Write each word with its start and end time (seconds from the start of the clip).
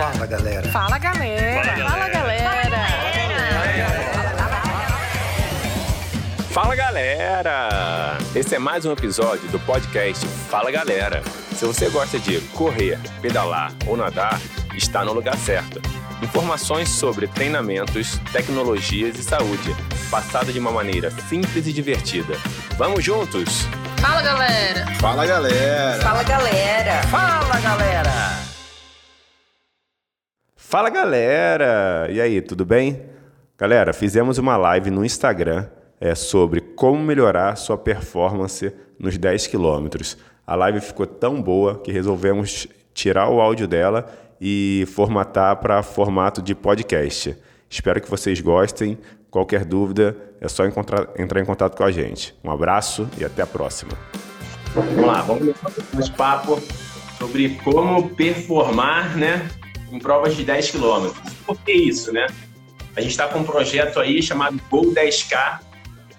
Fala, 0.00 0.26
galera. 0.26 0.68
Fala, 0.70 0.98
galera. 0.98 1.62
Fala, 1.90 2.08
galera. 2.08 2.50
Fala 6.48 6.74
galera! 6.74 8.18
Esse 8.34 8.54
é 8.54 8.58
mais 8.58 8.86
um 8.86 8.92
episódio 8.92 9.46
do 9.50 9.60
podcast 9.60 10.26
Fala 10.48 10.70
Galera. 10.70 11.22
Se 11.54 11.66
você 11.66 11.90
gosta 11.90 12.18
de 12.18 12.40
correr, 12.54 12.98
pedalar 13.20 13.72
ou 13.86 13.94
nadar, 13.94 14.40
está 14.74 15.04
no 15.04 15.12
lugar 15.12 15.36
certo. 15.36 15.82
Informações 16.22 16.88
sobre 16.88 17.28
treinamentos, 17.28 18.18
tecnologias 18.32 19.18
e 19.18 19.22
saúde, 19.22 19.76
passado 20.10 20.50
de 20.50 20.58
uma 20.58 20.72
maneira 20.72 21.10
simples 21.10 21.66
e 21.66 21.74
divertida. 21.74 22.38
Vamos 22.78 23.04
juntos? 23.04 23.66
Fala, 24.00 24.22
galera. 24.22 24.86
Fala 24.98 25.26
galera! 25.26 26.02
Fala, 26.02 26.22
galera. 26.22 27.02
Fala, 27.02 27.60
galera. 27.60 28.39
Fala 30.70 30.88
galera! 30.88 32.06
E 32.12 32.20
aí, 32.20 32.40
tudo 32.40 32.64
bem? 32.64 33.02
Galera, 33.58 33.92
fizemos 33.92 34.38
uma 34.38 34.56
live 34.56 34.88
no 34.88 35.04
Instagram 35.04 35.66
é, 36.00 36.14
sobre 36.14 36.60
como 36.60 37.02
melhorar 37.02 37.56
sua 37.56 37.76
performance 37.76 38.72
nos 38.96 39.18
10 39.18 39.48
quilômetros. 39.48 40.16
A 40.46 40.54
live 40.54 40.80
ficou 40.80 41.06
tão 41.08 41.42
boa 41.42 41.80
que 41.80 41.90
resolvemos 41.90 42.68
tirar 42.94 43.28
o 43.28 43.40
áudio 43.40 43.66
dela 43.66 44.08
e 44.40 44.84
formatar 44.94 45.56
para 45.56 45.82
formato 45.82 46.40
de 46.40 46.54
podcast. 46.54 47.36
Espero 47.68 48.00
que 48.00 48.08
vocês 48.08 48.40
gostem. 48.40 48.96
Qualquer 49.28 49.64
dúvida 49.64 50.16
é 50.40 50.46
só 50.46 50.64
encontrar, 50.64 51.08
entrar 51.18 51.40
em 51.40 51.44
contato 51.44 51.76
com 51.76 51.82
a 51.82 51.90
gente. 51.90 52.32
Um 52.44 52.50
abraço 52.52 53.08
e 53.18 53.24
até 53.24 53.42
a 53.42 53.46
próxima. 53.46 53.90
Vamos 54.72 55.04
lá, 55.04 55.20
vamos 55.22 55.52
começar 55.90 56.12
um 56.12 56.16
papo 56.16 56.62
sobre 57.18 57.58
como 57.64 58.10
performar, 58.10 59.16
né, 59.16 59.50
em 59.90 59.98
provas 59.98 60.36
de 60.36 60.44
10 60.44 60.70
km. 60.70 61.10
Por 61.46 61.58
que 61.58 61.72
isso, 61.72 62.12
né? 62.12 62.26
A 62.96 63.00
gente 63.00 63.10
está 63.10 63.28
com 63.28 63.40
um 63.40 63.44
projeto 63.44 64.00
aí 64.00 64.22
chamado 64.22 64.60
Gol 64.70 64.92
10K, 64.92 65.60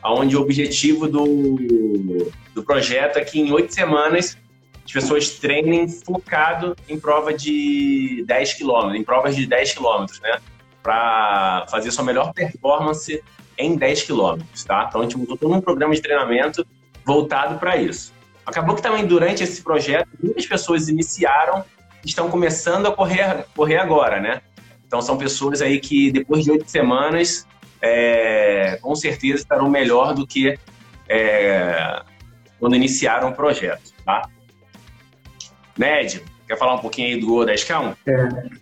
onde 0.03 0.35
o 0.35 0.41
objetivo 0.41 1.07
do, 1.07 2.31
do 2.53 2.63
projeto 2.63 3.17
é 3.17 3.25
que 3.25 3.39
em 3.39 3.51
oito 3.51 3.73
semanas 3.73 4.37
as 4.83 4.91
pessoas 4.91 5.29
treinem 5.31 5.87
focado 5.87 6.75
em 6.89 6.99
prova 6.99 7.33
de 7.33 8.23
10 8.25 8.53
km, 8.55 8.95
em 8.95 9.03
provas 9.03 9.35
de 9.35 9.45
10 9.45 9.73
km, 9.73 10.05
né? 10.21 10.39
Para 10.81 11.67
fazer 11.69 11.91
sua 11.91 12.03
melhor 12.03 12.33
performance 12.33 13.23
em 13.57 13.75
10 13.75 14.03
km, 14.03 14.39
tá? 14.65 14.85
Então 14.89 15.01
a 15.01 15.03
gente 15.03 15.17
montou 15.17 15.37
todo 15.37 15.53
um 15.53 15.61
programa 15.61 15.93
de 15.93 16.01
treinamento 16.01 16.65
voltado 17.05 17.59
para 17.59 17.77
isso. 17.77 18.11
Acabou 18.45 18.75
que 18.75 18.81
também 18.81 19.05
durante 19.05 19.43
esse 19.43 19.61
projeto 19.61 20.09
muitas 20.21 20.45
pessoas 20.45 20.89
iniciaram 20.89 21.63
estão 22.05 22.29
começando 22.29 22.87
a 22.87 22.91
correr, 22.91 23.45
correr 23.55 23.77
agora, 23.77 24.19
né? 24.19 24.41
Então 24.85 25.01
são 25.01 25.17
pessoas 25.17 25.61
aí 25.61 25.79
que 25.79 26.11
depois 26.11 26.43
de 26.43 26.51
oito 26.51 26.69
semanas 26.69 27.47
é, 27.81 28.77
com 28.81 28.95
certeza 28.95 29.37
estarão 29.37 29.69
melhor 29.69 30.13
do 30.13 30.27
que 30.27 30.57
é, 31.07 32.01
quando 32.59 32.75
iniciaram 32.75 33.29
o 33.29 33.33
projeto, 33.33 33.93
tá? 34.05 34.29
Ned, 35.77 36.23
quer 36.47 36.57
falar 36.57 36.75
um 36.75 36.79
pouquinho 36.79 37.07
aí 37.07 37.19
do 37.19 37.27
Gol 37.27 37.45
10K1? 37.45 37.95
É. 38.05 38.61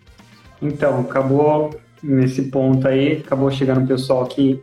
Então, 0.61 1.01
acabou 1.01 1.79
nesse 2.01 2.43
ponto 2.43 2.87
aí, 2.87 3.23
acabou 3.25 3.51
chegando 3.51 3.83
o 3.83 3.87
pessoal 3.87 4.25
que 4.25 4.61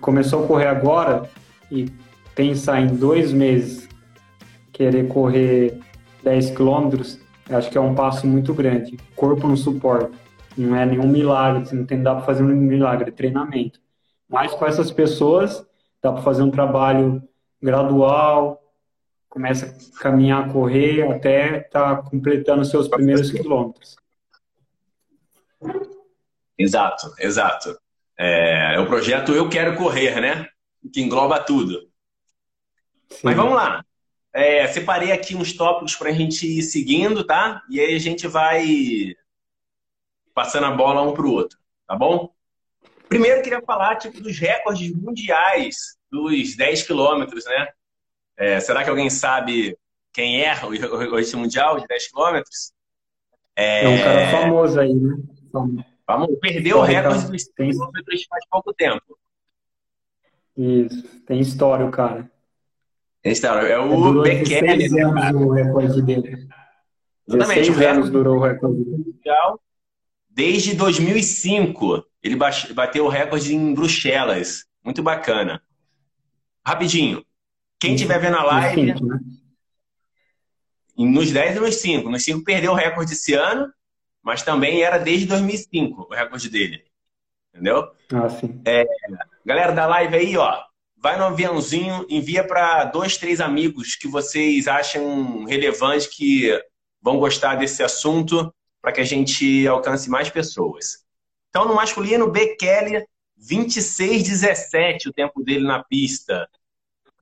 começou 0.00 0.44
a 0.44 0.46
correr 0.46 0.66
agora 0.66 1.30
e 1.70 1.90
pensar 2.34 2.80
em 2.80 2.88
dois 2.88 3.32
meses 3.32 3.88
querer 4.72 5.06
correr 5.08 5.78
10 6.22 6.50
quilômetros, 6.50 7.18
acho 7.50 7.70
que 7.70 7.78
é 7.78 7.80
um 7.80 7.94
passo 7.94 8.26
muito 8.26 8.54
grande. 8.54 8.96
Corpo 9.16 9.46
não 9.46 9.56
suporta. 9.56 10.10
Não 10.56 10.76
é 10.76 10.86
nenhum 10.86 11.08
milagre, 11.08 11.74
não 11.74 11.84
tem 11.84 12.02
dá 12.02 12.14
para 12.14 12.24
fazer 12.24 12.42
um 12.42 12.46
milagre, 12.46 13.08
é 13.08 13.12
treinamento. 13.12 13.80
Mas 14.28 14.52
com 14.54 14.66
essas 14.66 14.90
pessoas 14.90 15.66
dá 16.02 16.12
para 16.12 16.22
fazer 16.22 16.42
um 16.42 16.50
trabalho 16.50 17.22
gradual, 17.60 18.62
começa 19.28 19.66
a 19.66 20.00
caminhar, 20.00 20.52
correr 20.52 21.10
até 21.10 21.58
estar 21.58 21.96
tá 21.96 22.02
completando 22.02 22.64
seus 22.64 22.86
primeiros 22.86 23.32
quilômetros. 23.32 23.96
Exato, 26.56 27.12
exato. 27.18 27.76
É, 28.16 28.74
é, 28.76 28.80
o 28.80 28.86
projeto 28.86 29.32
Eu 29.32 29.48
Quero 29.48 29.76
Correr, 29.76 30.20
né? 30.20 30.46
Que 30.92 31.02
engloba 31.02 31.40
tudo. 31.40 31.80
Sim. 33.10 33.20
Mas 33.24 33.36
vamos 33.36 33.54
lá. 33.54 33.84
É, 34.34 34.66
separei 34.66 35.12
aqui 35.12 35.36
uns 35.36 35.52
tópicos 35.52 35.94
para 35.94 36.10
a 36.10 36.12
gente 36.12 36.44
ir 36.44 36.62
seguindo, 36.62 37.24
tá? 37.24 37.62
E 37.70 37.78
aí 37.78 37.94
a 37.94 38.00
gente 38.00 38.26
vai 38.26 39.14
passando 40.34 40.66
a 40.66 40.72
bola 40.72 41.02
um 41.02 41.14
para 41.14 41.24
o 41.24 41.30
outro, 41.30 41.56
tá 41.86 41.94
bom? 41.94 42.34
Primeiro, 43.08 43.42
queria 43.42 43.62
falar 43.62 43.94
tipo, 43.94 44.20
dos 44.20 44.36
recordes 44.36 44.92
mundiais 44.92 45.96
dos 46.10 46.56
10 46.56 46.82
quilômetros, 46.82 47.44
né? 47.44 47.68
É, 48.36 48.58
será 48.58 48.82
que 48.82 48.90
alguém 48.90 49.08
sabe 49.08 49.78
quem 50.12 50.44
é 50.44 50.52
o 50.64 50.96
recorde 50.96 51.36
mundial 51.36 51.78
de 51.78 51.86
10 51.86 52.08
quilômetros? 52.08 52.72
É... 53.54 53.84
é... 53.84 53.88
um 53.88 53.98
cara 53.98 54.30
famoso 54.32 54.80
aí, 54.80 54.92
né? 54.92 55.16
Vamos, 55.52 56.38
perdeu 56.40 56.78
o 56.78 56.82
recorde 56.82 57.30
dos 57.30 57.48
10 57.56 57.72
quilômetros 57.72 58.24
faz 58.28 58.44
pouco 58.50 58.74
tempo. 58.74 59.16
Isso, 60.56 61.02
tem 61.20 61.38
história 61.38 61.86
o 61.86 61.90
cara. 61.92 62.33
História. 63.24 63.66
É 63.66 63.78
o 63.78 64.22
Bekele. 64.22 64.88
Né, 64.88 65.32
o 65.32 65.50
recorde 65.50 66.02
dele. 66.02 66.46
Exatamente. 67.26 67.70
O 67.70 67.88
anos 67.88 68.10
durou 68.10 68.36
o 68.36 68.40
recorde 68.40 68.84
mundial 68.84 69.60
desde 70.28 70.74
2005. 70.74 72.04
Ele 72.22 72.36
bateu 72.74 73.06
o 73.06 73.08
recorde 73.08 73.54
em 73.54 73.72
Bruxelas. 73.72 74.64
Muito 74.84 75.02
bacana. 75.02 75.62
Rapidinho. 76.66 77.24
Quem 77.80 77.94
estiver 77.94 78.18
vendo 78.18 78.36
a 78.36 78.44
live. 78.44 78.92
Né? 78.92 79.20
Nos 80.96 81.30
10 81.30 81.56
e 81.56 81.60
nos 81.60 81.74
5. 81.76 82.10
Nos 82.10 82.24
5 82.24 82.44
perdeu 82.44 82.72
o 82.72 82.74
recorde 82.74 83.12
esse 83.12 83.34
ano, 83.34 83.72
mas 84.22 84.42
também 84.42 84.82
era 84.82 84.98
desde 84.98 85.26
2005 85.26 86.08
o 86.10 86.14
recorde 86.14 86.50
dele. 86.50 86.84
Entendeu? 87.52 87.90
Ah, 88.12 88.28
sim. 88.28 88.60
É, 88.66 88.84
galera 89.44 89.72
da 89.72 89.86
live 89.86 90.16
aí, 90.16 90.36
ó. 90.36 90.62
Vai 91.04 91.18
no 91.18 91.24
aviãozinho, 91.24 92.06
envia 92.08 92.42
para 92.42 92.86
dois, 92.86 93.18
três 93.18 93.38
amigos 93.38 93.94
que 93.94 94.08
vocês 94.08 94.66
acham 94.66 95.44
relevante, 95.44 96.08
que 96.08 96.58
vão 97.02 97.18
gostar 97.18 97.56
desse 97.56 97.82
assunto 97.82 98.50
para 98.80 98.90
que 98.90 99.02
a 99.02 99.04
gente 99.04 99.68
alcance 99.68 100.08
mais 100.08 100.30
pessoas. 100.30 101.04
Então, 101.50 101.68
no 101.68 101.74
masculino, 101.74 102.30
Bekele, 102.30 103.06
26,17 103.38 105.08
o 105.08 105.12
tempo 105.12 105.44
dele 105.44 105.66
na 105.66 105.84
pista. 105.84 106.48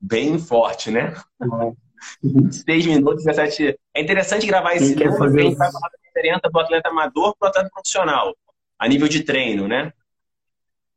Bem 0.01 0.39
forte, 0.39 0.89
né? 0.89 1.21
Uhum. 1.41 1.75
26 2.23 2.85
minutos, 2.85 3.25
17. 3.25 3.77
É 3.93 4.01
interessante 4.01 4.47
gravar 4.47 4.75
esse 4.75 4.95
número, 4.95 5.17
porque 5.17 5.41
a 5.41 5.43
gente 5.43 5.57
vai 5.57 5.69
falar 5.69 5.89
da 5.89 5.97
diferença 6.01 6.49
do 6.49 6.57
atleta 6.57 6.87
amador 6.87 7.35
para 7.37 7.47
o 7.47 7.49
atleta 7.49 7.69
profissional, 7.69 8.33
a 8.79 8.87
nível 8.87 9.09
de 9.09 9.23
treino, 9.23 9.67
né? 9.67 9.91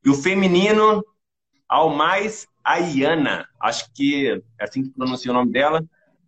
E 0.05 0.09
o 0.09 0.15
feminino, 0.15 1.05
ao 1.69 1.91
mais 1.91 2.47
Ayana, 2.67 3.49
acho 3.61 3.93
que 3.95 4.43
é 4.59 4.65
assim 4.65 4.83
que 4.83 4.91
pronuncia 4.91 5.31
o 5.31 5.35
nome 5.35 5.53
dela, 5.53 5.85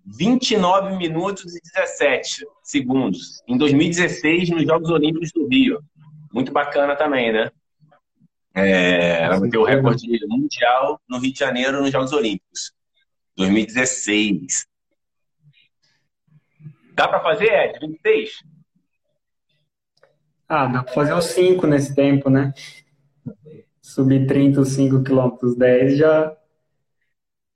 29 0.06 0.97
minutos 0.97 1.56
e 1.56 1.60
17 1.60 2.47
segundos, 2.62 3.43
em 3.49 3.59
2016, 3.59 4.50
nos 4.50 4.62
Jogos 4.62 4.88
Olímpicos 4.88 5.32
do 5.32 5.49
Rio. 5.49 5.81
Muito 6.32 6.53
bacana 6.53 6.94
também, 6.94 7.32
né? 7.32 7.50
É, 8.54 9.25
ela 9.25 9.41
bateu 9.41 9.62
o 9.62 9.65
recorde 9.65 10.06
mundial 10.28 11.00
no 11.09 11.19
Rio 11.19 11.32
de 11.32 11.38
Janeiro 11.38 11.81
nos 11.81 11.91
Jogos 11.91 12.12
Olímpicos. 12.12 12.72
2016. 13.37 14.66
Dá 16.94 17.09
para 17.09 17.20
fazer, 17.20 17.53
Ed? 17.53 17.81
26? 17.81 18.31
Ah, 20.49 20.67
dá 20.67 20.82
para 20.85 20.93
fazer 20.93 21.12
os 21.14 21.25
5 21.26 21.67
nesse 21.67 21.94
tempo, 21.94 22.31
né? 22.31 22.52
Subir 23.88 24.26
30, 24.26 24.61
os 24.61 24.69
5 24.75 25.02
quilômetros 25.02 25.56
10 25.56 25.96
já. 25.96 26.37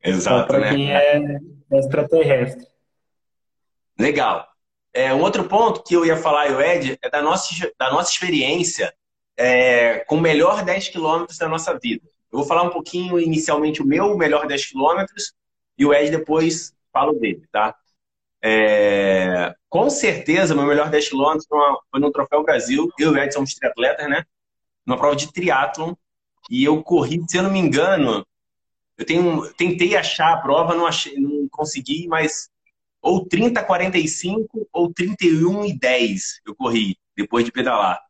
Exato, 0.03 0.49
para 0.49 0.61
né? 0.61 0.71
quem 0.71 0.91
é 0.91 1.39
extraterrestre. 1.71 2.67
Legal. 3.99 4.49
É, 4.95 5.13
um 5.13 5.21
outro 5.21 5.45
ponto 5.45 5.83
que 5.83 5.95
eu 5.95 6.07
ia 6.07 6.17
falar, 6.17 6.51
o 6.51 6.59
Ed, 6.59 6.99
é 7.03 7.11
da 7.11 7.21
nossa, 7.21 7.55
da 7.79 7.93
nossa 7.93 8.11
experiência 8.11 8.95
é, 9.37 9.99
com 10.07 10.17
o 10.17 10.21
melhor 10.23 10.65
10 10.65 10.89
quilômetros 10.89 11.37
da 11.37 11.47
nossa 11.49 11.79
vida. 11.79 12.09
Eu 12.33 12.39
vou 12.39 12.49
falar 12.49 12.63
um 12.63 12.71
pouquinho 12.71 13.21
inicialmente 13.21 13.83
o 13.83 13.87
meu 13.87 14.17
melhor 14.17 14.47
10 14.47 14.71
quilômetros 14.71 15.35
e 15.77 15.85
o 15.85 15.93
Ed 15.93 16.11
depois 16.11 16.75
fala 16.91 17.13
o 17.13 17.19
dele, 17.19 17.47
tá? 17.53 17.77
É, 18.43 19.55
com 19.69 19.91
certeza, 19.91 20.55
meu 20.55 20.65
melhor 20.65 20.89
10 20.89 21.11
quilômetros 21.11 21.47
foi 21.47 22.01
no 22.01 22.11
Troféu 22.11 22.43
Brasil. 22.43 22.89
Eu 22.99 23.15
e 23.15 23.19
o 23.19 23.23
Ed 23.23 23.35
somos 23.35 23.55
triatletas, 23.55 24.09
né? 24.09 24.25
Numa 24.87 24.97
prova 24.97 25.15
de 25.15 25.31
triatlon. 25.31 25.93
E 26.51 26.65
eu 26.65 26.83
corri, 26.83 27.23
se 27.29 27.37
eu 27.39 27.43
não 27.43 27.51
me 27.51 27.59
engano, 27.59 28.27
eu 28.99 29.07
tenho, 29.07 29.53
tentei 29.55 29.97
achar 29.97 30.33
a 30.33 30.41
prova, 30.41 30.75
não, 30.75 30.87
achei, 30.87 31.17
não 31.17 31.49
consegui, 31.51 32.07
mas 32.09 32.51
ou 33.01 33.27
30 33.27 33.63
45 33.65 34.69
ou 34.73 34.93
31 34.93 35.67
e 35.67 35.79
10 35.79 36.41
eu 36.47 36.55
corri. 36.55 36.97
depois 37.17 37.45
de 37.45 37.53
pedalar. 37.53 38.01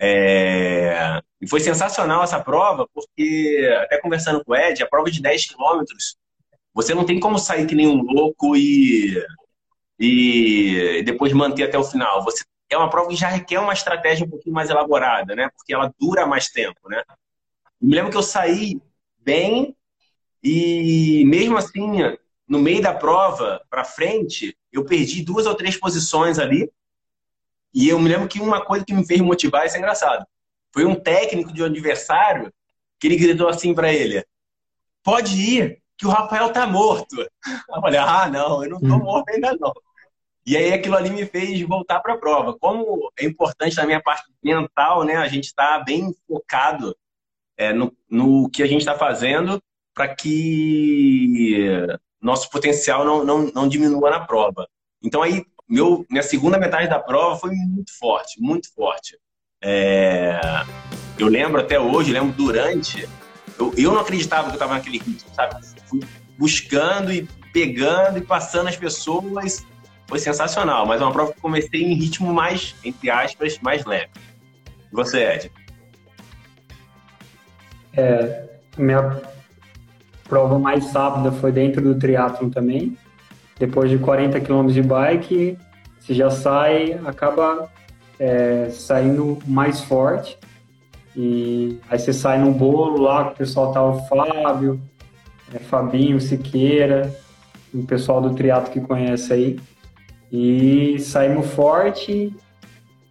É... 0.00 1.20
E 1.40 1.48
foi 1.48 1.60
sensacional 1.60 2.22
essa 2.24 2.40
prova, 2.42 2.88
porque, 2.92 3.70
até 3.82 4.00
conversando 4.00 4.44
com 4.44 4.52
o 4.52 4.56
Ed, 4.56 4.82
a 4.82 4.88
prova 4.88 5.10
de 5.10 5.22
10 5.22 5.46
quilômetros, 5.46 6.16
você 6.72 6.94
não 6.94 7.04
tem 7.04 7.20
como 7.20 7.38
sair 7.38 7.66
que 7.66 7.74
nem 7.74 7.86
um 7.86 8.02
louco 8.02 8.56
e, 8.56 9.14
e 9.98 11.02
depois 11.04 11.32
manter 11.32 11.64
até 11.64 11.78
o 11.78 11.84
final. 11.84 12.24
Você 12.24 12.44
é 12.70 12.76
uma 12.76 12.90
prova 12.90 13.08
que 13.08 13.16
já 13.16 13.28
requer 13.28 13.60
uma 13.60 13.72
estratégia 13.72 14.26
um 14.26 14.30
pouquinho 14.30 14.54
mais 14.54 14.70
elaborada, 14.70 15.34
né? 15.36 15.48
Porque 15.56 15.72
ela 15.72 15.92
dura 15.98 16.26
mais 16.26 16.48
tempo, 16.48 16.88
né? 16.88 17.02
Me 17.84 17.94
lembro 17.94 18.10
que 18.10 18.16
eu 18.16 18.22
saí 18.22 18.80
bem 19.18 19.76
e 20.42 21.24
mesmo 21.26 21.56
assim, 21.56 22.16
no 22.48 22.58
meio 22.58 22.82
da 22.82 22.94
prova, 22.94 23.62
para 23.68 23.84
frente, 23.84 24.56
eu 24.72 24.84
perdi 24.84 25.22
duas 25.22 25.46
ou 25.46 25.54
três 25.54 25.76
posições 25.76 26.38
ali. 26.38 26.70
E 27.72 27.88
eu 27.88 27.98
me 27.98 28.08
lembro 28.08 28.28
que 28.28 28.40
uma 28.40 28.64
coisa 28.64 28.84
que 28.84 28.94
me 28.94 29.06
fez 29.06 29.20
motivar, 29.20 29.66
isso 29.66 29.76
é 29.76 29.78
engraçado, 29.78 30.24
foi 30.72 30.84
um 30.84 30.94
técnico 30.94 31.52
de 31.52 31.62
um 31.62 31.66
adversário 31.66 32.52
que 32.98 33.06
ele 33.06 33.16
gritou 33.16 33.48
assim 33.48 33.74
para 33.74 33.92
ele: 33.92 34.24
pode 35.02 35.36
ir, 35.36 35.82
que 35.96 36.06
o 36.06 36.10
Rafael 36.10 36.52
tá 36.52 36.66
morto. 36.66 37.20
Eu 37.20 37.80
falei: 37.80 37.98
ah, 37.98 38.28
não, 38.28 38.64
eu 38.64 38.70
não 38.70 38.80
tô 38.80 38.94
hum. 38.94 39.04
morto 39.04 39.28
ainda 39.30 39.56
não. 39.58 39.72
E 40.46 40.56
aí 40.56 40.72
aquilo 40.72 40.96
ali 40.96 41.10
me 41.10 41.26
fez 41.26 41.60
voltar 41.62 42.00
para 42.00 42.14
a 42.14 42.18
prova. 42.18 42.56
Como 42.58 43.10
é 43.18 43.24
importante 43.24 43.76
na 43.76 43.86
minha 43.86 44.02
parte 44.02 44.24
mental, 44.42 45.04
né? 45.04 45.16
A 45.16 45.28
gente 45.28 45.44
está 45.44 45.78
bem 45.80 46.14
focado 46.28 46.94
é, 47.56 47.72
no, 47.72 47.92
no 48.10 48.48
que 48.50 48.62
a 48.62 48.66
gente 48.66 48.80
está 48.80 48.96
fazendo 48.96 49.60
para 49.94 50.14
que 50.14 51.76
nosso 52.20 52.50
potencial 52.50 53.04
não, 53.04 53.24
não, 53.24 53.52
não 53.54 53.68
diminua 53.68 54.10
na 54.10 54.20
prova. 54.20 54.68
Então 55.02 55.22
aí 55.22 55.44
meu, 55.68 56.04
minha 56.10 56.22
segunda 56.22 56.58
metade 56.58 56.88
da 56.88 56.98
prova 56.98 57.38
foi 57.38 57.50
muito 57.50 57.96
forte, 57.98 58.40
muito 58.40 58.72
forte. 58.74 59.18
É, 59.62 60.40
eu 61.18 61.26
lembro 61.26 61.60
até 61.60 61.80
hoje, 61.80 62.12
lembro 62.12 62.32
durante, 62.32 63.08
eu, 63.58 63.72
eu 63.76 63.92
não 63.92 64.00
acreditava 64.00 64.44
que 64.44 64.50
eu 64.50 64.54
estava 64.54 64.74
naquele 64.74 64.98
ritmo, 64.98 65.30
sabe? 65.34 65.64
Fui 65.86 66.00
buscando 66.38 67.12
e 67.12 67.26
pegando 67.52 68.18
e 68.18 68.20
passando 68.20 68.68
as 68.68 68.76
pessoas 68.76 69.64
foi 70.06 70.18
sensacional, 70.18 70.84
mas 70.86 71.00
é 71.00 71.04
uma 71.04 71.12
prova 71.12 71.32
que 71.32 71.40
comecei 71.40 71.82
em 71.82 71.94
ritmo 71.94 72.32
mais, 72.32 72.74
entre 72.84 73.08
aspas, 73.10 73.58
mais 73.60 73.84
leve. 73.84 74.10
E 74.92 74.94
você, 74.94 75.24
Ed? 75.24 75.52
É, 77.96 78.44
minha 78.76 79.20
prova 80.28 80.58
mais 80.58 80.92
rápida 80.92 81.30
foi 81.32 81.52
dentro 81.52 81.82
do 81.82 81.94
triatlon 81.94 82.50
também. 82.50 82.96
Depois 83.58 83.90
de 83.90 83.98
40 83.98 84.40
km 84.40 84.66
de 84.66 84.82
bike, 84.82 85.58
você 86.00 86.14
já 86.14 86.30
sai, 86.30 86.98
acaba 87.04 87.70
é, 88.18 88.68
saindo 88.70 89.38
mais 89.46 89.80
forte. 89.82 90.36
E 91.16 91.78
aí 91.88 91.98
você 91.98 92.12
sai 92.12 92.38
no 92.38 92.50
bolo 92.52 93.00
lá, 93.02 93.26
que 93.26 93.34
o 93.34 93.36
pessoal 93.36 93.72
tá 93.72 93.82
o 93.82 94.02
Fábio, 94.08 94.80
é, 95.52 95.58
Fabinho, 95.60 96.20
Siqueira, 96.20 97.14
o 97.72 97.84
pessoal 97.84 98.20
do 98.20 98.34
triatlo 98.34 98.72
que 98.72 98.80
conhece 98.80 99.32
aí. 99.32 99.60
E 100.32 100.98
saímos 100.98 101.46
forte 101.48 102.34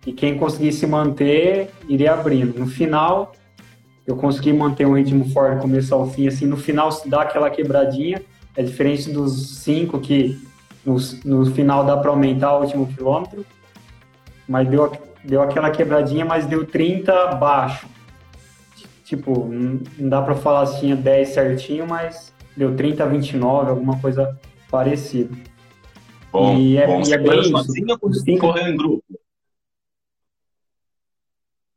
e 0.06 0.12
quem 0.12 0.38
conseguisse 0.38 0.86
manter 0.86 1.70
iria 1.88 2.14
abrindo. 2.14 2.60
No 2.60 2.68
final, 2.68 3.32
eu 4.06 4.16
consegui 4.16 4.52
manter 4.52 4.86
um 4.86 4.96
ritmo 4.96 5.30
forte 5.30 5.56
do 5.56 5.62
começo 5.62 5.94
ao 5.94 6.10
fim. 6.10 6.28
Assim, 6.28 6.46
no 6.46 6.58
final, 6.58 6.92
se 6.92 7.08
dá 7.10 7.22
aquela 7.22 7.50
quebradinha, 7.50 8.22
é 8.56 8.62
diferente 8.62 9.10
dos 9.10 9.60
cinco 9.60 10.00
que 10.00 10.40
no, 10.86 10.98
no 11.24 11.46
final 11.54 11.86
dá 11.86 11.96
para 11.96 12.10
aumentar 12.10 12.58
o 12.58 12.62
último 12.62 12.88
quilômetro. 12.88 13.46
Mas 14.48 14.68
deu, 14.68 14.92
deu 15.24 15.42
aquela 15.42 15.72
quebradinha, 15.72 16.26
mas 16.26 16.46
deu 16.46 16.66
30 16.66 17.36
baixo. 17.36 17.88
Tipo, 19.06 19.48
não 19.48 20.10
dá 20.10 20.22
para 20.22 20.36
falar 20.36 20.62
assim 20.62 20.96
10 20.96 21.30
certinho, 21.30 21.88
mas 21.88 22.34
deu 22.58 22.76
30 22.76 23.04
a 23.04 23.08
29, 23.08 23.70
alguma 23.70 24.00
coisa 24.00 24.38
parecida. 24.70 25.36
Bom, 26.32 26.58
e 26.58 26.78
é, 26.78 26.88
bom. 26.88 27.02
E 27.06 27.14
é 27.14 27.18
bem 27.18 27.44
sozinho 27.44 27.98
ou 28.02 28.14
cinco... 28.14 28.48
correu 28.48 28.68
em 28.68 28.76
grupo? 28.76 29.03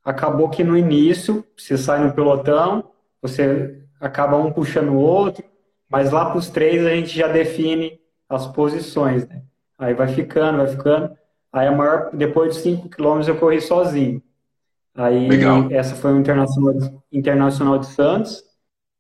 Acabou 0.07 0.49
que 0.49 0.63
no 0.63 0.79
início, 0.79 1.45
você 1.57 1.77
sai 1.77 2.03
no 2.03 2.15
pelotão, 2.15 2.93
você 3.21 3.83
acaba 4.01 4.37
um 4.37 4.53
puxando 4.53 4.91
o 4.91 4.99
outro, 4.99 5.43
mas 5.91 6.13
lá 6.13 6.27
para 6.27 6.39
os 6.39 6.49
três 6.49 6.87
a 6.87 6.91
gente 6.91 7.19
já 7.19 7.27
define 7.27 7.99
as 8.29 8.47
posições, 8.47 9.27
né? 9.27 9.43
Aí 9.77 9.95
vai 9.95 10.07
ficando, 10.07 10.59
vai 10.59 10.69
ficando. 10.69 11.11
Aí 11.53 11.67
a 11.67 11.73
maior, 11.73 12.11
depois 12.15 12.55
de 12.55 12.63
5 12.63 12.89
quilômetros 12.89 13.27
eu 13.27 13.37
corri 13.37 13.61
sozinho. 13.61 14.23
Aí 14.95 15.29
Legal. 15.29 15.67
essa 15.73 15.97
foi 15.97 16.13
o 16.13 16.19
Internacional 16.21 16.75
de, 16.75 16.99
Internacional 17.13 17.79
de 17.79 17.87
Santos. 17.87 18.45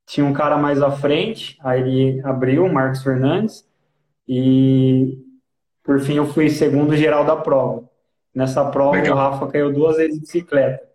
Tinha 0.06 0.26
um 0.26 0.32
cara 0.32 0.56
mais 0.56 0.82
à 0.82 0.90
frente, 0.90 1.56
aí 1.60 1.80
ele 1.80 2.20
abriu, 2.24 2.68
Marcos 2.68 3.04
Fernandes, 3.04 3.64
e 4.26 5.24
por 5.84 6.00
fim, 6.00 6.14
eu 6.14 6.26
fui 6.26 6.50
segundo 6.50 6.96
geral 6.96 7.24
da 7.24 7.36
prova. 7.36 7.88
Nessa 8.34 8.64
prova, 8.64 8.96
Legal. 8.96 9.16
o 9.16 9.20
Rafa 9.20 9.46
caiu 9.46 9.72
duas 9.72 9.96
vezes 9.96 10.14
de 10.14 10.20
bicicleta. 10.20 10.85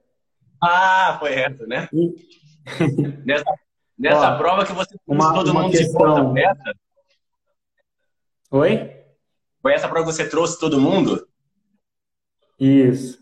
Ah, 0.62 1.18
foi 1.20 1.34
essa, 1.34 1.66
né? 1.66 1.90
E... 1.92 2.14
nessa 3.26 3.46
nessa 3.98 4.36
Ó, 4.36 4.38
prova 4.38 4.66
que 4.66 4.74
você 4.74 4.96
trouxe 5.06 5.34
todo 5.34 5.54
mundo 5.54 5.72
questão... 5.72 6.34
de 6.34 6.44
volta 6.44 6.76
Oi? 8.52 8.92
Foi 9.62 9.74
essa 9.74 9.88
prova 9.88 10.08
que 10.08 10.14
você 10.14 10.28
trouxe 10.28 10.60
todo 10.60 10.82
mundo? 10.82 11.28
Isso. 12.60 13.20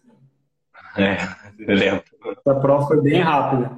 É, 0.97 1.18
eu 1.59 1.75
lembro. 1.75 2.03
Essa 2.25 2.59
prova 2.59 2.88
foi 2.88 3.01
bem 3.01 3.21
rápida. 3.21 3.77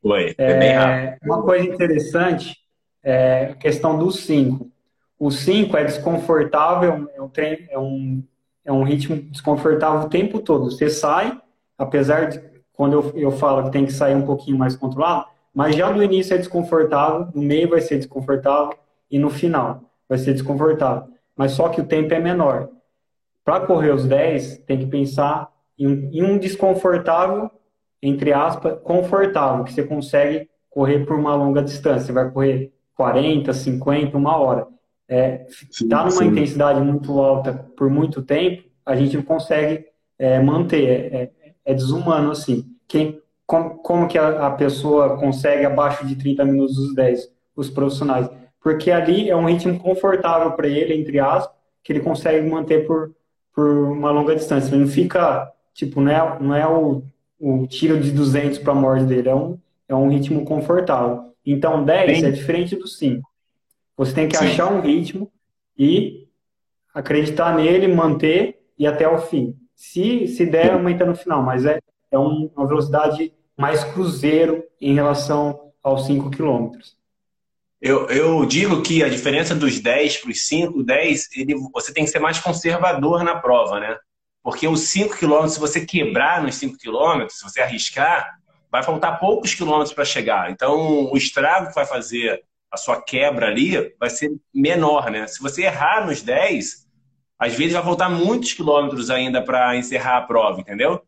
Foi, 0.00 0.34
foi 0.34 0.44
é, 0.44 0.58
bem 0.58 0.72
rápida. 0.72 1.18
Uma 1.24 1.42
coisa 1.42 1.66
interessante 1.66 2.56
é 3.02 3.46
a 3.46 3.54
questão 3.54 3.98
dos 3.98 4.20
cinco. 4.20 4.72
O 5.18 5.30
5 5.30 5.76
é 5.76 5.84
desconfortável, 5.84 7.08
é 7.14 7.22
um, 7.22 7.28
treino, 7.28 7.66
é, 7.70 7.78
um, 7.78 8.22
é 8.64 8.72
um 8.72 8.82
ritmo 8.82 9.16
desconfortável 9.16 10.00
o 10.00 10.10
tempo 10.10 10.40
todo. 10.40 10.70
Você 10.70 10.90
sai, 10.90 11.40
apesar 11.78 12.28
de 12.28 12.53
quando 12.74 12.92
eu, 12.92 13.12
eu 13.14 13.30
falo 13.30 13.64
que 13.64 13.70
tem 13.70 13.86
que 13.86 13.92
sair 13.92 14.14
um 14.14 14.26
pouquinho 14.26 14.58
mais 14.58 14.76
controlado, 14.76 15.26
mas 15.54 15.76
já 15.76 15.90
no 15.90 16.02
início 16.02 16.34
é 16.34 16.38
desconfortável, 16.38 17.28
no 17.34 17.42
meio 17.42 17.68
vai 17.68 17.80
ser 17.80 17.96
desconfortável 17.96 18.74
e 19.10 19.18
no 19.18 19.30
final 19.30 19.80
vai 20.08 20.18
ser 20.18 20.32
desconfortável. 20.32 21.08
Mas 21.36 21.52
só 21.52 21.68
que 21.68 21.80
o 21.80 21.86
tempo 21.86 22.12
é 22.12 22.18
menor. 22.18 22.68
Para 23.44 23.60
correr 23.60 23.92
os 23.92 24.04
10, 24.04 24.58
tem 24.58 24.78
que 24.78 24.86
pensar 24.86 25.50
em, 25.78 26.10
em 26.12 26.22
um 26.22 26.38
desconfortável, 26.38 27.50
entre 28.02 28.32
aspas, 28.32 28.78
confortável, 28.82 29.64
que 29.64 29.72
você 29.72 29.84
consegue 29.84 30.48
correr 30.68 31.06
por 31.06 31.16
uma 31.16 31.34
longa 31.34 31.62
distância. 31.62 32.06
Você 32.06 32.12
vai 32.12 32.30
correr 32.30 32.72
40, 32.96 33.52
50, 33.52 34.16
uma 34.16 34.36
hora 34.36 34.66
é, 35.08 35.46
tá 35.88 36.00
numa 36.00 36.10
sim. 36.10 36.26
intensidade 36.26 36.80
muito 36.80 37.20
alta 37.20 37.52
por 37.76 37.90
muito 37.90 38.22
tempo, 38.22 38.64
a 38.84 38.96
gente 38.96 39.16
não 39.16 39.24
consegue 39.24 39.86
é, 40.18 40.40
manter. 40.40 40.88
É, 40.88 41.16
é, 41.22 41.30
é, 41.66 41.74
desumano, 41.74 42.30
assim. 42.30 42.64
Quem, 42.94 43.20
como, 43.44 43.70
como 43.78 44.06
que 44.06 44.16
a, 44.16 44.46
a, 44.46 44.50
pessoa 44.52 45.18
consegue 45.18 45.66
abaixo 45.66 46.06
de 46.06 46.14
30 46.14 46.44
minutos 46.44 46.78
os 46.78 46.94
10, 46.94 47.28
os 47.56 47.68
profissionais? 47.68 48.30
Porque 48.62 48.88
ali 48.88 49.28
é 49.28 49.34
um 49.34 49.46
ritmo 49.46 49.80
confortável 49.80 50.52
para 50.52 50.68
ele, 50.68 50.94
entre 50.94 51.18
aspas, 51.18 51.52
que 51.82 51.92
ele 51.92 51.98
consegue 51.98 52.48
manter 52.48 52.86
por, 52.86 53.12
por 53.52 53.66
uma 53.66 54.12
longa 54.12 54.36
distância. 54.36 54.72
Ele 54.72 54.84
não 54.84 54.88
fica, 54.88 55.50
tipo, 55.74 56.00
não 56.00 56.12
é, 56.12 56.38
não 56.40 56.54
é 56.54 56.68
o, 56.68 57.02
o 57.40 57.66
tiro 57.66 57.98
de 57.98 58.12
200 58.12 58.60
para 58.60 58.70
a 58.70 58.76
morte 58.76 59.06
dele, 59.06 59.28
é 59.28 59.34
um, 59.34 59.58
é 59.88 59.94
um 59.96 60.08
ritmo 60.08 60.44
confortável. 60.44 61.34
Então, 61.44 61.84
10 61.84 62.20
Sim. 62.20 62.26
é 62.26 62.30
diferente 62.30 62.76
do 62.76 62.86
5. 62.86 63.28
Você 63.96 64.14
tem 64.14 64.28
que 64.28 64.36
Sim. 64.36 64.46
achar 64.46 64.72
um 64.72 64.80
ritmo 64.80 65.32
e 65.76 66.28
acreditar 66.94 67.56
nele, 67.56 67.88
manter 67.88 68.60
e 68.78 68.86
até 68.86 69.08
o 69.08 69.18
fim. 69.18 69.56
Se, 69.74 70.28
se 70.28 70.46
der, 70.46 70.74
aumenta 70.74 71.04
no 71.04 71.16
final, 71.16 71.42
mas 71.42 71.66
é, 71.66 71.80
é 72.14 72.18
uma 72.18 72.66
velocidade 72.66 73.32
mais 73.56 73.84
cruzeiro 73.84 74.64
em 74.80 74.94
relação 74.94 75.72
aos 75.82 76.06
5 76.06 76.30
quilômetros. 76.30 76.96
Eu, 77.80 78.08
eu 78.08 78.46
digo 78.46 78.82
que 78.82 79.02
a 79.02 79.08
diferença 79.08 79.54
dos 79.54 79.78
10 79.78 80.18
para 80.18 80.30
os 80.30 80.46
5, 80.46 80.82
10, 80.82 81.28
ele, 81.36 81.54
você 81.72 81.92
tem 81.92 82.04
que 82.04 82.10
ser 82.10 82.18
mais 82.18 82.38
conservador 82.38 83.22
na 83.22 83.36
prova, 83.36 83.78
né? 83.78 83.98
Porque 84.42 84.66
os 84.66 84.80
5 84.88 85.16
quilômetros, 85.16 85.54
se 85.54 85.60
você 85.60 85.84
quebrar 85.84 86.42
nos 86.42 86.54
5 86.54 86.78
quilômetros, 86.78 87.38
se 87.38 87.44
você 87.44 87.60
arriscar, 87.60 88.38
vai 88.70 88.82
faltar 88.82 89.20
poucos 89.20 89.54
quilômetros 89.54 89.92
para 89.92 90.04
chegar. 90.04 90.50
Então, 90.50 91.10
o 91.12 91.16
estrago 91.16 91.68
que 91.68 91.74
vai 91.74 91.86
fazer 91.86 92.42
a 92.70 92.76
sua 92.76 93.00
quebra 93.00 93.46
ali 93.46 93.94
vai 94.00 94.10
ser 94.10 94.32
menor, 94.52 95.10
né? 95.10 95.26
Se 95.26 95.40
você 95.40 95.64
errar 95.64 96.06
nos 96.06 96.22
10, 96.22 96.86
às 97.38 97.54
vezes 97.54 97.74
vai 97.74 97.82
voltar 97.82 98.08
muitos 98.08 98.52
quilômetros 98.52 99.10
ainda 99.10 99.42
para 99.42 99.76
encerrar 99.76 100.16
a 100.16 100.22
prova, 100.22 100.60
entendeu? 100.60 101.02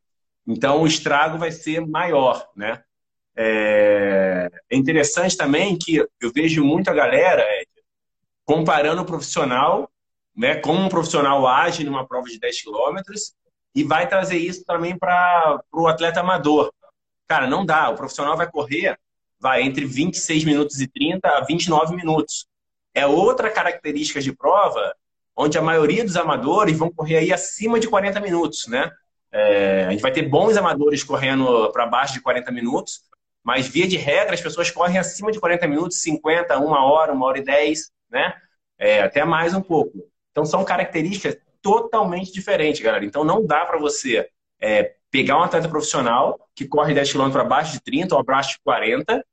Então 0.47 0.83
o 0.83 0.87
estrago 0.87 1.39
vai 1.39 1.51
ser 1.51 1.81
maior, 1.87 2.49
né? 2.55 2.83
É, 3.37 4.51
é 4.71 4.77
interessante 4.77 5.37
também 5.37 5.77
que 5.77 5.97
eu 5.97 6.33
vejo 6.33 6.65
muita 6.65 6.95
galera 6.95 7.43
Ed, 7.61 7.69
comparando 8.45 9.03
o 9.03 9.07
profissional, 9.07 9.91
né? 10.35 10.57
Como 10.57 10.81
um 10.81 10.89
profissional 10.89 11.47
age 11.47 11.85
numa 11.85 12.07
prova 12.07 12.29
de 12.29 12.39
10 12.39 12.63
quilômetros 12.63 13.35
e 13.75 13.85
vai 13.85 14.09
trazer 14.09 14.39
isso 14.39 14.65
também 14.65 14.97
para 14.97 15.61
o 15.73 15.87
atleta 15.87 16.21
amador. 16.21 16.73
Cara, 17.27 17.47
não 17.47 17.67
dá. 17.67 17.91
O 17.91 17.97
profissional 17.97 18.37
vai 18.37 18.51
correr, 18.51 18.99
vai 19.39 19.63
entre 19.63 19.85
26 19.85 20.45
minutos 20.45 20.81
e 20.81 20.87
30 20.87 21.29
a 21.29 21.41
29 21.43 21.95
minutos. 21.95 22.47
É 22.95 23.07
outra 23.07 23.51
característica 23.51 24.21
de 24.21 24.33
prova 24.35 24.95
onde 25.37 25.59
a 25.59 25.63
maioria 25.63 26.03
dos 26.03 26.17
amadores 26.17 26.79
vão 26.79 26.91
correr 26.91 27.19
aí 27.19 27.33
acima 27.33 27.79
de 27.79 27.89
40 27.89 28.19
minutos, 28.21 28.67
né? 28.69 28.91
É, 29.33 29.85
a 29.87 29.91
gente 29.91 30.01
vai 30.01 30.13
ter 30.13 30.23
bons 30.23 30.57
amadores 30.57 31.03
correndo 31.05 31.71
para 31.73 31.87
baixo 31.87 32.15
de 32.15 32.21
40 32.21 32.51
minutos, 32.53 33.01
mas 33.45 33.69
via 33.69 33.87
de 33.87 33.97
regra 33.97 34.35
as 34.35 34.41
pessoas 34.41 34.71
correm 34.71 34.99
acima 34.99 35.31
de 35.31 35.39
40 35.39 35.67
minutos, 35.67 36.01
50, 36.01 36.59
uma 36.59 36.85
hora, 36.85 37.13
uma 37.13 37.27
hora 37.27 37.39
e 37.39 37.45
10, 37.45 37.91
né? 38.11 38.35
É, 38.79 39.03
até 39.03 39.25
mais 39.25 39.55
um 39.55 39.61
pouco. 39.61 40.09
Então 40.31 40.45
são 40.45 40.65
características 40.65 41.39
totalmente 41.63 42.33
diferentes, 42.33 42.81
galera. 42.81 43.05
Então 43.05 43.25
não 43.25 43.45
dá 43.45 43.65
para 43.65 43.79
você 43.79 44.29
é, 44.61 44.95
pegar 45.11 45.39
um 45.39 45.43
atleta 45.43 45.69
profissional 45.69 46.39
que 46.55 46.67
corre 46.67 46.95
10 46.95 47.13
km 47.13 47.37
abaixo 47.39 47.73
de 47.73 47.81
30 47.81 48.15
ou 48.15 48.21
abaixo 48.21 48.51
de 48.51 48.61
40 48.65 49.25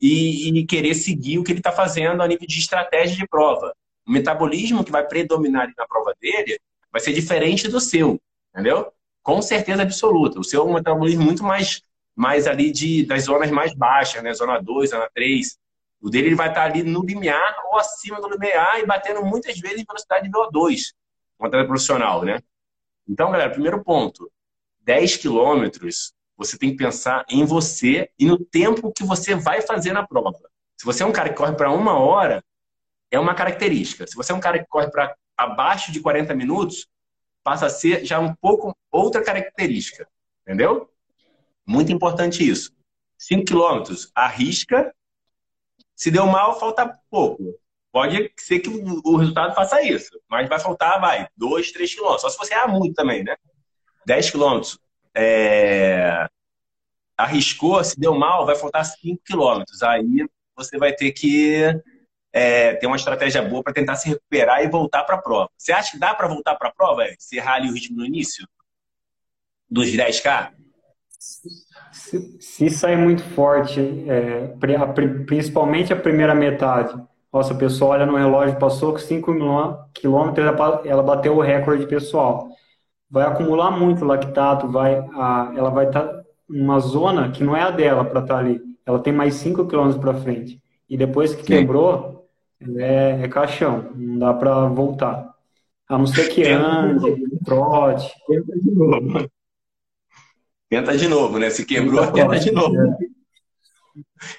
e, 0.00 0.58
e 0.58 0.66
querer 0.66 0.94
seguir 0.94 1.38
o 1.38 1.44
que 1.44 1.52
ele 1.52 1.60
está 1.60 1.72
fazendo 1.72 2.22
a 2.22 2.28
nível 2.28 2.46
de 2.46 2.58
estratégia 2.58 3.16
de 3.16 3.26
prova. 3.26 3.74
O 4.06 4.12
metabolismo 4.12 4.84
que 4.84 4.90
vai 4.90 5.06
predominar 5.06 5.70
na 5.76 5.86
prova 5.86 6.14
dele 6.20 6.58
vai 6.90 7.00
ser 7.00 7.12
diferente 7.12 7.68
do 7.68 7.80
seu, 7.80 8.18
entendeu? 8.54 8.92
Com 9.28 9.42
certeza 9.42 9.82
absoluta. 9.82 10.40
O 10.40 10.42
seu 10.42 10.66
é 10.66 10.72
metabolismo 10.72 11.22
muito 11.22 11.44
mais, 11.44 11.82
mais 12.16 12.46
ali 12.46 12.72
de, 12.72 13.04
das 13.04 13.24
zonas 13.24 13.50
mais 13.50 13.74
baixas, 13.74 14.22
né? 14.22 14.32
Zona 14.32 14.58
2, 14.58 14.88
zona 14.88 15.06
3. 15.12 15.58
O 16.00 16.08
dele 16.08 16.28
ele 16.28 16.34
vai 16.34 16.48
estar 16.48 16.62
ali 16.62 16.82
no 16.82 17.04
limiar 17.04 17.54
ou 17.70 17.78
acima 17.78 18.22
do 18.22 18.30
limiar 18.30 18.80
e 18.80 18.86
batendo 18.86 19.22
muitas 19.22 19.58
vezes 19.58 19.80
em 19.82 19.84
velocidade 19.84 20.24
de 20.24 20.30
VO2, 20.30 20.94
um 21.38 21.44
atleta 21.44 21.66
profissional, 21.66 22.24
né? 22.24 22.40
Então, 23.06 23.30
galera, 23.30 23.50
primeiro 23.50 23.84
ponto, 23.84 24.32
10 24.80 25.18
quilômetros, 25.18 26.14
você 26.34 26.56
tem 26.56 26.70
que 26.70 26.78
pensar 26.78 27.26
em 27.28 27.44
você 27.44 28.08
e 28.18 28.24
no 28.24 28.38
tempo 28.38 28.90
que 28.90 29.04
você 29.04 29.34
vai 29.34 29.60
fazer 29.60 29.92
na 29.92 30.06
prova. 30.06 30.38
Se 30.74 30.86
você 30.86 31.02
é 31.02 31.06
um 31.06 31.12
cara 31.12 31.28
que 31.28 31.36
corre 31.36 31.52
para 31.52 31.70
uma 31.70 31.98
hora, 31.98 32.42
é 33.10 33.20
uma 33.20 33.34
característica. 33.34 34.06
Se 34.06 34.16
você 34.16 34.32
é 34.32 34.34
um 34.34 34.40
cara 34.40 34.58
que 34.58 34.66
corre 34.70 34.90
para 34.90 35.14
abaixo 35.36 35.92
de 35.92 36.00
40 36.00 36.34
minutos, 36.34 36.88
passa 37.48 37.64
a 37.64 37.70
ser 37.70 38.04
já 38.04 38.20
um 38.20 38.34
pouco 38.34 38.76
outra 38.92 39.24
característica. 39.24 40.06
Entendeu? 40.42 40.90
Muito 41.66 41.90
importante 41.90 42.46
isso. 42.46 42.76
5 43.16 43.46
quilômetros, 43.46 44.10
arrisca 44.14 44.94
se 45.96 46.10
deu 46.10 46.26
mal, 46.26 46.60
falta 46.60 46.94
pouco. 47.10 47.58
Pode 47.90 48.30
ser 48.36 48.60
que 48.60 48.68
o 48.68 49.16
resultado 49.16 49.54
faça 49.54 49.80
isso, 49.82 50.20
mas 50.28 50.46
vai 50.46 50.60
faltar, 50.60 51.00
vai, 51.00 51.26
2, 51.36 51.72
3 51.72 51.94
quilômetros. 51.94 52.20
Só 52.20 52.28
se 52.28 52.36
você 52.36 52.52
errar 52.52 52.68
muito 52.68 52.94
também, 52.94 53.24
né? 53.24 53.34
10 54.06 54.30
quilômetros. 54.30 54.78
É... 55.16 56.28
Arriscou, 57.16 57.82
se 57.82 57.98
deu 57.98 58.14
mal, 58.14 58.44
vai 58.44 58.56
faltar 58.56 58.84
5 58.84 59.22
quilômetros. 59.24 59.82
Aí 59.82 60.28
você 60.54 60.76
vai 60.76 60.92
ter 60.92 61.12
que 61.12 61.64
é, 62.38 62.74
ter 62.74 62.86
uma 62.86 62.96
estratégia 62.96 63.42
boa 63.42 63.62
para 63.62 63.72
tentar 63.72 63.96
se 63.96 64.08
recuperar 64.08 64.62
e 64.62 64.68
voltar 64.68 65.02
para 65.02 65.16
a 65.16 65.22
prova. 65.22 65.50
Você 65.56 65.72
acha 65.72 65.92
que 65.92 65.98
dá 65.98 66.14
para 66.14 66.28
voltar 66.28 66.54
para 66.54 66.68
a 66.68 66.72
prova? 66.72 67.04
Se 67.18 67.36
errar 67.36 67.54
ali 67.54 67.68
o 67.68 67.74
ritmo 67.74 67.98
no 67.98 68.06
início? 68.06 68.46
Dos 69.68 69.88
10K? 69.88 70.52
Se, 71.92 72.40
se 72.40 72.70
sair 72.70 72.96
muito 72.96 73.22
forte, 73.22 73.80
é, 74.08 74.54
principalmente 75.26 75.92
a 75.92 75.96
primeira 75.96 76.34
metade, 76.34 76.94
nossa, 77.32 77.52
o 77.52 77.58
pessoal 77.58 77.90
olha 77.90 78.06
no 78.06 78.16
relógio, 78.16 78.58
passou 78.58 78.96
5 78.96 79.32
quilômetros, 79.92 80.46
ela 80.84 81.02
bateu 81.02 81.36
o 81.36 81.42
recorde 81.42 81.86
pessoal. 81.86 82.48
Vai 83.10 83.26
acumular 83.26 83.70
muito 83.70 84.04
lactato, 84.04 84.68
vai, 84.68 84.96
a, 84.96 85.52
ela 85.56 85.70
vai 85.70 85.86
estar 85.86 86.06
tá 86.06 86.22
numa 86.48 86.78
zona 86.78 87.30
que 87.30 87.42
não 87.42 87.56
é 87.56 87.62
a 87.62 87.70
dela 87.70 88.04
para 88.04 88.20
estar 88.20 88.34
tá 88.34 88.40
ali. 88.40 88.60
Ela 88.86 89.00
tem 89.00 89.12
mais 89.12 89.34
5 89.34 89.66
quilômetros 89.66 90.00
para 90.00 90.14
frente. 90.14 90.62
E 90.88 90.96
depois 90.96 91.34
que 91.34 91.42
Sim. 91.42 91.46
quebrou, 91.46 92.17
é, 92.60 93.20
é, 93.22 93.28
caixão, 93.28 93.92
não 93.94 94.18
dá 94.18 94.34
para 94.34 94.66
voltar. 94.66 95.34
A 95.88 95.96
não 95.96 96.06
ser 96.06 96.28
que 96.28 96.44
ande, 96.44 97.28
trote. 97.44 98.12
Tenta 100.68 100.98
de 100.98 101.08
novo, 101.08 101.38
né? 101.38 101.48
Se 101.50 101.64
quebrou, 101.64 102.06
tenta, 102.12 102.28
tenta 102.28 102.40
de 102.40 102.50
novo. 102.50 102.76
É. 102.76 102.96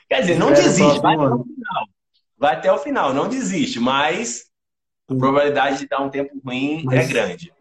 Quer 0.08 0.22
dizer, 0.22 0.38
não 0.38 0.52
desiste, 0.52 1.00
vai 1.02 1.16
até 1.16 1.26
o 1.26 1.44
final. 1.44 1.86
Vai 2.38 2.56
até 2.56 2.72
o 2.72 2.78
final, 2.78 3.14
não 3.14 3.28
desiste, 3.28 3.80
mas 3.80 4.46
a 5.10 5.16
probabilidade 5.16 5.80
de 5.80 5.88
dar 5.88 6.02
um 6.02 6.10
tempo 6.10 6.40
ruim 6.46 6.82
é 6.82 6.84
mas 6.84 7.10
é 7.10 7.12
grande. 7.12 7.54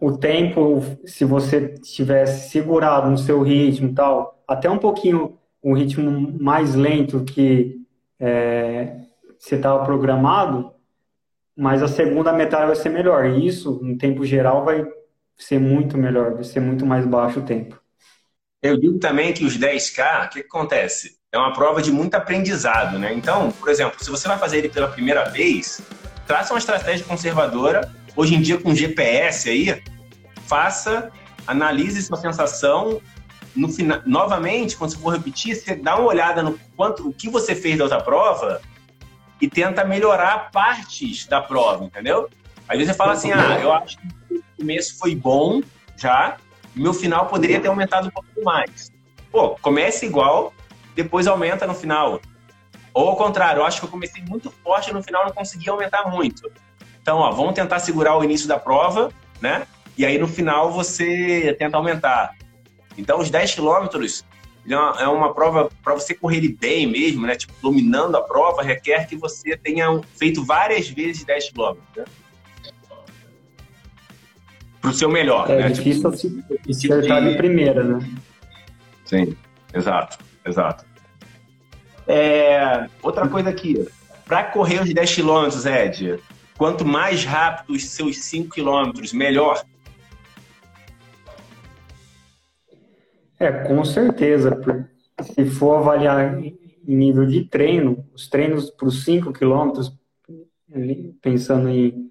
O 0.00 0.16
tempo, 0.16 0.82
se 1.06 1.24
você 1.24 1.74
tivesse 1.78 2.50
segurado 2.50 3.10
no 3.10 3.18
seu 3.18 3.42
ritmo 3.42 3.90
e 3.90 3.94
tal, 3.94 4.42
até 4.46 4.68
um 4.68 4.78
pouquinho, 4.78 5.38
um 5.62 5.74
ritmo 5.74 6.10
mais 6.40 6.74
lento 6.74 7.24
que 7.24 7.81
é, 8.22 8.98
você 9.36 9.56
estava 9.56 9.84
programado, 9.84 10.72
mas 11.56 11.82
a 11.82 11.88
segunda 11.88 12.32
metade 12.32 12.66
vai 12.66 12.76
ser 12.76 12.88
melhor. 12.88 13.26
E 13.26 13.44
isso, 13.44 13.80
no 13.82 13.98
tempo 13.98 14.24
geral, 14.24 14.64
vai 14.64 14.86
ser 15.36 15.58
muito 15.58 15.98
melhor, 15.98 16.34
vai 16.34 16.44
ser 16.44 16.60
muito 16.60 16.86
mais 16.86 17.04
baixo 17.04 17.40
o 17.40 17.42
tempo. 17.42 17.80
Eu 18.62 18.78
digo 18.78 19.00
também 19.00 19.32
que 19.32 19.44
os 19.44 19.58
10K, 19.58 20.26
o 20.26 20.28
que, 20.28 20.40
que 20.42 20.46
acontece? 20.46 21.16
É 21.32 21.38
uma 21.38 21.52
prova 21.52 21.82
de 21.82 21.90
muito 21.90 22.14
aprendizado, 22.14 22.96
né? 22.96 23.12
Então, 23.12 23.50
por 23.50 23.68
exemplo, 23.68 24.02
se 24.02 24.08
você 24.08 24.28
vai 24.28 24.38
fazer 24.38 24.58
ele 24.58 24.68
pela 24.68 24.86
primeira 24.86 25.24
vez, 25.24 25.82
traça 26.24 26.54
uma 26.54 26.58
estratégia 26.58 27.04
conservadora. 27.04 27.90
Hoje 28.14 28.36
em 28.36 28.40
dia, 28.40 28.58
com 28.58 28.72
GPS 28.72 29.50
aí, 29.50 29.82
faça, 30.46 31.10
analise 31.44 32.02
sua 32.02 32.18
sensação. 32.18 33.00
No 33.54 33.68
final, 33.68 34.00
novamente, 34.06 34.76
quando 34.76 34.92
você 34.92 34.98
for 34.98 35.10
repetir, 35.10 35.54
você 35.54 35.74
dá 35.74 35.96
uma 35.96 36.08
olhada 36.08 36.42
no 36.42 36.58
quanto, 36.76 37.08
o 37.08 37.12
que 37.12 37.28
você 37.28 37.54
fez 37.54 37.76
da 37.76 37.84
outra 37.84 38.00
prova 38.00 38.62
e 39.40 39.48
tenta 39.48 39.84
melhorar 39.84 40.50
partes 40.50 41.26
da 41.26 41.40
prova, 41.40 41.84
entendeu? 41.84 42.28
Às 42.68 42.78
vezes 42.78 42.92
você 42.92 42.96
fala 42.96 43.12
assim, 43.12 43.32
ah, 43.32 43.58
eu 43.60 43.72
acho 43.72 43.98
que 43.98 44.42
começo 44.56 44.96
foi 44.98 45.14
bom 45.14 45.60
já, 45.96 46.36
meu 46.74 46.94
final 46.94 47.26
poderia 47.26 47.60
ter 47.60 47.68
aumentado 47.68 48.08
um 48.08 48.10
pouco 48.10 48.28
mais. 48.42 48.90
Pô, 49.30 49.56
comece 49.60 50.06
igual, 50.06 50.52
depois 50.94 51.26
aumenta 51.26 51.66
no 51.66 51.74
final. 51.74 52.20
Ou 52.94 53.08
ao 53.08 53.16
contrário, 53.16 53.60
eu 53.60 53.66
acho 53.66 53.80
que 53.80 53.86
eu 53.86 53.90
comecei 53.90 54.22
muito 54.22 54.50
forte 54.62 54.92
no 54.92 55.02
final 55.02 55.24
não 55.24 55.32
consegui 55.32 55.68
aumentar 55.68 56.08
muito. 56.08 56.50
Então, 57.00 57.18
ó, 57.18 57.30
vamos 57.32 57.54
tentar 57.54 57.78
segurar 57.78 58.16
o 58.16 58.22
início 58.22 58.46
da 58.46 58.58
prova, 58.58 59.10
né? 59.40 59.66
E 59.96 60.06
aí 60.06 60.18
no 60.18 60.28
final 60.28 60.70
você 60.70 61.54
tenta 61.58 61.76
aumentar. 61.76 62.34
Então, 62.96 63.18
os 63.18 63.30
10 63.30 63.54
quilômetros 63.54 64.24
é, 64.68 65.02
é 65.02 65.08
uma 65.08 65.34
prova 65.34 65.70
para 65.82 65.94
você 65.94 66.14
correr 66.14 66.48
bem 66.48 66.86
mesmo, 66.86 67.26
né? 67.26 67.34
Tipo, 67.34 67.52
dominando 67.62 68.16
a 68.16 68.22
prova, 68.22 68.62
requer 68.62 69.06
que 69.06 69.16
você 69.16 69.56
tenha 69.56 70.00
feito 70.16 70.44
várias 70.44 70.88
vezes 70.88 71.24
10 71.24 71.50
quilômetros, 71.50 71.88
né? 71.96 72.04
pro 74.82 74.92
seu 74.92 75.08
melhor. 75.08 75.48
É 75.48 75.56
né? 75.56 75.68
difícil 75.70 76.10
tipo, 76.10 76.42
acertar 76.68 77.22
de... 77.22 77.36
primeira, 77.36 77.84
né? 77.84 78.10
Sim, 79.04 79.34
exato, 79.72 80.18
exato. 80.44 80.84
É, 82.06 82.88
outra 83.00 83.28
coisa 83.28 83.48
aqui, 83.48 83.88
para 84.26 84.42
correr 84.42 84.82
os 84.82 84.92
10 84.92 85.14
km, 85.14 85.48
Ed, 85.66 86.18
quanto 86.58 86.84
mais 86.84 87.24
rápido 87.24 87.74
os 87.74 87.84
seus 87.84 88.18
5 88.18 88.50
km, 88.50 88.92
melhor. 89.14 89.64
É, 93.42 93.50
com 93.64 93.84
certeza. 93.84 94.56
Se 95.20 95.44
for 95.46 95.78
avaliar 95.78 96.38
em 96.40 96.56
nível 96.86 97.26
de 97.26 97.44
treino, 97.44 98.04
os 98.14 98.28
treinos 98.28 98.70
para 98.70 98.86
os 98.86 99.04
5 99.04 99.32
quilômetros, 99.32 99.92
pensando 101.20 101.68
em, 101.68 102.10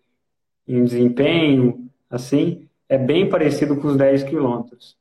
em 0.67 0.83
desempenho, 0.83 1.89
assim, 2.09 2.67
é 2.89 2.97
bem 2.97 3.29
parecido 3.29 3.77
com 3.77 3.87
os 3.87 3.95
10 3.95 4.23
quilômetros. 4.23 4.97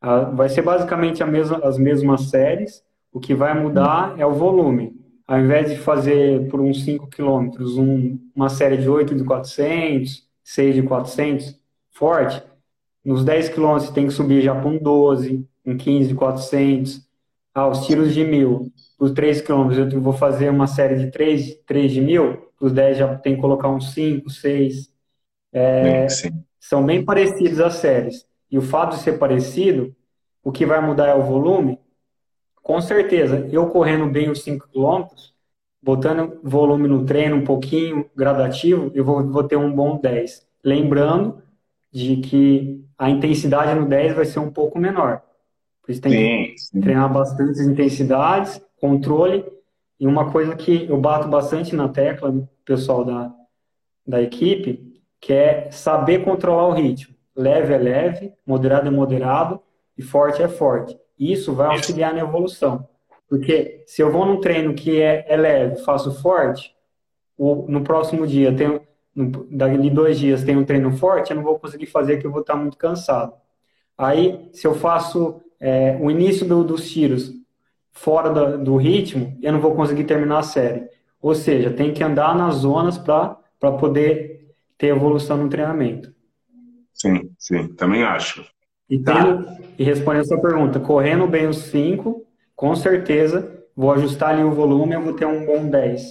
Ah, 0.00 0.20
vai 0.20 0.48
ser 0.48 0.62
basicamente 0.62 1.22
mesma, 1.24 1.58
as 1.58 1.76
mesmas 1.76 2.30
séries, 2.30 2.82
o 3.12 3.20
que 3.20 3.34
vai 3.34 3.52
mudar 3.52 4.18
é 4.18 4.24
o 4.24 4.32
volume. 4.32 4.96
Ao 5.26 5.38
invés 5.38 5.70
de 5.70 5.76
fazer 5.76 6.48
por 6.48 6.62
uns 6.62 6.82
5 6.82 7.08
quilômetros 7.08 7.76
um, 7.76 8.18
uma 8.34 8.48
série 8.48 8.78
de 8.78 8.88
8 8.88 9.14
de 9.14 9.22
400, 9.22 10.26
6 10.42 10.74
de 10.76 10.82
400, 10.82 11.60
forte, 11.90 12.42
nos 13.04 13.24
10 13.24 13.50
quilômetros 13.50 13.90
tem 13.90 14.06
que 14.06 14.12
subir 14.12 14.40
já 14.40 14.54
para 14.54 14.68
um 14.68 14.78
12, 14.78 15.46
um 15.68 15.76
15 15.76 16.08
de 16.08 16.14
400. 16.14 17.06
Ah, 17.54 17.68
os 17.68 17.86
tiros 17.86 18.14
de 18.14 18.24
mil. 18.24 18.72
Os 18.98 19.12
3 19.12 19.40
quilômetros 19.40 19.92
eu 19.92 20.00
vou 20.00 20.12
fazer 20.12 20.50
uma 20.50 20.66
série 20.66 20.96
de 20.96 21.10
3, 21.10 21.60
3 21.66 21.92
de 21.92 22.00
mil, 22.00 22.52
os 22.60 22.72
10 22.72 22.98
já 22.98 23.16
tem 23.16 23.36
que 23.36 23.40
colocar 23.40 23.68
uns 23.68 23.92
5, 23.92 24.28
6. 24.28 24.92
É, 25.52 26.06
são 26.58 26.84
bem 26.84 27.04
parecidos 27.04 27.60
as 27.60 27.74
séries. 27.74 28.26
E 28.50 28.58
o 28.58 28.62
fato 28.62 28.96
de 28.96 29.02
ser 29.02 29.18
parecido, 29.18 29.94
o 30.42 30.50
que 30.50 30.66
vai 30.66 30.80
mudar 30.80 31.08
é 31.08 31.14
o 31.14 31.22
volume. 31.22 31.78
Com 32.62 32.80
certeza, 32.80 33.48
eu 33.52 33.66
correndo 33.68 34.06
bem 34.06 34.30
os 34.30 34.42
5 34.42 34.68
km, 34.68 35.06
botando 35.82 36.40
volume 36.42 36.88
no 36.88 37.04
treino 37.04 37.36
um 37.36 37.44
pouquinho 37.44 38.10
gradativo, 38.16 38.90
eu 38.94 39.04
vou, 39.04 39.26
vou 39.26 39.44
ter 39.44 39.56
um 39.56 39.72
bom 39.72 39.98
10. 40.00 40.46
Lembrando 40.64 41.42
de 41.92 42.16
que 42.16 42.84
a 42.98 43.08
intensidade 43.08 43.78
no 43.78 43.86
10 43.86 44.14
vai 44.14 44.24
ser 44.24 44.40
um 44.40 44.50
pouco 44.50 44.78
menor. 44.78 45.22
Por 45.88 45.92
isso 45.92 46.02
tem 46.02 46.12
Sim, 46.12 46.52
que 46.52 46.58
sim. 46.58 46.80
treinar 46.82 47.10
bastantes 47.10 47.60
intensidades, 47.62 48.60
controle, 48.78 49.42
e 49.98 50.06
uma 50.06 50.30
coisa 50.30 50.54
que 50.54 50.84
eu 50.84 51.00
bato 51.00 51.26
bastante 51.28 51.74
na 51.74 51.88
tecla, 51.88 52.46
pessoal 52.62 53.06
da, 53.06 53.34
da 54.06 54.20
equipe, 54.20 55.00
que 55.18 55.32
é 55.32 55.70
saber 55.70 56.22
controlar 56.24 56.68
o 56.68 56.74
ritmo. 56.74 57.14
Leve 57.34 57.72
é 57.72 57.78
leve, 57.78 58.34
moderado 58.46 58.86
é 58.86 58.90
moderado 58.90 59.62
e 59.96 60.02
forte 60.02 60.42
é 60.42 60.48
forte. 60.48 60.94
Isso 61.18 61.54
vai 61.54 61.68
auxiliar 61.68 62.12
na 62.12 62.20
evolução. 62.20 62.86
Porque 63.26 63.82
se 63.86 64.02
eu 64.02 64.12
vou 64.12 64.26
num 64.26 64.42
treino 64.42 64.74
que 64.74 65.00
é, 65.00 65.24
é 65.26 65.36
leve, 65.38 65.76
faço 65.84 66.20
forte, 66.20 66.76
o, 67.34 67.64
no 67.66 67.82
próximo 67.82 68.26
dia, 68.26 68.54
tenho, 68.54 68.82
no, 69.14 69.26
dois 69.90 70.18
dias, 70.18 70.44
tem 70.44 70.54
um 70.54 70.66
treino 70.66 70.92
forte, 70.98 71.30
eu 71.30 71.36
não 71.36 71.42
vou 71.42 71.58
conseguir 71.58 71.86
fazer 71.86 72.16
porque 72.16 72.26
eu 72.26 72.32
vou 72.32 72.42
estar 72.42 72.56
muito 72.56 72.76
cansado. 72.76 73.32
Aí, 73.96 74.50
se 74.52 74.66
eu 74.66 74.74
faço 74.74 75.40
é, 75.60 75.96
o 76.00 76.10
início 76.10 76.46
do, 76.46 76.62
dos 76.64 76.90
tiros 76.90 77.32
fora 77.92 78.30
do, 78.30 78.64
do 78.64 78.76
ritmo, 78.76 79.36
eu 79.42 79.52
não 79.52 79.60
vou 79.60 79.74
conseguir 79.74 80.04
terminar 80.04 80.38
a 80.38 80.42
série. 80.42 80.88
Ou 81.20 81.34
seja, 81.34 81.70
tem 81.70 81.92
que 81.92 82.02
andar 82.02 82.34
nas 82.36 82.56
zonas 82.56 82.96
para 82.96 83.36
poder 83.78 84.48
ter 84.76 84.88
evolução 84.88 85.36
no 85.36 85.48
treinamento. 85.48 86.14
Sim, 86.94 87.30
sim, 87.38 87.68
também 87.74 88.02
acho. 88.02 88.44
E, 88.88 88.98
Tá. 89.00 89.14
tendo, 89.14 89.46
e 89.78 89.84
respondendo 89.84 90.22
a 90.22 90.26
sua 90.26 90.40
pergunta, 90.40 90.80
correndo 90.80 91.26
bem 91.26 91.46
os 91.46 91.58
5, 91.58 92.24
com 92.56 92.74
certeza 92.74 93.56
vou 93.76 93.92
ajustar 93.92 94.30
ali 94.30 94.42
o 94.42 94.50
volume, 94.52 94.94
eu 94.94 95.02
vou 95.02 95.12
ter 95.12 95.26
um 95.26 95.44
bom 95.44 95.68
10. 95.68 96.02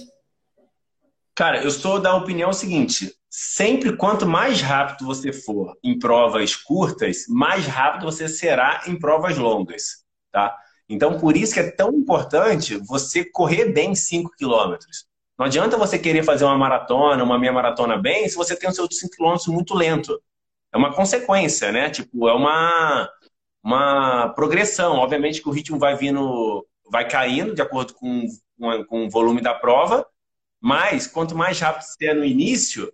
Cara, 1.34 1.62
eu 1.62 1.70
sou 1.70 2.00
da 2.00 2.16
opinião 2.16 2.52
seguinte: 2.52 3.14
sempre 3.30 3.96
quanto 3.96 4.26
mais 4.26 4.60
rápido 4.60 5.06
você 5.06 5.32
for 5.32 5.76
em 5.82 5.98
provas 5.98 6.56
curtas, 6.56 7.26
mais 7.28 7.66
rápido 7.66 8.06
você 8.06 8.28
será 8.28 8.82
em 8.86 8.98
provas 8.98 9.36
longas, 9.36 10.04
tá? 10.32 10.56
Então, 10.88 11.18
por 11.18 11.36
isso 11.36 11.52
que 11.52 11.60
é 11.60 11.70
tão 11.70 11.92
importante 11.92 12.76
você 12.78 13.24
correr 13.24 13.66
bem 13.72 13.94
5 13.94 14.30
quilômetros. 14.36 15.06
Não 15.38 15.46
adianta 15.46 15.76
você 15.76 15.98
querer 15.98 16.24
fazer 16.24 16.44
uma 16.44 16.56
maratona, 16.56 17.22
uma 17.22 17.38
meia 17.38 17.52
maratona 17.52 17.96
bem, 17.98 18.28
se 18.28 18.36
você 18.36 18.56
tem 18.56 18.68
os 18.68 18.74
seus 18.74 18.98
5 18.98 19.14
quilômetros 19.14 19.46
muito 19.48 19.74
lento. 19.74 20.20
É 20.72 20.78
uma 20.78 20.92
consequência, 20.92 21.70
né? 21.70 21.90
Tipo, 21.90 22.28
é 22.28 22.32
uma, 22.32 23.08
uma 23.62 24.30
progressão. 24.30 24.96
Obviamente 24.96 25.42
que 25.42 25.48
o 25.48 25.52
ritmo 25.52 25.78
vai 25.78 25.94
vindo, 25.94 26.66
vai 26.90 27.06
caindo 27.08 27.54
de 27.54 27.62
acordo 27.62 27.94
com, 27.94 28.26
com, 28.58 28.84
com 28.84 29.06
o 29.06 29.10
volume 29.10 29.42
da 29.42 29.54
prova, 29.54 30.06
mas 30.60 31.06
quanto 31.06 31.36
mais 31.36 31.60
rápido 31.60 31.82
você 31.84 32.06
é 32.06 32.14
no 32.14 32.24
início, 32.24 32.92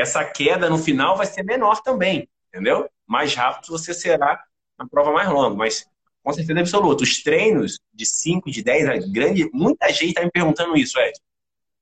essa 0.00 0.24
queda 0.24 0.68
no 0.68 0.78
final 0.78 1.16
vai 1.16 1.26
ser 1.26 1.42
menor 1.44 1.80
também, 1.82 2.28
entendeu? 2.48 2.88
Mais 3.06 3.34
rápido 3.34 3.68
você 3.68 3.92
será 3.92 4.42
na 4.78 4.88
prova 4.88 5.12
mais 5.12 5.28
longa, 5.28 5.56
mas 5.56 5.86
com 6.22 6.32
certeza 6.32 6.60
absoluta. 6.60 7.02
Os 7.02 7.22
treinos 7.22 7.78
de 7.92 8.06
5, 8.06 8.50
de 8.50 8.62
10, 8.62 8.88
a 8.88 8.96
grande, 9.10 9.48
muita 9.52 9.88
gente 9.90 10.08
está 10.08 10.22
me 10.22 10.30
perguntando 10.30 10.76
isso, 10.76 10.98
Ed. 10.98 11.18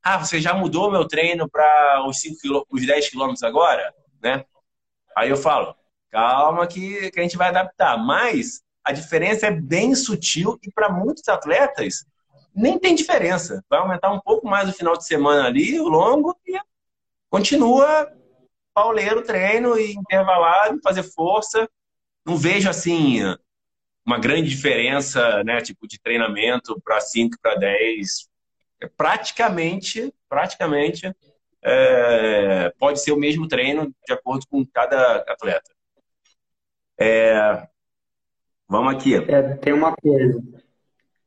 Ah, 0.03 0.19
você 0.19 0.41
já 0.41 0.55
mudou 0.55 0.91
meu 0.91 1.07
treino 1.07 1.49
para 1.49 2.05
os, 2.07 2.21
5 2.21 2.41
quilô- 2.41 2.67
os 2.71 2.87
10 2.87 3.09
quilômetros 3.09 3.43
agora? 3.43 3.93
Né? 4.23 4.45
Aí 5.17 5.29
eu 5.31 5.37
falo, 5.37 5.75
calma 6.11 6.67
que, 6.67 7.11
que 7.11 7.19
a 7.21 7.23
gente 7.23 7.37
vai 7.37 7.49
adaptar. 7.49 7.97
Mas 7.99 8.63
a 8.85 8.93
diferença 8.93 9.47
é 9.47 9.51
bem 9.51 9.95
sutil 9.95 10.59
e 10.63 10.71
para 10.71 10.89
muitos 10.89 11.29
atletas 11.29 12.07
nem 12.55 12.79
tem 12.79 12.95
diferença. 12.95 13.63
Vai 13.69 13.81
aumentar 13.81 14.11
um 14.11 14.21
pouco 14.21 14.47
mais 14.49 14.69
o 14.69 14.73
final 14.73 14.97
de 14.97 15.05
semana 15.07 15.47
ali, 15.47 15.79
o 15.81 15.89
longo, 15.89 16.37
e 16.47 16.57
continua 17.31 18.11
pauleiro 18.75 19.23
treino 19.23 19.79
e 19.79 19.93
intervalado, 19.93 20.81
fazer 20.83 21.03
força. 21.03 21.69
Não 22.25 22.37
vejo 22.37 22.69
assim 22.69 23.21
uma 24.07 24.19
grande 24.19 24.49
diferença, 24.49 25.43
né, 25.45 25.61
tipo 25.61 25.87
de 25.87 26.01
treinamento 26.01 26.81
para 26.83 27.01
5 27.01 27.37
para 27.43 27.57
10. 27.57 28.29
É 28.81 28.89
praticamente, 28.89 30.13
praticamente 30.29 31.13
é, 31.63 32.71
pode 32.79 33.01
ser 33.01 33.13
o 33.13 33.19
mesmo 33.19 33.49
treino 33.49 33.93
de 34.07 34.13
acordo 34.13 34.47
com 34.49 34.65
cada 34.65 35.17
atleta. 35.29 35.71
É, 36.99 37.67
vamos 38.69 38.95
aqui. 38.95 39.15
É, 39.15 39.57
tem 39.57 39.73
uma 39.73 39.95
coisa, 39.95 40.41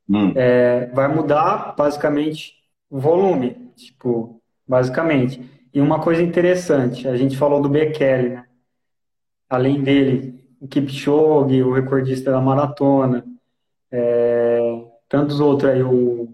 Hum, 0.10 0.34
é, 0.36 0.88
vai 0.88 1.08
mudar 1.08 1.74
basicamente 1.74 2.56
o 2.90 3.00
volume, 3.00 3.72
tipo, 3.78 4.42
basicamente. 4.68 5.42
E 5.74 5.80
uma 5.80 6.02
coisa 6.02 6.22
interessante, 6.22 7.08
a 7.08 7.16
gente 7.16 7.38
falou 7.38 7.62
do 7.62 7.70
Bekele, 7.70 8.30
né? 8.30 8.46
Além 9.50 9.82
dele, 9.82 10.44
o 10.60 10.68
Kipchoge, 10.68 11.64
o 11.64 11.74
recordista 11.74 12.32
da 12.32 12.42
maratona, 12.42 13.26
é, 13.92 14.60
tantos 15.08 15.40
outros 15.40 15.72
aí, 15.72 15.82
o, 15.82 16.34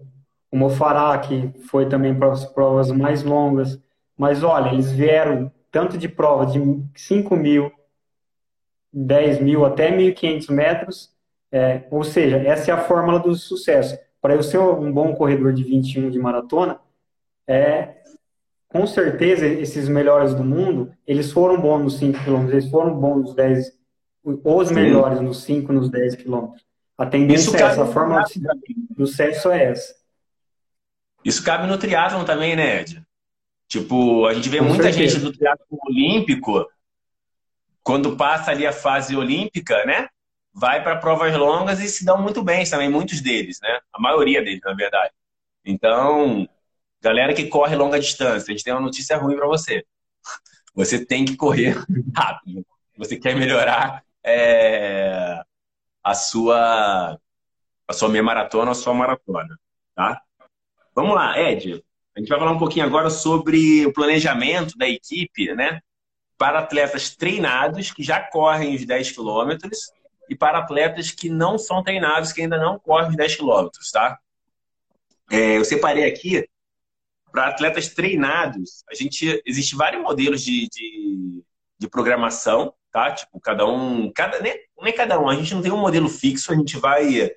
o 0.52 0.58
Mofará, 0.58 1.17
que 1.19 1.52
foi 1.67 1.88
também 1.88 2.13
para 2.13 2.32
as 2.32 2.45
provas 2.45 2.91
mais 2.91 3.23
longas. 3.23 3.80
Mas 4.17 4.43
olha, 4.43 4.69
eles 4.69 4.91
vieram 4.91 5.52
tanto 5.71 5.97
de 5.97 6.10
prova 6.10 6.45
de 6.45 6.60
5 6.95 7.36
mil, 7.36 7.71
10 8.91 9.41
mil 9.41 9.65
até 9.65 9.91
1.500 9.91 10.50
metros, 10.52 11.15
é, 11.52 11.84
ou 11.91 12.04
seja, 12.04 12.38
essa 12.38 12.71
é 12.71 12.73
a 12.73 12.84
fórmula 12.84 13.19
do 13.19 13.36
sucesso. 13.36 13.97
Para 14.21 14.36
eu 14.36 14.43
ser 14.43 14.58
um 14.58 14.91
bom 14.91 15.13
corredor 15.13 15.54
de 15.54 15.63
21 15.63 16.10
de 16.10 16.19
maratona, 16.19 16.80
é 17.47 17.96
com 18.69 18.86
certeza 18.86 19.45
esses 19.45 19.88
melhores 19.88 20.34
do 20.34 20.43
mundo, 20.43 20.91
eles 21.06 21.32
foram 21.32 21.60
bons 21.60 21.84
nos 21.84 21.97
5 21.97 22.23
km, 22.23 22.49
eles 22.49 22.69
foram 22.69 22.93
bons 22.93 23.21
nos 23.21 23.36
10, 23.36 23.71
os 24.23 24.67
Sim. 24.67 24.73
melhores 24.73 25.21
nos 25.21 25.43
5, 25.43 25.71
nos 25.71 25.89
10 25.89 26.15
km. 26.15 26.51
A 26.97 27.06
tendência 27.06 27.58
é 27.58 27.62
essa, 27.62 27.84
a 27.84 27.88
fórmula 27.88 28.23
do 28.89 29.08
sucesso 29.08 29.51
é 29.51 29.65
essa. 29.65 29.95
Isso 31.23 31.43
cabe 31.43 31.67
no 31.67 31.77
triatlon 31.77 32.23
também, 32.23 32.56
né, 32.56 32.82
Ed? 32.82 33.01
Tipo, 33.67 34.25
a 34.25 34.34
gente 34.34 34.49
vê 34.49 34.60
Com 34.60 34.65
muita 34.65 34.84
certeza. 34.84 35.19
gente 35.19 35.23
do 35.23 35.32
triatlon 35.32 35.77
olímpico, 35.88 36.65
quando 37.84 38.17
passa 38.17 38.51
ali 38.51 38.65
a 38.65 38.73
fase 38.73 39.15
olímpica, 39.15 39.86
né? 39.86 40.08
Vai 40.53 40.82
para 40.84 40.97
provas 40.97 41.36
longas 41.36 41.80
e 41.80 41.88
se 41.88 42.03
dão 42.03 42.21
muito 42.21 42.41
bem 42.41 42.67
também, 42.67 42.89
muitos 42.89 43.21
deles, 43.21 43.60
né? 43.62 43.80
A 43.93 43.99
maioria 44.01 44.41
deles, 44.43 44.62
na 44.63 44.73
verdade. 44.73 45.12
Então, 45.63 46.47
galera 47.01 47.33
que 47.33 47.47
corre 47.47 47.75
longa 47.75 47.99
distância, 47.99 48.51
a 48.51 48.55
gente 48.55 48.63
tem 48.63 48.73
uma 48.73 48.81
notícia 48.81 49.17
ruim 49.17 49.36
para 49.36 49.47
você. 49.47 49.86
Você 50.75 51.03
tem 51.03 51.25
que 51.25 51.36
correr 51.36 51.75
rápido. 52.15 52.65
Você 52.97 53.17
quer 53.17 53.36
melhorar 53.36 54.03
é, 54.23 55.41
a 56.03 56.13
sua 56.13 57.19
a 57.88 57.93
sua 57.93 58.10
meia 58.10 58.23
maratona 58.23 58.71
a 58.71 58.75
sua 58.75 58.93
maratona, 58.93 59.57
tá? 59.95 60.21
Vamos 60.93 61.15
lá, 61.15 61.39
Ed. 61.39 61.83
A 62.15 62.19
gente 62.19 62.29
vai 62.29 62.39
falar 62.39 62.51
um 62.51 62.60
pouquinho 62.60 62.86
agora 62.86 63.10
sobre 63.10 63.86
o 63.86 63.93
planejamento 63.93 64.75
da 64.77 64.88
equipe, 64.88 65.53
né? 65.53 65.79
Para 66.38 66.60
atletas 66.60 67.15
treinados 67.15 67.91
que 67.91 68.03
já 68.03 68.19
correm 68.19 68.75
os 68.75 68.86
10 68.86 69.12
quilômetros 69.12 69.91
e 70.29 70.36
para 70.36 70.57
atletas 70.57 71.12
que 71.12 71.29
não 71.29 71.57
são 71.57 71.83
treinados, 71.83 72.33
que 72.33 72.41
ainda 72.41 72.57
não 72.57 72.79
correm 72.79 73.10
os 73.10 73.15
10 73.15 73.36
quilômetros, 73.36 73.91
tá? 73.91 74.19
É, 75.31 75.57
eu 75.57 75.63
separei 75.63 76.05
aqui 76.05 76.47
para 77.31 77.47
atletas 77.47 77.89
treinados. 77.89 78.83
A 78.89 78.95
gente 78.95 79.41
existe 79.45 79.75
vários 79.75 80.01
modelos 80.01 80.41
de, 80.41 80.67
de, 80.69 81.43
de 81.77 81.89
programação, 81.89 82.73
tá? 82.91 83.11
Tipo, 83.11 83.39
cada 83.39 83.65
um, 83.65 84.11
cada 84.11 84.39
nem, 84.39 84.57
nem 84.81 84.93
cada 84.93 85.19
um. 85.19 85.29
A 85.29 85.35
gente 85.35 85.53
não 85.53 85.61
tem 85.61 85.71
um 85.71 85.79
modelo 85.79 86.09
fixo. 86.09 86.51
A 86.51 86.55
gente 86.55 86.77
vai 86.77 87.31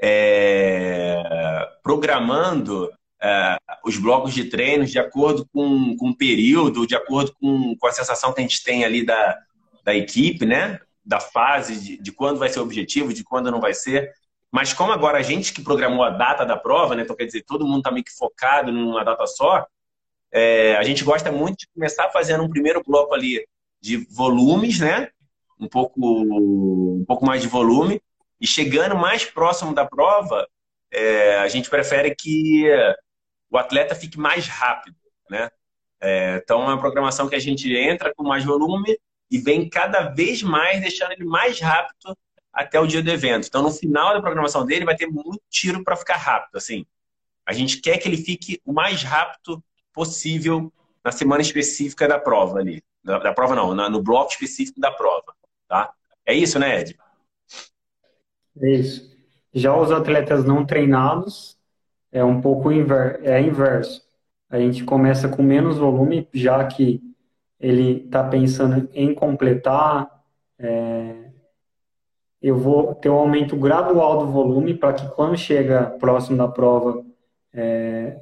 é, 0.00 1.68
programando 1.82 2.90
é, 3.22 3.56
os 3.84 3.98
blocos 3.98 4.32
de 4.32 4.44
treinos 4.46 4.90
de 4.90 4.98
acordo 4.98 5.46
com, 5.52 5.96
com 5.96 6.10
o 6.10 6.16
período, 6.16 6.86
de 6.86 6.96
acordo 6.96 7.34
com, 7.40 7.76
com 7.76 7.86
a 7.86 7.92
sensação 7.92 8.32
que 8.32 8.40
a 8.40 8.42
gente 8.42 8.64
tem 8.64 8.84
ali 8.84 9.04
da, 9.04 9.38
da 9.84 9.94
equipe, 9.94 10.46
né? 10.46 10.80
Da 11.04 11.20
fase, 11.20 11.80
de, 11.80 12.02
de 12.02 12.12
quando 12.12 12.38
vai 12.38 12.48
ser 12.48 12.60
o 12.60 12.62
objetivo, 12.62 13.12
de 13.12 13.24
quando 13.24 13.50
não 13.50 13.60
vai 13.60 13.74
ser. 13.74 14.12
Mas 14.50 14.72
como 14.72 14.92
agora 14.92 15.18
a 15.18 15.22
gente 15.22 15.52
que 15.52 15.62
programou 15.62 16.02
a 16.02 16.10
data 16.10 16.44
da 16.44 16.56
prova, 16.56 16.94
né? 16.94 17.02
Então 17.02 17.14
quer 17.14 17.26
dizer, 17.26 17.44
todo 17.44 17.66
mundo 17.66 17.78
está 17.78 17.90
meio 17.90 18.04
que 18.04 18.16
focado 18.16 18.72
numa 18.72 19.04
data 19.04 19.26
só, 19.26 19.66
é, 20.32 20.76
a 20.76 20.82
gente 20.82 21.04
gosta 21.04 21.30
muito 21.30 21.60
de 21.60 21.68
começar 21.68 22.10
fazendo 22.10 22.42
um 22.42 22.48
primeiro 22.48 22.82
bloco 22.84 23.14
ali 23.14 23.46
de 23.80 23.96
volumes, 24.12 24.80
né? 24.80 25.08
Um 25.58 25.68
pouco, 25.68 26.00
um 26.00 27.04
pouco 27.06 27.24
mais 27.24 27.42
de 27.42 27.48
volume. 27.48 28.00
E 28.40 28.46
chegando 28.46 28.96
mais 28.96 29.24
próximo 29.24 29.74
da 29.74 29.84
prova, 29.84 30.48
é, 30.90 31.36
a 31.38 31.48
gente 31.48 31.68
prefere 31.68 32.14
que 32.14 32.64
o 33.50 33.58
atleta 33.58 33.94
fique 33.94 34.18
mais 34.18 34.46
rápido, 34.46 34.96
né? 35.28 35.50
É, 36.00 36.40
então 36.42 36.62
é 36.62 36.66
uma 36.66 36.80
programação 36.80 37.28
que 37.28 37.34
a 37.34 37.40
gente 37.40 37.70
entra 37.76 38.12
com 38.14 38.22
mais 38.22 38.44
volume 38.44 38.98
e 39.30 39.38
vem 39.38 39.68
cada 39.68 40.08
vez 40.08 40.42
mais 40.42 40.80
deixando 40.80 41.12
ele 41.12 41.24
mais 41.24 41.60
rápido 41.60 42.16
até 42.60 42.78
o 42.78 42.86
dia 42.86 43.02
do 43.02 43.10
evento. 43.10 43.46
Então 43.46 43.62
no 43.62 43.70
final 43.70 44.12
da 44.12 44.20
programação 44.20 44.64
dele 44.64 44.84
vai 44.84 44.96
ter 44.96 45.06
muito 45.06 45.40
tiro 45.48 45.82
para 45.82 45.96
ficar 45.96 46.16
rápido, 46.16 46.56
assim. 46.56 46.84
A 47.46 47.52
gente 47.52 47.80
quer 47.80 47.98
que 47.98 48.08
ele 48.08 48.18
fique 48.18 48.60
o 48.64 48.72
mais 48.72 49.02
rápido 49.02 49.62
possível 49.92 50.72
na 51.04 51.10
semana 51.10 51.40
específica 51.40 52.06
da 52.06 52.18
prova 52.18 52.58
ali, 52.58 52.82
Da, 53.02 53.18
da 53.18 53.32
prova 53.32 53.54
não, 53.56 53.74
na, 53.74 53.88
no 53.88 54.02
bloco 54.02 54.32
específico 54.32 54.78
da 54.78 54.90
prova, 54.90 55.34
tá? 55.66 55.92
É 56.26 56.34
isso, 56.34 56.58
né, 56.58 56.80
Ed? 56.80 56.98
É 58.60 58.70
isso. 58.70 59.10
Já 59.52 59.74
os 59.74 59.90
atletas 59.90 60.44
não 60.44 60.64
treinados 60.64 61.58
é 62.12 62.22
um 62.22 62.40
pouco 62.40 62.70
inver, 62.70 63.20
é 63.22 63.40
inverso. 63.40 64.02
A 64.48 64.58
gente 64.58 64.84
começa 64.84 65.28
com 65.28 65.42
menos 65.42 65.78
volume, 65.78 66.28
já 66.32 66.64
que 66.66 67.00
ele 67.58 68.04
está 68.04 68.22
pensando 68.22 68.88
em 68.92 69.14
completar. 69.14 70.22
É, 70.58 71.29
eu 72.42 72.56
vou 72.56 72.94
ter 72.94 73.10
um 73.10 73.16
aumento 73.16 73.56
gradual 73.56 74.18
do 74.18 74.32
volume 74.32 74.74
para 74.74 74.94
que 74.94 75.06
quando 75.08 75.36
chega 75.36 75.84
próximo 75.98 76.38
da 76.38 76.48
prova 76.48 77.04
é, 77.52 78.16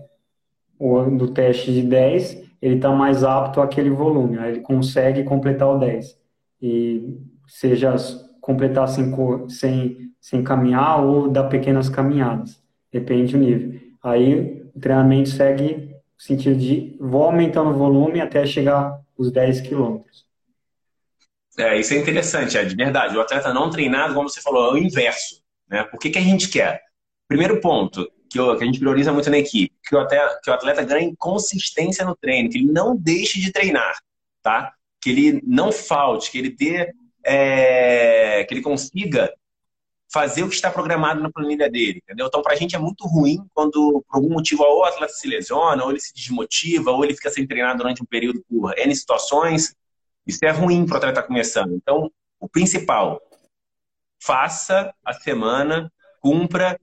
do 1.17 1.29
teste 1.29 1.73
de 1.73 1.83
10, 1.83 2.43
ele 2.61 2.77
está 2.77 2.91
mais 2.91 3.23
apto 3.23 3.61
àquele 3.61 3.91
volume, 3.91 4.39
aí 4.39 4.53
ele 4.53 4.61
consegue 4.61 5.23
completar 5.23 5.69
o 5.69 5.79
10. 5.79 6.19
E 6.61 7.17
seja 7.47 7.95
completar 8.41 8.89
sem, 8.89 9.13
sem, 9.49 10.11
sem 10.21 10.43
caminhar 10.43 11.05
ou 11.05 11.29
dar 11.29 11.45
pequenas 11.45 11.89
caminhadas, 11.89 12.61
depende 12.93 13.33
do 13.33 13.39
nível. 13.39 13.81
Aí 14.03 14.71
o 14.75 14.81
treinamento 14.81 15.29
segue 15.29 15.75
no 15.75 16.21
sentido 16.21 16.59
de 16.59 16.97
vou 17.01 17.25
aumentando 17.25 17.71
o 17.71 17.75
volume 17.75 18.21
até 18.21 18.45
chegar 18.45 19.01
os 19.17 19.31
10 19.31 19.61
quilômetros. 19.61 20.28
É, 21.59 21.79
isso 21.79 21.93
é 21.93 21.97
interessante, 21.97 22.57
é 22.57 22.65
de 22.65 22.77
verdade. 22.77 23.17
O 23.17 23.21
atleta 23.21 23.53
não 23.53 23.69
treinado, 23.69 24.15
como 24.15 24.29
você 24.29 24.41
falou, 24.41 24.71
é 24.71 24.73
o 24.75 24.79
inverso. 24.79 25.43
Né? 25.69 25.83
Por 25.85 25.99
que, 25.99 26.11
que 26.11 26.19
a 26.19 26.23
gente 26.23 26.49
quer? 26.49 26.81
Primeiro 27.27 27.61
ponto, 27.61 28.09
que, 28.31 28.39
que 28.39 28.63
a 28.63 28.67
gente 28.67 28.79
prioriza 28.79 29.13
muito 29.13 29.29
na 29.29 29.39
equipe, 29.39 29.75
que 29.83 29.95
o, 29.95 29.99
atleta, 29.99 30.41
que 30.43 30.51
o 30.51 30.55
atleta 30.55 30.85
ganhe 30.85 31.15
consistência 31.19 32.05
no 32.05 32.17
treino, 32.17 32.49
que 32.49 32.59
ele 32.59 32.73
não 32.73 32.97
deixe 32.97 33.41
de 33.41 33.51
treinar, 33.51 33.99
tá? 34.43 34.73
Que 35.01 35.11
ele 35.11 35.43
não 35.45 35.73
falte, 35.73 36.31
que 36.31 36.39
ele 36.39 36.51
dê, 36.51 36.93
é, 37.25 38.45
que 38.45 38.55
ele 38.55 38.63
consiga 38.63 39.33
fazer 40.11 40.43
o 40.43 40.49
que 40.49 40.55
está 40.55 40.71
programado 40.71 41.21
na 41.21 41.31
planilha 41.31 41.69
dele, 41.69 42.01
entendeu? 42.03 42.27
Então, 42.27 42.41
para 42.41 42.55
a 42.55 42.57
gente 42.57 42.75
é 42.75 42.79
muito 42.79 43.07
ruim 43.07 43.39
quando, 43.53 44.03
por 44.09 44.17
algum 44.17 44.31
motivo, 44.31 44.63
ou 44.63 44.81
o 44.81 44.85
atleta 44.85 45.13
se 45.13 45.29
lesiona, 45.29 45.85
ou 45.85 45.91
ele 45.91 46.01
se 46.01 46.15
desmotiva, 46.15 46.91
ou 46.91 47.05
ele 47.05 47.15
fica 47.15 47.31
sem 47.31 47.47
treinar 47.47 47.77
durante 47.77 48.03
um 48.03 48.07
período 48.07 48.43
por 48.49 48.77
N 48.79 48.95
situações. 48.95 49.75
Isso 50.29 50.45
é 50.45 50.51
ruim 50.51 50.85
para 50.85 50.95
o 50.95 50.99
atleta 50.99 51.23
começando. 51.23 51.75
Então, 51.75 52.13
o 52.39 52.49
principal, 52.49 53.21
faça 54.23 54.95
a 55.05 55.13
semana, 55.15 55.91
cumpra, 56.21 56.79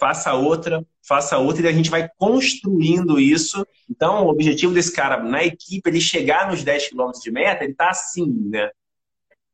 faça 0.00 0.34
outra, 0.34 0.84
faça 1.06 1.38
outra, 1.38 1.64
e 1.64 1.68
a 1.68 1.72
gente 1.72 1.88
vai 1.88 2.10
construindo 2.18 3.20
isso. 3.20 3.64
Então, 3.88 4.24
o 4.24 4.28
objetivo 4.28 4.74
desse 4.74 4.92
cara 4.92 5.22
na 5.22 5.44
equipe, 5.44 5.88
ele 5.88 6.00
chegar 6.00 6.50
nos 6.50 6.64
10 6.64 6.88
km 6.88 7.10
de 7.22 7.30
meta, 7.30 7.62
ele 7.62 7.72
está 7.72 7.90
assim, 7.90 8.26
né? 8.50 8.70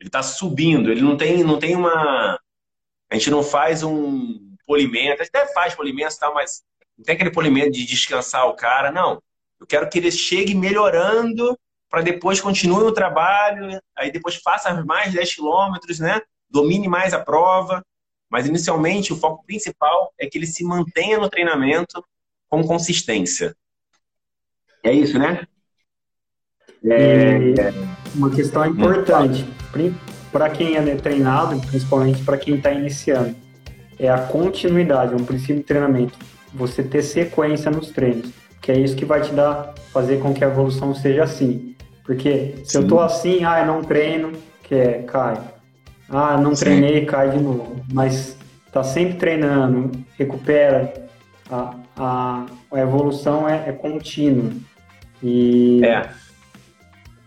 Ele 0.01 0.09
está 0.09 0.23
subindo, 0.23 0.91
ele 0.91 1.03
não 1.03 1.17
tem, 1.17 1.45
não 1.45 1.59
tem 1.59 1.77
uma 1.77 2.41
a 3.11 3.17
gente 3.17 3.31
não 3.31 3.43
faz 3.43 3.83
um 3.83 4.55
polimento, 4.65 5.21
a 5.21 5.25
gente 5.25 5.37
até 5.37 5.53
faz 5.53 5.75
polimento 5.75 6.15
e 6.15 6.19
tal, 6.19 6.33
mas 6.33 6.63
não 6.97 7.05
tem 7.05 7.17
aquele 7.17 7.33
polimento 7.33 7.73
de 7.73 7.85
descansar 7.85 8.47
o 8.47 8.55
cara, 8.55 8.93
não. 8.93 9.21
Eu 9.59 9.67
quero 9.67 9.89
que 9.91 9.99
ele 9.99 10.13
chegue 10.13 10.55
melhorando 10.55 11.59
para 11.91 12.03
depois 12.03 12.41
continue 12.41 12.85
no 12.85 12.93
trabalho, 12.93 13.81
aí 13.97 14.13
depois 14.13 14.37
faça 14.37 14.73
mais 14.85 15.13
10 15.13 15.35
quilômetros, 15.35 15.99
né? 15.99 16.23
Domine 16.49 16.89
mais 16.89 17.13
a 17.13 17.21
prova. 17.21 17.85
Mas 18.31 18.47
inicialmente 18.47 19.13
o 19.13 19.17
foco 19.17 19.45
principal 19.45 20.15
é 20.17 20.25
que 20.25 20.39
ele 20.39 20.47
se 20.47 20.63
mantenha 20.63 21.19
no 21.19 21.29
treinamento 21.29 22.03
com 22.49 22.63
consistência. 22.63 23.57
É 24.85 24.93
isso, 24.93 25.19
né? 25.19 25.47
É... 26.89 27.73
Uma 28.15 28.31
questão 28.31 28.65
importante 28.65 29.45
para 30.31 30.49
quem 30.49 30.77
é 30.77 30.95
treinado, 30.95 31.61
principalmente 31.67 32.23
para 32.23 32.39
quem 32.39 32.55
está 32.55 32.73
iniciando, 32.73 33.35
é 33.99 34.09
a 34.09 34.19
continuidade, 34.19 35.13
é 35.13 35.17
um 35.17 35.25
princípio 35.25 35.57
de 35.57 35.65
treinamento. 35.65 36.17
Você 36.55 36.85
ter 36.85 37.03
sequência 37.03 37.71
nos 37.71 37.91
treinos, 37.91 38.31
que 38.61 38.71
é 38.71 38.79
isso 38.79 38.97
que 38.97 39.05
vai 39.05 39.23
te 39.23 39.33
dar, 39.33 39.75
fazer 39.93 40.21
com 40.21 40.33
que 40.33 40.45
a 40.45 40.49
evolução 40.49 40.95
seja 40.95 41.25
assim. 41.25 41.70
Porque 42.11 42.57
se 42.65 42.73
Sim. 42.73 42.79
eu 42.79 42.89
tô 42.89 42.99
assim, 42.99 43.45
ah, 43.45 43.61
eu 43.61 43.67
não 43.67 43.85
treino, 43.85 44.33
que 44.65 44.75
é, 44.75 45.03
cai. 45.03 45.41
Ah, 46.09 46.37
não 46.37 46.57
Sim. 46.57 46.65
treinei, 46.65 47.07
cai 47.07 47.31
de 47.31 47.39
novo. 47.39 47.85
Mas 47.93 48.37
tá 48.73 48.83
sempre 48.83 49.15
treinando, 49.15 49.93
recupera. 50.19 50.93
A, 51.49 51.77
a, 51.97 52.47
a 52.73 52.81
evolução 52.81 53.49
é, 53.49 53.69
é 53.69 53.73
contínua. 53.73 54.51
E... 55.23 55.85
É. 55.85 56.11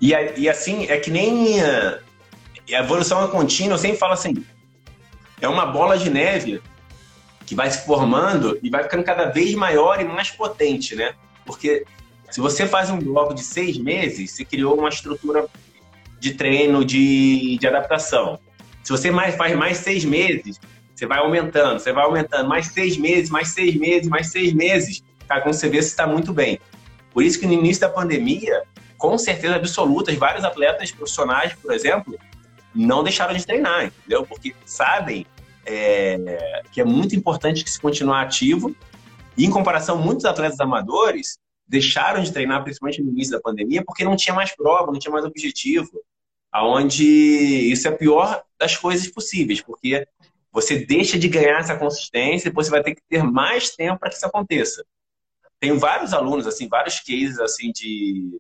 E, 0.01 0.11
e 0.35 0.49
assim, 0.49 0.85
é 0.89 0.97
que 0.97 1.09
nem 1.09 1.59
e 2.67 2.75
a 2.75 2.81
evolução 2.81 3.23
é 3.23 3.29
contínua, 3.29 3.75
eu 3.75 3.77
sempre 3.77 3.95
falo 3.95 4.11
assim, 4.11 4.33
é 5.39 5.47
uma 5.47 5.65
bola 5.65 5.97
de 5.97 6.09
neve 6.09 6.61
que 7.45 7.55
vai 7.55 7.71
se 7.71 7.85
formando 7.85 8.59
e 8.61 8.69
vai 8.69 8.83
ficando 8.83 9.05
cada 9.05 9.27
vez 9.27 9.55
maior 9.55 10.01
e 10.01 10.03
mais 10.03 10.29
potente, 10.29 10.93
né? 10.93 11.13
Porque 11.45 11.85
se 12.33 12.41
você 12.41 12.65
faz 12.65 12.89
um 12.89 12.97
bloco 12.97 13.35
de 13.35 13.43
seis 13.43 13.77
meses, 13.77 14.31
você 14.31 14.43
criou 14.43 14.75
uma 14.75 14.89
estrutura 14.89 15.45
de 16.19 16.33
treino, 16.33 16.83
de, 16.83 17.59
de 17.59 17.67
adaptação. 17.67 18.39
Se 18.83 18.91
você 18.91 19.11
mais, 19.11 19.35
faz 19.35 19.55
mais 19.55 19.77
seis 19.77 20.03
meses, 20.03 20.59
você 20.95 21.05
vai 21.05 21.19
aumentando, 21.19 21.79
você 21.79 21.93
vai 21.93 22.03
aumentando, 22.03 22.49
mais 22.49 22.69
seis 22.69 22.97
meses, 22.97 23.29
mais 23.29 23.49
seis 23.49 23.75
meses, 23.75 24.09
mais 24.09 24.31
seis 24.31 24.51
meses. 24.51 25.03
Cara, 25.27 25.41
quando 25.41 25.53
você 25.53 25.69
vê, 25.69 25.79
você 25.79 25.89
está 25.89 26.07
muito 26.07 26.33
bem. 26.33 26.59
Por 27.11 27.21
isso 27.21 27.39
que 27.39 27.45
no 27.45 27.53
início 27.53 27.81
da 27.81 27.89
pandemia, 27.89 28.63
com 28.97 29.15
certeza 29.15 29.57
absoluta, 29.57 30.11
vários 30.15 30.43
atletas 30.43 30.91
profissionais, 30.91 31.53
por 31.53 31.71
exemplo, 31.71 32.17
não 32.73 33.03
deixaram 33.03 33.35
de 33.35 33.45
treinar, 33.45 33.85
entendeu? 33.85 34.25
Porque 34.25 34.55
sabem 34.65 35.23
é, 35.67 36.63
que 36.71 36.81
é 36.81 36.83
muito 36.83 37.15
importante 37.15 37.63
que 37.63 37.69
se 37.69 37.79
continuar 37.79 38.23
ativo. 38.23 38.75
E 39.37 39.45
em 39.45 39.51
comparação, 39.51 39.99
muitos 39.99 40.25
atletas 40.25 40.59
amadores 40.59 41.37
deixaram 41.73 42.21
de 42.21 42.31
treinar, 42.31 42.63
principalmente 42.63 43.01
no 43.01 43.09
início 43.09 43.33
da 43.33 43.41
pandemia, 43.41 43.83
porque 43.83 44.03
não 44.03 44.15
tinha 44.15 44.35
mais 44.35 44.55
prova, 44.55 44.91
não 44.91 44.99
tinha 44.99 45.11
mais 45.11 45.25
objetivo. 45.25 45.89
Aonde 46.51 47.03
isso 47.03 47.87
é 47.87 47.91
a 47.91 47.97
pior 47.97 48.43
das 48.59 48.77
coisas 48.77 49.07
possíveis, 49.07 49.59
porque 49.59 50.07
você 50.51 50.85
deixa 50.85 51.17
de 51.17 51.27
ganhar 51.27 51.59
essa 51.59 51.75
consistência, 51.75 52.51
depois 52.51 52.67
você 52.67 52.71
vai 52.71 52.83
ter 52.83 52.93
que 52.93 53.01
ter 53.09 53.23
mais 53.23 53.71
tempo 53.75 53.99
para 53.99 54.09
que 54.09 54.15
isso 54.17 54.25
aconteça. 54.27 54.85
Tenho 55.59 55.79
vários 55.79 56.13
alunos, 56.13 56.45
assim, 56.45 56.67
vários 56.67 56.99
cases 56.99 57.39
assim 57.39 57.71
de 57.71 58.39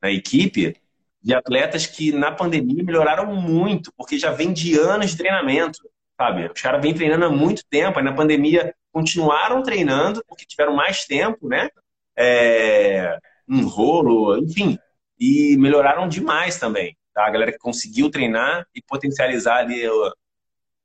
na 0.00 0.10
equipe 0.10 0.76
de 1.20 1.34
atletas 1.34 1.86
que 1.86 2.12
na 2.12 2.32
pandemia 2.32 2.82
melhoraram 2.82 3.34
muito, 3.34 3.92
porque 3.98 4.18
já 4.18 4.30
vem 4.30 4.50
de 4.50 4.78
anos 4.78 5.10
de 5.10 5.18
treinamento, 5.18 5.80
sabe? 6.16 6.50
Os 6.50 6.62
caras 6.62 6.80
vêm 6.80 6.94
treinando 6.94 7.26
há 7.26 7.30
muito 7.30 7.62
tempo, 7.68 7.98
aí 7.98 8.04
na 8.04 8.14
pandemia 8.14 8.74
continuaram 8.92 9.62
treinando, 9.62 10.24
porque 10.26 10.46
tiveram 10.46 10.74
mais 10.74 11.04
tempo, 11.04 11.48
né? 11.48 11.68
É, 12.16 13.18
um 13.48 13.66
rolo, 13.66 14.38
enfim, 14.38 14.78
e 15.18 15.56
melhoraram 15.58 16.08
demais 16.08 16.58
também, 16.58 16.96
tá? 17.14 17.26
A 17.26 17.30
galera 17.30 17.52
que 17.52 17.58
conseguiu 17.58 18.10
treinar 18.10 18.66
e 18.74 18.82
potencializar 18.82 19.58
ali 19.58 19.82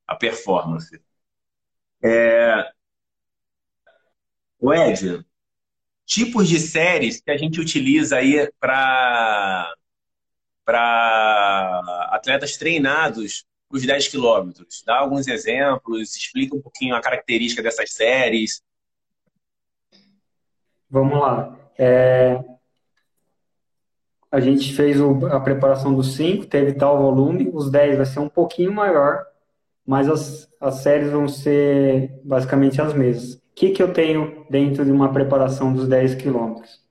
a 0.08 0.15
performance. 0.15 1.02
É... 2.04 2.72
O 4.60 4.74
Ed, 4.74 5.26
tipos 6.06 6.48
de 6.48 6.60
séries 6.60 7.22
que 7.22 7.32
a 7.32 7.38
gente 7.38 7.60
utiliza 7.60 8.17
aí 8.17 8.52
para 8.60 9.74
para 10.65 12.10
atletas 12.12 12.56
treinados 12.58 13.46
os 13.70 13.86
10 13.86 14.08
quilômetros. 14.10 14.84
Dá 14.86 14.98
alguns 15.00 15.28
exemplos, 15.28 16.15
explica 16.15 16.56
um 16.56 16.62
pouquinho 16.62 16.96
a 16.96 17.02
característica 17.02 17.63
dessas 17.63 17.94
séries. 17.94 18.62
Vamos 20.91 21.17
lá. 21.17 21.58
É... 21.80 22.43
A 24.30 24.41
gente 24.41 24.73
fez 24.73 24.99
o... 24.99 25.25
a 25.27 25.39
preparação 25.39 25.95
dos 25.95 26.15
5, 26.15 26.45
teve 26.47 26.73
tal 26.73 27.01
volume, 27.01 27.49
os 27.54 27.71
10 27.71 27.97
vai 27.97 28.06
ser 28.06 28.19
um 28.19 28.27
pouquinho 28.27 28.73
maior, 28.73 29.25
mas 29.88 30.10
as, 30.10 30.49
as 30.60 30.75
séries 30.75 31.10
vão 31.10 31.30
ser 31.30 32.19
basicamente 32.23 32.82
as 32.82 32.93
mesmas. 32.93 33.36
O 33.36 33.39
que, 33.56 33.69
que 33.69 33.82
eu 33.82 33.93
tenho 33.93 34.45
dentro 34.49 34.84
de 34.84 34.91
uma 34.91 35.12
preparação 35.13 35.71
dos 35.73 35.88
10 35.88 36.15
quilômetros? 36.15 36.82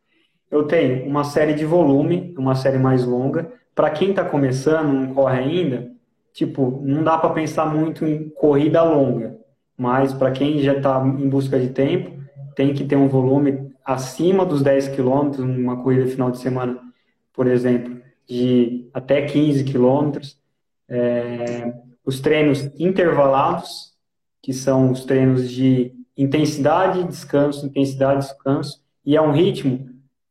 Eu 0.51 0.65
tenho 0.65 1.07
uma 1.07 1.25
série 1.25 1.55
de 1.55 1.65
volume, 1.65 2.35
uma 2.39 2.55
série 2.55 2.79
mais 2.79 3.05
longa, 3.05 3.53
para 3.75 3.91
quem 3.91 4.11
está 4.11 4.25
começando, 4.25 4.93
não 4.93 5.15
corre 5.15 5.39
ainda, 5.39 5.91
tipo, 6.33 6.81
não 6.83 7.05
dá 7.05 7.19
para 7.19 7.31
pensar 7.31 7.67
muito 7.67 8.05
em 8.05 8.29
corrida 8.31 8.83
longa, 8.83 9.39
mas 9.77 10.13
para 10.13 10.31
quem 10.31 10.59
já 10.59 10.75
está 10.75 11.01
em 11.01 11.29
busca 11.29 11.59
de 11.59 11.69
tempo, 11.69 12.19
tem 12.55 12.75
que 12.75 12.85
ter 12.85 12.97
um 12.97 13.09
volume 13.09 13.70
acima 13.85 14.45
dos 14.45 14.63
10 14.63 14.89
quilômetros, 14.89 15.45
numa 15.45 15.83
corrida 15.83 16.07
final 16.07 16.31
de 16.31 16.39
semana, 16.39 16.79
por 17.33 17.47
exemplo, 17.47 18.01
de 18.29 18.89
até 18.93 19.23
15 19.23 19.65
quilômetros. 19.65 20.39
É, 20.89 21.73
os 22.05 22.21
treinos 22.21 22.69
intervalados, 22.79 23.95
que 24.43 24.53
são 24.53 24.91
os 24.91 25.05
treinos 25.05 25.51
de 25.51 25.93
intensidade, 26.17 27.05
descanso, 27.05 27.67
intensidade, 27.67 28.27
descanso, 28.27 28.83
e 29.05 29.17
é 29.17 29.23
um 29.23 29.33
ritmo 29.33 29.89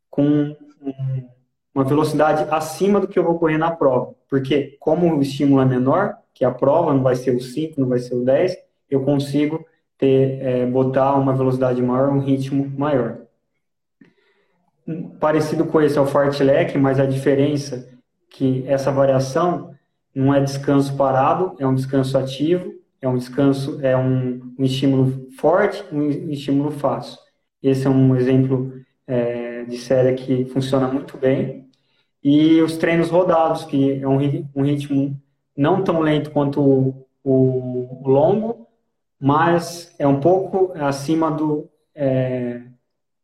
com 0.09 0.55
um, 0.81 1.27
uma 1.73 1.83
velocidade 1.83 2.45
acima 2.51 2.99
do 2.99 3.07
que 3.07 3.17
eu 3.17 3.23
vou 3.23 3.39
correr 3.39 3.57
na 3.57 3.71
prova. 3.71 4.13
Porque, 4.29 4.77
como 4.79 5.15
o 5.15 5.21
estímulo 5.21 5.61
é 5.61 5.65
menor, 5.65 6.15
que 6.33 6.45
a 6.45 6.51
prova 6.51 6.93
não 6.93 7.01
vai 7.01 7.15
ser 7.15 7.35
o 7.35 7.41
5, 7.41 7.79
não 7.79 7.87
vai 7.87 7.99
ser 7.99 8.15
o 8.15 8.23
10, 8.23 8.55
eu 8.89 9.03
consigo 9.03 9.65
ter, 9.97 10.41
é, 10.41 10.65
botar 10.65 11.15
uma 11.15 11.33
velocidade 11.33 11.81
maior, 11.81 12.09
um 12.09 12.19
ritmo 12.19 12.71
maior. 12.77 13.21
Parecido 15.19 15.65
com 15.65 15.81
esse 15.81 15.97
é 15.97 16.01
o 16.01 16.05
fartlek, 16.05 16.77
mas 16.77 16.99
a 16.99 17.05
diferença 17.05 17.75
é 17.75 17.99
que 18.29 18.63
essa 18.67 18.91
variação 18.91 19.75
não 20.13 20.33
é 20.33 20.39
descanso 20.39 20.95
parado, 20.95 21.55
é 21.59 21.67
um 21.67 21.75
descanso 21.75 22.17
ativo, 22.17 22.73
é 23.01 23.07
um 23.07 23.17
descanso, 23.17 23.79
é 23.81 23.95
um, 23.95 24.53
um 24.57 24.63
estímulo 24.63 25.27
forte, 25.37 25.83
um 25.91 26.09
estímulo 26.29 26.71
fácil. 26.71 27.17
Esse 27.61 27.87
é 27.87 27.89
um 27.89 28.15
exemplo 28.15 28.73
é, 29.05 29.63
de 29.65 29.77
série 29.77 30.15
que 30.15 30.45
funciona 30.45 30.87
muito 30.87 31.17
bem. 31.17 31.67
E 32.23 32.61
os 32.61 32.77
treinos 32.77 33.09
rodados, 33.09 33.63
que 33.63 34.01
é 34.01 34.07
um, 34.07 34.17
um 34.55 34.63
ritmo 34.63 35.19
não 35.55 35.83
tão 35.83 35.99
lento 35.99 36.31
quanto 36.31 36.61
o, 36.61 37.07
o, 37.23 38.01
o 38.03 38.09
longo, 38.09 38.67
mas 39.19 39.93
é 39.99 40.07
um 40.07 40.19
pouco 40.19 40.71
acima 40.75 41.29
do. 41.29 41.69
É, 41.93 42.61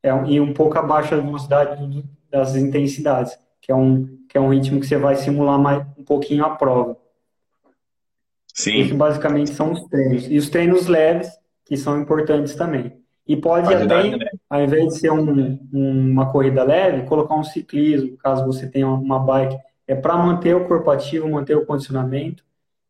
é, 0.06 0.10
e 0.28 0.40
um 0.40 0.54
pouco 0.54 0.78
abaixo 0.78 1.16
da 1.16 1.22
velocidade 1.22 2.04
das 2.30 2.56
intensidades, 2.56 3.36
que 3.60 3.72
é 3.72 3.76
um, 3.76 4.06
que 4.30 4.38
é 4.38 4.40
um 4.40 4.50
ritmo 4.50 4.80
que 4.80 4.86
você 4.86 4.98
vai 4.98 5.16
simular 5.16 5.58
mais, 5.58 5.84
um 5.98 6.04
pouquinho 6.04 6.46
a 6.46 6.52
prova. 6.52 6.96
Sim. 8.54 8.82
Isso 8.82 8.94
basicamente 8.94 9.50
são 9.50 9.72
os 9.72 9.84
treinos. 9.86 10.30
E 10.30 10.38
os 10.38 10.48
treinos 10.48 10.86
leves, 10.86 11.28
que 11.66 11.76
são 11.76 12.00
importantes 12.00 12.54
também. 12.54 12.94
E 13.28 13.36
pode, 13.36 13.68
pode 13.68 13.84
até, 13.84 14.30
ao 14.48 14.62
invés 14.62 14.94
de 14.94 15.00
ser 15.00 15.12
um, 15.12 15.60
uma 15.74 16.32
corrida 16.32 16.64
leve, 16.64 17.08
colocar 17.08 17.34
um 17.34 17.44
ciclismo, 17.44 18.16
caso 18.18 18.46
você 18.46 18.68
tenha 18.68 18.88
uma 18.88 19.18
bike. 19.18 19.58
É 19.88 19.96
para 19.96 20.16
manter 20.16 20.56
o 20.56 20.68
corpo 20.68 20.92
ativo, 20.92 21.28
manter 21.28 21.58
o 21.58 21.66
condicionamento. 21.66 22.44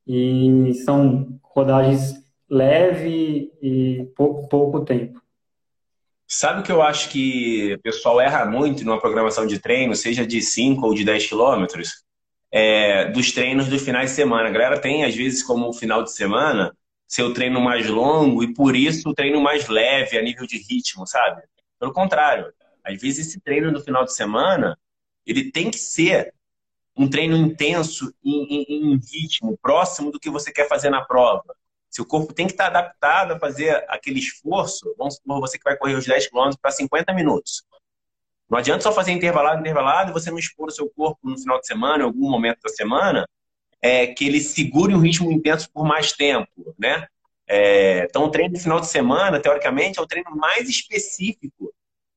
E 0.06 0.74
são 0.86 1.40
rodagens 1.42 2.22
leve 2.50 3.54
e 3.62 4.12
pouco, 4.18 4.50
pouco 4.50 4.82
tempo. 4.82 5.25
Sabe 6.28 6.62
o 6.62 6.64
que 6.64 6.72
eu 6.72 6.82
acho 6.82 7.10
que 7.10 7.74
o 7.74 7.82
pessoal 7.82 8.20
erra 8.20 8.46
muito 8.46 8.84
numa 8.84 9.00
programação 9.00 9.46
de 9.46 9.60
treino, 9.60 9.96
seja 9.96 10.26
de 10.26 10.42
5 10.42 10.86
ou 10.86 10.94
de 10.94 11.04
10 11.04 11.28
quilômetros? 11.28 12.06
é, 12.58 13.12
dos 13.12 13.34
treinos 13.34 13.68
dos 13.68 13.82
finais 13.82 14.12
de 14.12 14.16
semana. 14.16 14.48
A 14.48 14.52
galera 14.52 14.80
tem, 14.80 15.04
às 15.04 15.14
vezes, 15.14 15.44
como 15.44 15.74
final 15.74 16.02
de 16.04 16.14
semana, 16.14 16.74
seu 17.06 17.34
treino 17.34 17.60
mais 17.60 17.86
longo 17.90 18.42
e, 18.42 18.54
por 18.54 18.78
isso, 18.78 19.10
o 19.10 19.14
treino 19.14 19.42
mais 19.42 19.68
leve 19.68 20.18
a 20.18 20.22
nível 20.22 20.48
de 20.48 20.58
ritmo, 20.58 21.06
sabe? 21.06 21.42
Pelo 21.78 21.92
contrário, 21.92 22.54
às 22.82 22.98
vezes 22.98 23.28
esse 23.28 23.42
treino 23.42 23.74
do 23.74 23.84
final 23.84 24.06
de 24.06 24.14
semana, 24.14 24.80
ele 25.26 25.52
tem 25.52 25.70
que 25.70 25.78
ser 25.78 26.34
um 26.96 27.10
treino 27.10 27.36
intenso 27.36 28.14
em, 28.24 28.46
em, 28.46 28.94
em 28.94 29.00
ritmo, 29.00 29.60
próximo 29.62 30.10
do 30.10 30.20
que 30.20 30.30
você 30.30 30.50
quer 30.50 30.70
fazer 30.70 30.90
na 30.90 31.04
prova. 31.04 31.54
Seu 31.96 32.06
corpo 32.06 32.34
tem 32.34 32.46
que 32.46 32.52
estar 32.52 32.66
adaptado 32.66 33.32
a 33.32 33.40
fazer 33.40 33.86
aquele 33.88 34.20
esforço. 34.20 34.94
Vamos 34.98 35.16
supor 35.16 35.40
você 35.40 35.58
que 35.58 35.64
vai 35.64 35.78
correr 35.78 35.96
os 35.96 36.06
10 36.06 36.28
km 36.28 36.50
para 36.62 36.70
50 36.70 37.14
minutos. 37.14 37.64
Não 38.50 38.60
adianta 38.60 38.84
só 38.84 38.92
fazer 38.92 39.14
intervalado, 39.14 39.62
intervalado, 39.62 40.12
você 40.12 40.30
não 40.30 40.38
expor 40.38 40.68
o 40.68 40.72
seu 40.72 40.90
corpo 40.90 41.20
no 41.24 41.40
final 41.40 41.58
de 41.58 41.66
semana, 41.66 42.04
em 42.04 42.06
algum 42.06 42.30
momento 42.30 42.60
da 42.62 42.70
semana, 42.70 43.26
é, 43.82 44.08
que 44.08 44.26
ele 44.28 44.42
segure 44.42 44.94
um 44.94 45.00
ritmo 45.00 45.32
intenso 45.32 45.72
por 45.72 45.86
mais 45.86 46.12
tempo, 46.12 46.76
né? 46.78 47.08
É, 47.48 48.04
então, 48.10 48.26
o 48.26 48.30
treino 48.30 48.56
de 48.56 48.60
final 48.60 48.82
de 48.82 48.88
semana, 48.88 49.40
teoricamente, 49.40 49.98
é 49.98 50.02
o 50.02 50.08
treino 50.08 50.36
mais 50.36 50.68
específico 50.68 51.74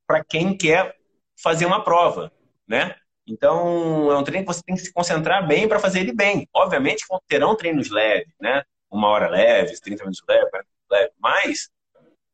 para 0.09 0.25
quem 0.25 0.57
quer 0.57 0.97
fazer 1.41 1.67
uma 1.67 1.85
prova, 1.85 2.33
né? 2.67 2.97
Então, 3.25 4.11
é 4.11 4.19
um 4.19 4.25
treino 4.25 4.45
que 4.45 4.53
você 4.53 4.62
tem 4.64 4.75
que 4.75 4.83
se 4.83 4.93
concentrar 4.93 5.47
bem 5.47 5.69
para 5.69 5.79
fazer 5.79 6.01
ele 6.01 6.12
bem. 6.12 6.49
Obviamente, 6.53 7.05
terão 7.29 7.55
treinos 7.55 7.88
leves, 7.91 8.35
né? 8.41 8.64
Uma 8.90 9.09
hora 9.09 9.29
leve, 9.29 9.79
30 9.81 10.05
minutos 10.05 10.22
leve, 10.29 10.51
40 10.51 10.68
minutos 10.68 10.90
leve, 10.90 11.12
mas, 11.18 11.70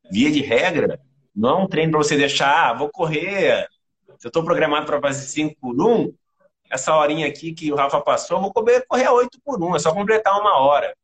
via 0.09 0.31
de 0.31 0.41
regra, 0.41 0.99
não 1.35 1.49
é 1.49 1.63
um 1.63 1.67
treino 1.67 1.91
para 1.91 2.03
você 2.03 2.15
deixar, 2.15 2.69
ah, 2.69 2.73
vou 2.73 2.89
correr 2.89 3.67
se 4.19 4.27
eu 4.27 4.29
estou 4.29 4.43
programado 4.43 4.85
para 4.85 5.01
fazer 5.01 5.25
5 5.27 5.55
por 5.59 5.79
1, 5.79 6.13
essa 6.69 6.95
horinha 6.95 7.27
aqui 7.27 7.53
que 7.53 7.71
o 7.71 7.75
Rafa 7.75 8.01
passou, 8.01 8.37
eu 8.37 8.41
vou 8.41 8.53
correr, 8.53 8.85
correr 8.87 9.09
8 9.09 9.39
por 9.43 9.61
1, 9.61 9.75
é 9.75 9.79
só 9.79 9.93
completar 9.93 10.39
uma 10.39 10.57
hora. 10.57 10.95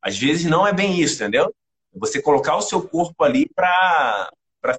Às 0.00 0.18
vezes 0.18 0.48
não 0.48 0.66
é 0.66 0.72
bem 0.72 1.00
isso, 1.00 1.16
entendeu? 1.16 1.52
Você 1.94 2.22
colocar 2.22 2.56
o 2.56 2.62
seu 2.62 2.86
corpo 2.86 3.24
ali 3.24 3.48
para 3.54 4.30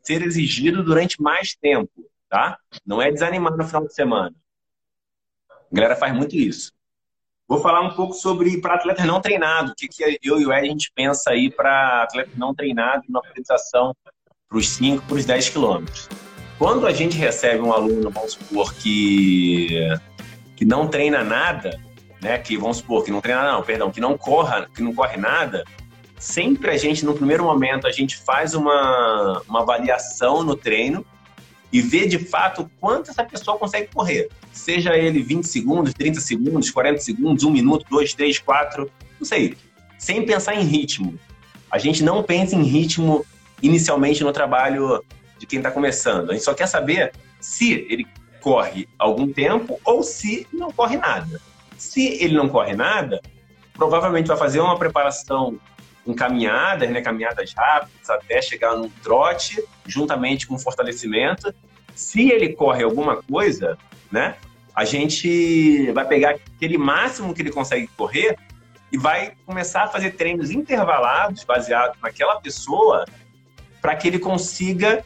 ser 0.03 0.21
exigido 0.21 0.83
durante 0.83 1.21
mais 1.21 1.55
tempo, 1.55 2.09
tá? 2.29 2.57
Não 2.85 3.01
é 3.01 3.11
desanimar 3.11 3.55
no 3.57 3.65
final 3.65 3.85
de 3.85 3.93
semana. 3.93 4.33
A 5.49 5.75
galera 5.75 5.95
faz 5.95 6.13
muito 6.13 6.35
isso. 6.35 6.71
Vou 7.49 7.59
falar 7.59 7.81
um 7.81 7.89
pouco 7.95 8.13
sobre 8.13 8.61
para 8.61 8.75
atletas 8.75 9.03
não 9.07 9.19
treinados. 9.19 9.71
O 9.71 9.75
que, 9.75 9.87
que 9.87 10.19
eu 10.21 10.39
e 10.39 10.45
o 10.45 10.53
Ed 10.53 10.67
a 10.67 10.71
gente 10.71 10.91
pensa 10.93 11.31
aí 11.31 11.49
para 11.49 12.03
atletas 12.03 12.37
não 12.37 12.53
treinados 12.53 13.09
na 13.09 13.17
apresentação 13.17 13.95
para 14.47 14.57
os 14.59 14.69
5, 14.69 15.03
para 15.07 15.15
os 15.15 15.25
10 15.25 15.49
quilômetros. 15.49 16.07
Quando 16.59 16.85
a 16.85 16.91
gente 16.91 17.17
recebe 17.17 17.63
um 17.63 17.73
aluno, 17.73 18.11
vamos 18.11 18.33
supor, 18.33 18.75
que, 18.75 19.79
que 20.55 20.63
não 20.63 20.87
treina 20.87 21.23
nada, 21.23 21.81
né? 22.21 22.37
Que 22.37 22.55
vamos 22.55 22.77
supor 22.77 23.03
que 23.03 23.09
não 23.09 23.19
treina 23.19 23.51
não, 23.51 23.63
perdão, 23.63 23.89
que 23.89 23.99
não 23.99 24.15
corra, 24.15 24.69
que 24.75 24.83
não 24.83 24.93
corre 24.93 25.17
nada, 25.17 25.63
sempre 26.19 26.69
a 26.69 26.77
gente, 26.77 27.03
no 27.03 27.15
primeiro 27.15 27.45
momento, 27.45 27.87
a 27.87 27.91
gente 27.91 28.17
faz 28.17 28.53
uma, 28.53 29.41
uma 29.47 29.61
avaliação 29.61 30.43
no 30.43 30.55
treino 30.55 31.03
e 31.71 31.81
vê 31.81 32.07
de 32.07 32.17
fato 32.17 32.69
quanto 32.79 33.11
essa 33.11 33.23
pessoa 33.23 33.57
consegue 33.57 33.89
correr. 33.93 34.29
Seja 34.51 34.97
ele 34.97 35.21
20 35.21 35.43
segundos, 35.45 35.93
30 35.93 36.19
segundos, 36.19 36.71
40 36.71 36.99
segundos, 36.99 37.43
1 37.43 37.51
minuto, 37.51 37.85
2, 37.89 38.13
3, 38.13 38.39
4, 38.39 38.91
não 39.19 39.25
sei. 39.25 39.55
Sem 39.97 40.25
pensar 40.25 40.55
em 40.55 40.63
ritmo. 40.63 41.19
A 41.69 41.77
gente 41.77 42.03
não 42.03 42.23
pensa 42.23 42.55
em 42.55 42.63
ritmo 42.63 43.25
inicialmente 43.61 44.23
no 44.23 44.31
trabalho 44.31 45.03
de 45.37 45.45
quem 45.45 45.59
está 45.59 45.69
começando. 45.69 46.31
A 46.31 46.33
gente 46.33 46.43
só 46.43 46.53
quer 46.53 46.67
saber 46.67 47.11
se 47.39 47.85
ele 47.89 48.07
corre 48.41 48.87
algum 48.97 49.31
tempo 49.31 49.79
ou 49.85 50.01
se 50.01 50.47
não 50.51 50.71
corre 50.71 50.97
nada. 50.97 51.39
Se 51.77 52.01
ele 52.21 52.35
não 52.35 52.49
corre 52.49 52.73
nada, 52.73 53.21
provavelmente 53.73 54.27
vai 54.27 54.37
fazer 54.37 54.59
uma 54.59 54.77
preparação 54.77 55.59
com 56.05 56.13
caminhadas, 56.13 56.89
né, 56.89 57.01
caminhadas 57.01 57.53
rápidas 57.53 58.09
até 58.09 58.41
chegar 58.41 58.75
num 58.75 58.89
trote, 58.89 59.63
juntamente 59.85 60.47
com 60.47 60.57
fortalecimento. 60.57 61.53
Se 61.93 62.29
ele 62.29 62.53
corre 62.53 62.83
alguma 62.83 63.21
coisa, 63.23 63.77
né, 64.11 64.35
a 64.73 64.85
gente 64.85 65.91
vai 65.91 66.07
pegar 66.07 66.31
aquele 66.55 66.77
máximo 66.77 67.33
que 67.33 67.41
ele 67.41 67.51
consegue 67.51 67.87
correr 67.97 68.37
e 68.91 68.97
vai 68.97 69.33
começar 69.45 69.83
a 69.83 69.87
fazer 69.87 70.11
treinos 70.11 70.49
intervalados 70.49 71.43
baseados 71.43 71.97
naquela 72.01 72.39
pessoa 72.39 73.05
para 73.81 73.95
que 73.95 74.07
ele 74.07 74.19
consiga 74.19 75.03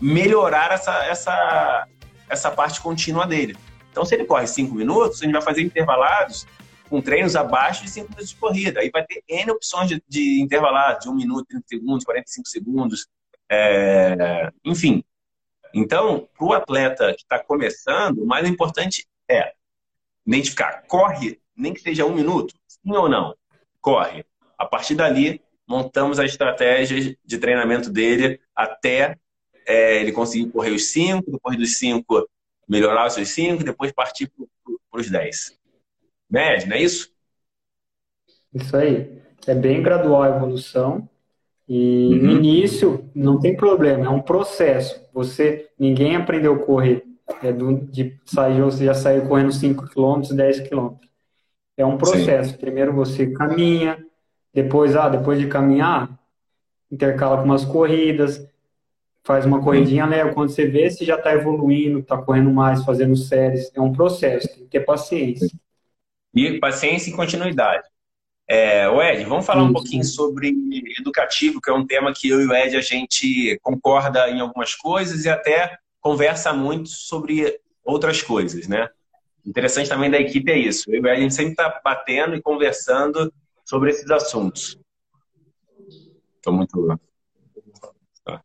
melhorar 0.00 0.72
essa, 0.72 1.04
essa, 1.06 1.88
essa 2.28 2.50
parte 2.50 2.80
contínua 2.80 3.26
dele. 3.26 3.56
Então, 3.90 4.04
se 4.04 4.14
ele 4.14 4.24
corre 4.24 4.46
5 4.46 4.74
minutos, 4.74 5.20
a 5.20 5.24
gente 5.24 5.32
vai 5.32 5.42
fazer 5.42 5.62
intervalados 5.62 6.46
com 6.88 7.00
treinos 7.00 7.36
abaixo 7.36 7.82
de 7.82 7.90
5 7.90 8.08
minutos 8.08 8.30
de 8.30 8.36
corrida. 8.36 8.80
Aí 8.80 8.90
vai 8.90 9.04
ter 9.04 9.22
N 9.28 9.50
opções 9.50 9.88
de, 9.88 10.02
de 10.08 10.40
intervalados, 10.40 11.04
de 11.04 11.10
1 11.10 11.14
minuto, 11.14 11.46
30 11.48 11.66
segundos, 11.68 12.04
45 12.04 12.48
segundos, 12.48 13.06
é, 13.50 14.50
enfim. 14.64 15.04
Então, 15.74 16.28
para 16.36 16.46
o 16.46 16.52
atleta 16.52 17.12
que 17.14 17.22
está 17.22 17.38
começando, 17.38 18.22
o 18.22 18.26
mais 18.26 18.48
importante 18.48 19.06
é 19.28 19.52
identificar, 20.26 20.84
corre, 20.86 21.40
nem 21.56 21.72
que 21.72 21.80
seja 21.80 22.04
um 22.04 22.14
minuto, 22.14 22.54
sim 22.66 22.92
ou 22.92 23.08
não, 23.08 23.34
corre. 23.80 24.24
A 24.58 24.64
partir 24.64 24.94
dali, 24.94 25.42
montamos 25.66 26.18
a 26.18 26.24
estratégia 26.24 27.16
de 27.24 27.38
treinamento 27.38 27.90
dele 27.90 28.40
até 28.54 29.18
é, 29.66 30.00
ele 30.00 30.12
conseguir 30.12 30.50
correr 30.50 30.70
os 30.70 30.86
5, 30.86 31.30
depois 31.30 31.58
dos 31.58 31.76
5 31.76 32.28
melhorar 32.68 33.06
os 33.06 33.14
seus 33.14 33.28
5, 33.28 33.64
depois 33.64 33.92
partir 33.92 34.30
para 34.90 35.00
os 35.00 35.10
10. 35.10 35.58
Médio, 36.28 36.68
não 36.68 36.76
é 36.76 36.82
isso? 36.82 37.10
Isso 38.52 38.76
aí. 38.76 39.22
É 39.46 39.54
bem 39.54 39.82
gradual 39.82 40.22
a 40.22 40.36
evolução. 40.36 41.08
E 41.68 42.12
uhum. 42.12 42.22
no 42.22 42.32
início 42.32 43.10
não 43.14 43.40
tem 43.40 43.56
problema, 43.56 44.06
é 44.06 44.08
um 44.08 44.22
processo. 44.22 45.04
Você 45.12 45.68
ninguém 45.78 46.14
aprendeu 46.14 46.54
a 46.54 46.58
correr. 46.58 47.04
É 47.42 47.52
do, 47.52 47.80
de 47.86 48.16
sair, 48.24 48.60
você 48.62 48.84
já 48.84 48.94
saiu 48.94 49.26
correndo 49.26 49.50
5 49.50 49.88
km, 49.88 50.32
10 50.32 50.68
km. 50.68 50.94
É 51.76 51.84
um 51.84 51.98
processo. 51.98 52.52
Sim. 52.52 52.56
Primeiro 52.56 52.92
você 52.92 53.32
caminha, 53.32 53.98
depois, 54.54 54.94
ah, 54.94 55.08
depois 55.08 55.40
de 55.40 55.48
caminhar, 55.48 56.16
intercala 56.90 57.38
com 57.38 57.44
umas 57.44 57.64
corridas, 57.64 58.48
faz 59.24 59.44
uma 59.44 59.60
corridinha 59.60 60.06
leve, 60.06 60.32
quando 60.32 60.50
você 60.50 60.66
vê 60.66 60.88
se 60.88 61.04
já 61.04 61.16
está 61.16 61.34
evoluindo, 61.34 61.98
está 61.98 62.16
correndo 62.16 62.50
mais, 62.50 62.84
fazendo 62.84 63.16
séries, 63.16 63.72
é 63.74 63.80
um 63.80 63.92
processo, 63.92 64.46
tem 64.48 64.58
que 64.58 64.70
ter 64.70 64.80
paciência. 64.80 65.50
E 66.36 66.58
paciência 66.60 67.10
e 67.10 67.14
continuidade. 67.14 67.86
É, 68.48 68.88
o 68.88 69.02
Ed, 69.02 69.24
vamos 69.24 69.46
falar 69.46 69.64
um 69.64 69.72
pouquinho 69.72 70.04
sobre 70.04 70.54
educativo, 70.98 71.60
que 71.60 71.70
é 71.70 71.72
um 71.72 71.86
tema 71.86 72.12
que 72.14 72.28
eu 72.28 72.40
e 72.40 72.46
o 72.46 72.54
Ed 72.54 72.76
a 72.76 72.80
gente 72.80 73.58
concorda 73.60 74.28
em 74.30 74.40
algumas 74.40 74.74
coisas 74.74 75.24
e 75.24 75.28
até 75.28 75.76
conversa 76.00 76.52
muito 76.52 76.88
sobre 76.88 77.58
outras 77.84 78.22
coisas, 78.22 78.68
né? 78.68 78.88
interessante 79.46 79.88
também 79.88 80.10
da 80.10 80.18
equipe 80.18 80.50
é 80.50 80.58
isso. 80.58 80.90
Eu 80.90 81.04
e 81.04 81.10
a 81.10 81.14
gente 81.14 81.32
sempre 81.32 81.52
está 81.52 81.80
batendo 81.82 82.34
e 82.34 82.42
conversando 82.42 83.32
sobre 83.64 83.90
esses 83.90 84.10
assuntos. 84.10 84.78
Estou 86.36 86.52
muito. 86.52 86.98
Tá. 88.24 88.42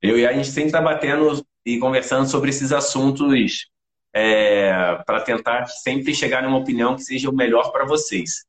Eu 0.00 0.18
e 0.18 0.26
a 0.26 0.32
gente 0.32 0.48
sempre 0.48 0.68
está 0.68 0.80
batendo 0.80 1.44
e 1.64 1.78
conversando 1.78 2.28
sobre 2.28 2.48
esses 2.48 2.72
assuntos 2.72 3.66
é, 4.12 4.72
para 5.06 5.20
tentar 5.20 5.66
sempre 5.66 6.14
chegar 6.14 6.42
numa 6.42 6.58
opinião 6.58 6.96
que 6.96 7.02
seja 7.02 7.28
o 7.30 7.34
melhor 7.34 7.70
para 7.72 7.84
vocês. 7.84 8.46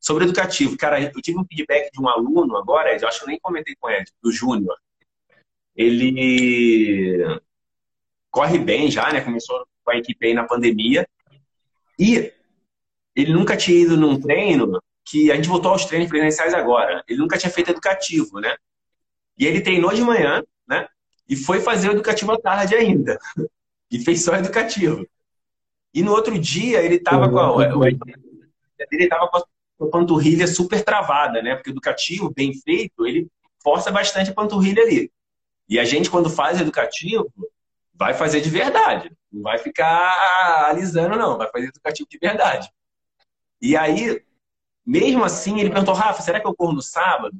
Sobre 0.00 0.24
educativo, 0.24 0.76
cara, 0.76 1.00
eu 1.00 1.22
tive 1.22 1.38
um 1.38 1.44
feedback 1.44 1.90
de 1.90 2.00
um 2.00 2.08
aluno 2.08 2.56
agora, 2.56 2.96
eu 2.96 3.08
acho 3.08 3.20
que 3.20 3.24
eu 3.24 3.28
nem 3.28 3.40
comentei 3.40 3.74
com 3.80 3.88
ele, 3.88 4.04
do 4.22 4.30
Júnior. 4.30 4.76
Ele 5.74 7.24
corre 8.30 8.58
bem 8.58 8.90
já, 8.90 9.12
né? 9.12 9.20
Começou 9.20 9.66
com 9.82 9.90
a 9.90 9.96
equipe 9.96 10.26
aí 10.26 10.34
na 10.34 10.44
pandemia. 10.44 11.08
E 11.98 12.32
ele 13.14 13.32
nunca 13.32 13.56
tinha 13.56 13.80
ido 13.80 13.96
num 13.96 14.20
treino 14.20 14.80
que 15.04 15.30
a 15.30 15.36
gente 15.36 15.48
voltou 15.48 15.70
aos 15.70 15.84
treinos 15.84 16.08
presenciais 16.08 16.52
agora. 16.54 17.04
Ele 17.08 17.18
nunca 17.18 17.38
tinha 17.38 17.50
feito 17.50 17.70
educativo, 17.70 18.40
né? 18.40 18.56
E 19.38 19.46
ele 19.46 19.60
treinou 19.60 19.92
de 19.92 20.02
manhã, 20.02 20.42
né? 20.66 20.88
E 21.28 21.36
foi 21.36 21.60
fazer 21.60 21.88
o 21.88 21.92
educativo 21.92 22.32
à 22.32 22.38
tarde 22.38 22.74
ainda. 22.74 23.18
E 23.90 23.98
fez 23.98 24.24
só 24.24 24.34
educativo. 24.36 25.06
E 25.92 26.02
no 26.02 26.12
outro 26.12 26.38
dia 26.38 26.82
ele 26.82 26.98
tava 26.98 27.30
com 27.30 27.38
a, 27.38 27.64
ele 28.90 29.08
tava 29.08 29.28
com 29.28 29.84
a 29.84 29.90
panturrilha 29.90 30.46
super 30.46 30.82
travada, 30.82 31.40
né? 31.42 31.54
Porque 31.54 31.70
educativo 31.70 32.32
bem 32.34 32.52
feito, 32.54 33.06
ele 33.06 33.28
força 33.62 33.90
bastante 33.90 34.30
a 34.30 34.34
panturrilha 34.34 34.82
ali. 34.82 35.12
E 35.68 35.78
a 35.78 35.84
gente 35.84 36.10
quando 36.10 36.28
faz 36.28 36.60
educativo, 36.60 37.32
vai 37.94 38.12
fazer 38.14 38.40
de 38.40 38.50
verdade. 38.50 39.12
Não 39.32 39.42
vai 39.42 39.58
ficar 39.58 40.68
alisando 40.68 41.16
não, 41.16 41.38
vai 41.38 41.48
fazer 41.50 41.68
educativo 41.68 42.08
de 42.08 42.18
verdade. 42.18 42.68
E 43.60 43.76
aí 43.76 44.20
mesmo 44.84 45.24
assim, 45.24 45.58
ele 45.60 45.70
perguntou, 45.70 45.94
Rafa, 45.94 46.20
será 46.20 46.38
que 46.38 46.46
eu 46.46 46.54
corro 46.54 46.74
no 46.74 46.82
sábado? 46.82 47.34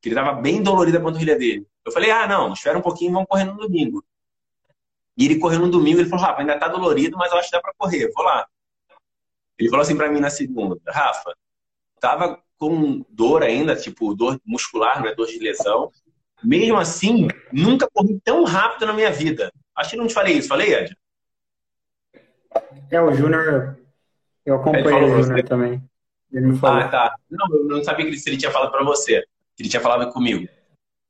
Que 0.00 0.08
ele 0.08 0.18
estava 0.18 0.40
bem 0.40 0.62
dolorido 0.62 0.96
a 0.96 1.00
panturrilha 1.00 1.36
dele. 1.36 1.66
Eu 1.84 1.92
falei, 1.92 2.10
ah, 2.10 2.26
não, 2.26 2.52
espera 2.52 2.78
um 2.78 2.82
pouquinho, 2.82 3.12
vamos 3.12 3.28
correr 3.28 3.44
no 3.44 3.56
domingo. 3.56 4.04
E 5.16 5.24
ele 5.24 5.38
correu 5.38 5.60
no 5.60 5.70
domingo, 5.70 6.00
ele 6.00 6.08
falou, 6.08 6.24
Rafa, 6.24 6.40
ainda 6.40 6.58
tá 6.58 6.68
dolorido, 6.68 7.16
mas 7.16 7.32
eu 7.32 7.38
acho 7.38 7.48
que 7.48 7.56
dá 7.56 7.60
para 7.60 7.74
correr, 7.76 8.10
vou 8.12 8.24
lá. 8.24 8.46
Ele 9.58 9.70
falou 9.70 9.82
assim 9.82 9.96
para 9.96 10.10
mim 10.10 10.20
na 10.20 10.28
segunda, 10.28 10.78
Rafa, 10.86 11.34
tava 11.98 12.42
com 12.58 13.04
dor 13.08 13.42
ainda, 13.42 13.74
tipo, 13.74 14.14
dor 14.14 14.40
muscular, 14.44 15.00
não 15.00 15.08
é 15.08 15.14
dor 15.14 15.26
de 15.26 15.38
lesão. 15.38 15.90
Mesmo 16.42 16.76
assim, 16.76 17.28
nunca 17.52 17.88
corri 17.92 18.20
tão 18.22 18.44
rápido 18.44 18.86
na 18.86 18.92
minha 18.92 19.10
vida. 19.10 19.50
Acho 19.74 19.90
que 19.90 19.96
não 19.96 20.06
te 20.06 20.14
falei 20.14 20.36
isso, 20.36 20.48
falei, 20.48 20.74
Ed? 20.74 20.96
É, 22.90 23.00
o 23.00 23.12
Júnior, 23.12 23.78
eu 24.44 24.56
acompanhei 24.56 25.04
o 25.04 25.22
Júnior 25.22 25.42
também. 25.44 25.82
Ele 26.32 26.46
me 26.46 26.58
falou. 26.58 26.82
Ah, 26.82 26.88
tá. 26.88 27.16
Não, 27.30 27.46
eu 27.56 27.64
não 27.64 27.84
sabia 27.84 28.04
que 28.04 28.10
ele, 28.10 28.18
se 28.18 28.28
ele 28.28 28.36
tinha 28.36 28.50
falado 28.50 28.70
para 28.70 28.84
você. 28.84 29.22
Que 29.56 29.62
ele 29.62 29.68
tinha 29.68 29.80
falado 29.80 30.12
comigo. 30.12 30.48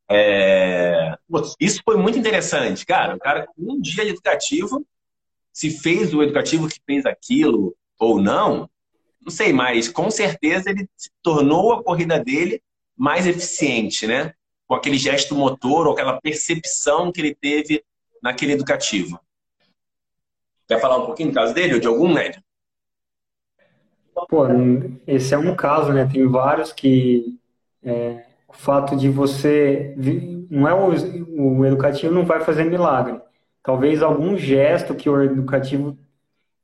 É... 0.09 1.17
Isso 1.61 1.81
foi 1.85 1.97
muito 1.97 2.19
interessante. 2.19 2.87
Cara, 2.87 3.17
o 3.17 3.19
cara, 3.19 3.49
um 3.59 3.81
dia 3.81 4.05
de 4.05 4.11
educativo, 4.11 4.87
se 5.53 5.71
fez 5.71 6.15
o 6.15 6.23
educativo 6.23 6.69
que 6.69 6.81
fez 6.85 7.05
aquilo 7.07 7.75
ou 7.99 8.21
não, 8.21 8.69
não 9.21 9.33
sei, 9.33 9.53
mas 9.53 9.89
com 9.89 10.11
certeza 10.11 10.71
ele 10.71 10.89
tornou 11.23 11.73
a 11.73 11.83
corrida 11.83 12.19
dele 12.19 12.63
mais 12.97 13.27
eficiente, 13.27 14.07
né? 14.07 14.33
Com 14.69 14.75
aquele 14.75 14.97
gesto 14.97 15.35
motor 15.35 15.87
ou 15.87 15.93
aquela 15.93 16.21
percepção 16.21 17.11
que 17.11 17.21
ele 17.21 17.35
teve 17.35 17.85
naquele 18.23 18.53
educativo. 18.53 19.21
Quer 20.69 20.81
falar 20.81 20.99
um 20.99 21.07
pouquinho 21.07 21.31
do 21.31 21.35
caso 21.35 21.55
dele 21.55 21.75
ou 21.75 21.81
de 21.81 21.87
algum 21.87 22.13
médico? 22.13 22.45
Pô, 24.29 24.47
esse 25.07 25.35
é 25.35 25.39
um 25.39 25.55
caso, 25.55 25.93
né? 25.93 26.09
Tem 26.11 26.27
vários 26.27 26.73
que 26.73 27.39
é, 27.83 28.26
o 28.57 28.59
fato 28.59 28.97
de 28.97 29.09
você. 29.09 29.95
Não 30.51 30.67
é 30.67 30.75
o, 30.75 31.59
o, 31.59 31.67
educativo 31.67 32.13
não 32.13 32.25
vai 32.25 32.41
fazer 32.41 32.65
milagre. 32.65 33.21
Talvez 33.63 34.03
algum 34.03 34.37
gesto 34.37 34.95
que 34.95 35.09
o 35.11 35.23
educativo 35.23 35.97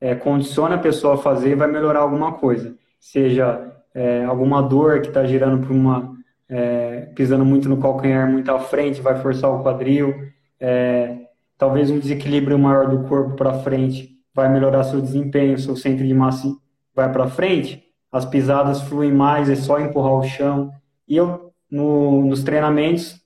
é, 0.01 0.15
condiciona 0.15 0.77
a 0.77 0.79
pessoa 0.79 1.15
a 1.15 1.19
fazer 1.19 1.55
vai 1.55 1.69
melhorar 1.69 2.01
alguma 2.01 2.33
coisa. 2.33 2.75
Seja 2.99 3.73
é, 3.95 4.25
alguma 4.25 4.63
dor 4.63 5.01
que 5.01 5.09
está 5.09 5.25
girando 5.25 5.67
por 5.67 5.73
uma. 5.73 6.13
É, 6.49 7.09
pisando 7.15 7.45
muito 7.45 7.69
no 7.69 7.79
calcanhar, 7.79 8.31
muito 8.31 8.51
à 8.51 8.59
frente, 8.59 9.01
vai 9.01 9.21
forçar 9.21 9.51
o 9.51 9.63
quadril. 9.63 10.15
É, 10.61 11.17
talvez 11.57 11.91
um 11.91 11.99
desequilíbrio 11.99 12.59
maior 12.59 12.89
do 12.89 13.09
corpo 13.09 13.37
para 13.37 13.55
frente 13.55 14.19
vai 14.35 14.49
melhorar 14.51 14.85
seu 14.85 15.01
desempenho, 15.01 15.59
seu 15.59 15.77
centro 15.77 16.07
de 16.07 16.15
massa 16.15 16.49
vai 16.95 17.11
para 17.11 17.29
frente, 17.29 17.83
as 18.11 18.25
pisadas 18.25 18.83
fluem 18.83 19.13
mais, 19.13 19.49
é 19.49 19.57
só 19.57 19.81
empurrar 19.81 20.13
o 20.13 20.23
chão. 20.23 20.71
E 21.09 21.17
eu, 21.17 21.52
no, 21.73 22.27
nos 22.27 22.43
treinamentos, 22.45 23.19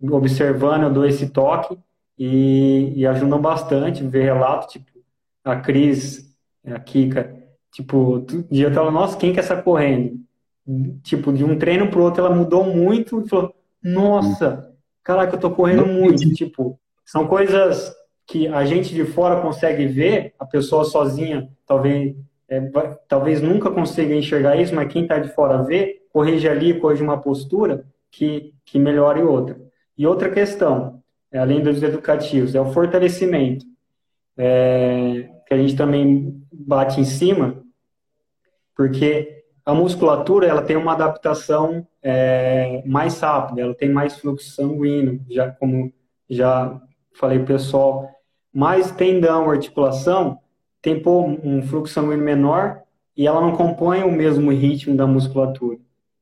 observando, 0.00 0.84
eu 0.84 0.92
dou 0.92 1.04
esse 1.04 1.28
toque 1.30 1.76
e, 2.16 2.92
e 2.94 3.04
ajudam 3.04 3.40
bastante, 3.40 4.04
ver 4.04 4.22
relato, 4.22 4.68
tipo, 4.68 4.86
a 5.44 5.56
Cris, 5.56 6.32
a 6.64 6.78
Kika, 6.78 7.34
tipo, 7.72 8.24
dia 8.48 8.68
eu 8.68 8.72
tava, 8.72 8.92
nossa, 8.92 9.16
quem 9.16 9.32
que 9.32 9.40
é 9.40 9.42
essa 9.42 9.60
correndo? 9.60 10.20
Tipo, 11.02 11.32
de 11.32 11.44
um 11.44 11.58
treino 11.58 11.90
pro 11.90 12.04
outro, 12.04 12.24
ela 12.24 12.34
mudou 12.34 12.64
muito 12.64 13.20
e 13.20 13.28
falou, 13.28 13.52
nossa, 13.82 14.72
caraca, 15.02 15.34
eu 15.34 15.40
tô 15.40 15.50
correndo 15.50 15.84
muito, 15.84 16.32
tipo, 16.32 16.78
são 17.04 17.26
coisas 17.26 17.92
que 18.24 18.46
a 18.46 18.64
gente 18.64 18.94
de 18.94 19.04
fora 19.04 19.42
consegue 19.42 19.86
ver, 19.86 20.32
a 20.38 20.46
pessoa 20.46 20.84
sozinha 20.84 21.50
talvez 21.66 22.14
é, 22.54 22.98
talvez 23.08 23.40
nunca 23.40 23.70
consiga 23.70 24.14
enxergar 24.14 24.56
isso, 24.56 24.74
mas 24.74 24.92
quem 24.92 25.02
está 25.02 25.18
de 25.18 25.28
fora 25.28 25.62
vê, 25.62 26.02
corrige 26.12 26.48
ali, 26.48 26.78
corrige 26.78 27.02
uma 27.02 27.20
postura 27.20 27.84
que, 28.10 28.54
que 28.64 28.78
melhore 28.78 29.22
outra. 29.22 29.60
E 29.96 30.06
outra 30.06 30.30
questão, 30.30 31.02
é, 31.32 31.38
além 31.38 31.62
dos 31.62 31.82
educativos, 31.82 32.54
é 32.54 32.60
o 32.60 32.72
fortalecimento, 32.72 33.64
é, 34.36 35.28
que 35.46 35.54
a 35.54 35.56
gente 35.56 35.76
também 35.76 36.42
bate 36.52 37.00
em 37.00 37.04
cima, 37.04 37.62
porque 38.76 39.44
a 39.64 39.74
musculatura 39.74 40.46
ela 40.46 40.62
tem 40.62 40.76
uma 40.76 40.92
adaptação 40.92 41.86
é, 42.02 42.82
mais 42.86 43.20
rápida, 43.20 43.62
ela 43.62 43.74
tem 43.74 43.88
mais 43.88 44.18
fluxo 44.18 44.50
sanguíneo, 44.50 45.20
já 45.28 45.50
como 45.50 45.92
já 46.28 46.80
falei 47.14 47.38
pessoal, 47.40 48.08
mais 48.52 48.90
tendão, 48.92 49.50
articulação, 49.50 50.38
tem 50.84 51.02
um 51.06 51.62
fluxo 51.62 51.94
sanguíneo 51.94 52.22
menor 52.22 52.82
e 53.16 53.26
ela 53.26 53.40
não 53.40 53.56
compõe 53.56 54.02
o 54.02 54.12
mesmo 54.12 54.50
ritmo 54.50 54.94
da 54.94 55.06
musculatura. 55.06 55.78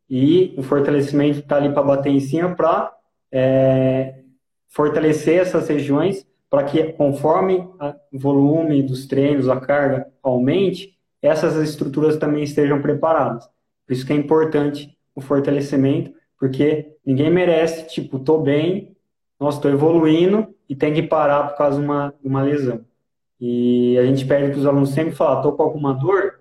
E 0.08 0.54
o 0.56 0.62
fortalecimento 0.62 1.40
está 1.40 1.56
ali 1.56 1.72
para 1.72 1.82
bater 1.82 2.10
em 2.10 2.20
cima 2.20 2.54
para 2.54 2.94
é, 3.32 4.20
fortalecer 4.68 5.40
essas 5.40 5.68
regiões 5.68 6.24
para 6.48 6.62
que, 6.62 6.92
conforme 6.92 7.68
o 8.12 8.18
volume 8.18 8.84
dos 8.84 9.06
treinos, 9.06 9.48
a 9.48 9.58
carga 9.58 10.06
aumente, 10.22 10.96
essas 11.20 11.56
estruturas 11.56 12.16
também 12.16 12.44
estejam 12.44 12.80
preparadas. 12.80 13.48
Por 13.84 13.94
isso 13.94 14.06
que 14.06 14.12
é 14.12 14.16
importante 14.16 14.96
o 15.12 15.20
fortalecimento, 15.20 16.12
porque 16.38 16.94
ninguém 17.04 17.32
merece, 17.32 17.88
tipo, 17.88 18.20
tô 18.20 18.38
bem, 18.38 18.94
nossa, 19.40 19.58
estou 19.58 19.72
evoluindo 19.72 20.54
e 20.68 20.76
tem 20.76 20.92
que 20.92 21.02
parar 21.02 21.48
por 21.48 21.56
causa 21.56 21.80
de 21.80 21.84
uma, 21.84 22.14
uma 22.22 22.42
lesão. 22.42 22.84
E 23.44 23.98
a 23.98 24.06
gente 24.06 24.24
pede 24.24 24.52
para 24.52 24.60
os 24.60 24.66
alunos 24.66 24.90
sempre 24.90 25.16
falar, 25.16 25.38
estou 25.38 25.56
com 25.56 25.64
alguma 25.64 25.92
dor? 25.92 26.40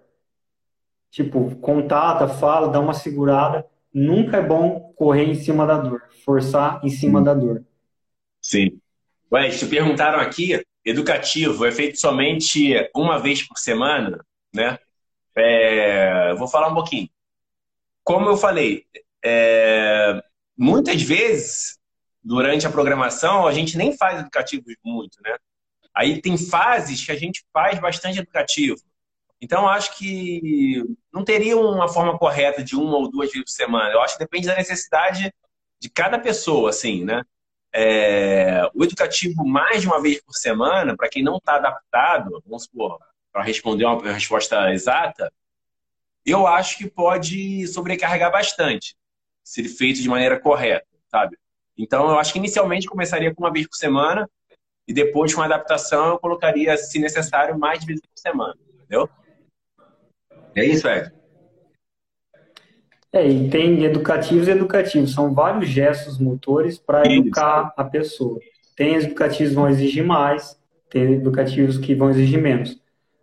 Tipo, 1.10 1.56
contata, 1.56 2.28
fala, 2.28 2.70
dá 2.70 2.80
uma 2.80 2.94
segurada. 2.94 3.66
Nunca 3.92 4.38
é 4.38 4.42
bom 4.46 4.94
correr 4.96 5.24
em 5.24 5.34
cima 5.34 5.66
da 5.66 5.80
dor, 5.80 6.04
forçar 6.24 6.80
em 6.84 6.90
cima 6.90 7.20
da 7.20 7.34
dor. 7.34 7.66
Sim. 8.40 8.80
Ué, 9.32 9.50
te 9.50 9.66
perguntaram 9.66 10.20
aqui, 10.20 10.64
educativo 10.86 11.66
é 11.66 11.72
feito 11.72 12.00
somente 12.00 12.72
uma 12.96 13.18
vez 13.18 13.42
por 13.48 13.58
semana, 13.58 14.24
né? 14.54 14.78
É, 15.36 16.36
vou 16.36 16.48
falar 16.48 16.68
um 16.68 16.76
pouquinho. 16.76 17.10
Como 18.04 18.30
eu 18.30 18.38
falei, 18.38 18.86
é, 19.26 20.22
muitas 20.56 21.02
vezes, 21.02 21.80
durante 22.24 22.68
a 22.68 22.72
programação, 22.72 23.48
a 23.48 23.54
gente 23.54 23.76
nem 23.76 23.98
faz 23.98 24.20
educativo 24.20 24.66
muito, 24.86 25.18
né? 25.24 25.36
Aí 25.94 26.22
tem 26.22 26.38
fases 26.38 27.04
que 27.04 27.12
a 27.12 27.16
gente 27.16 27.44
faz 27.54 27.80
bastante 27.80 28.20
educativo. 28.20 28.80
Então, 29.42 29.68
acho 29.68 29.98
que 29.98 30.84
não 31.12 31.24
teria 31.24 31.58
uma 31.58 31.88
forma 31.88 32.18
correta 32.18 32.64
de 32.64 32.76
uma 32.76 32.98
ou 32.98 33.10
duas 33.10 33.32
vezes 33.32 33.46
por 33.46 33.52
semana. 33.52 33.92
Eu 33.92 34.02
acho 34.02 34.14
que 34.14 34.24
depende 34.24 34.48
da 34.48 34.56
necessidade 34.56 35.34
de 35.80 35.90
cada 35.90 36.20
pessoa, 36.20 36.70
assim, 36.70 37.04
né? 37.04 37.24
É, 37.74 38.70
o 38.76 38.84
educativo 38.84 39.44
mais 39.46 39.82
de 39.82 39.88
uma 39.88 40.02
vez 40.02 40.22
por 40.22 40.34
semana, 40.34 40.96
para 40.96 41.10
quem 41.10 41.24
não 41.24 41.38
está 41.38 41.56
adaptado, 41.56 42.42
vamos 42.46 42.66
supor, 42.66 43.00
para 43.32 43.44
responder 43.44 43.86
uma 43.86 44.12
resposta 44.12 44.72
exata, 44.72 45.32
eu 46.26 46.46
acho 46.46 46.78
que 46.78 46.90
pode 46.90 47.66
sobrecarregar 47.68 48.32
bastante, 48.32 48.96
se 49.44 49.64
feito 49.68 50.02
de 50.02 50.10
maneira 50.10 50.40
correta, 50.40 50.86
sabe? 51.10 51.38
Então, 51.78 52.10
eu 52.10 52.20
acho 52.20 52.34
que 52.34 52.40
inicialmente 52.40 52.88
começaria 52.88 53.34
com 53.34 53.44
uma 53.44 53.52
vez 53.52 53.68
por 53.68 53.76
semana, 53.76 54.30
e 54.92 54.94
depois, 54.94 55.34
com 55.34 55.42
adaptação, 55.42 56.10
eu 56.10 56.20
colocaria, 56.20 56.76
se 56.76 57.00
necessário, 57.00 57.58
mais 57.58 57.84
vezes 57.86 58.02
por 58.02 58.20
semana. 58.20 58.56
entendeu? 58.76 59.10
É 60.54 60.66
isso, 60.66 60.86
Ed? 60.86 61.14
É, 63.14 63.26
e 63.26 63.50
tem 63.50 63.86
educativos 63.86 64.50
e 64.50 64.52
educativos. 64.52 65.14
São 65.14 65.34
vários 65.34 65.70
gestos 65.70 66.20
motores 66.20 66.78
para 66.78 67.10
educar 67.10 67.74
a 67.78 67.86
pessoa. 67.86 68.38
Tem 68.76 68.96
educativos 68.96 69.50
que 69.50 69.56
vão 69.56 69.70
exigir 69.70 70.04
mais, 70.04 70.60
tem 70.90 71.14
educativos 71.14 71.78
que 71.78 71.96
vão 71.96 72.10
exigir 72.10 72.42
menos. 72.42 72.78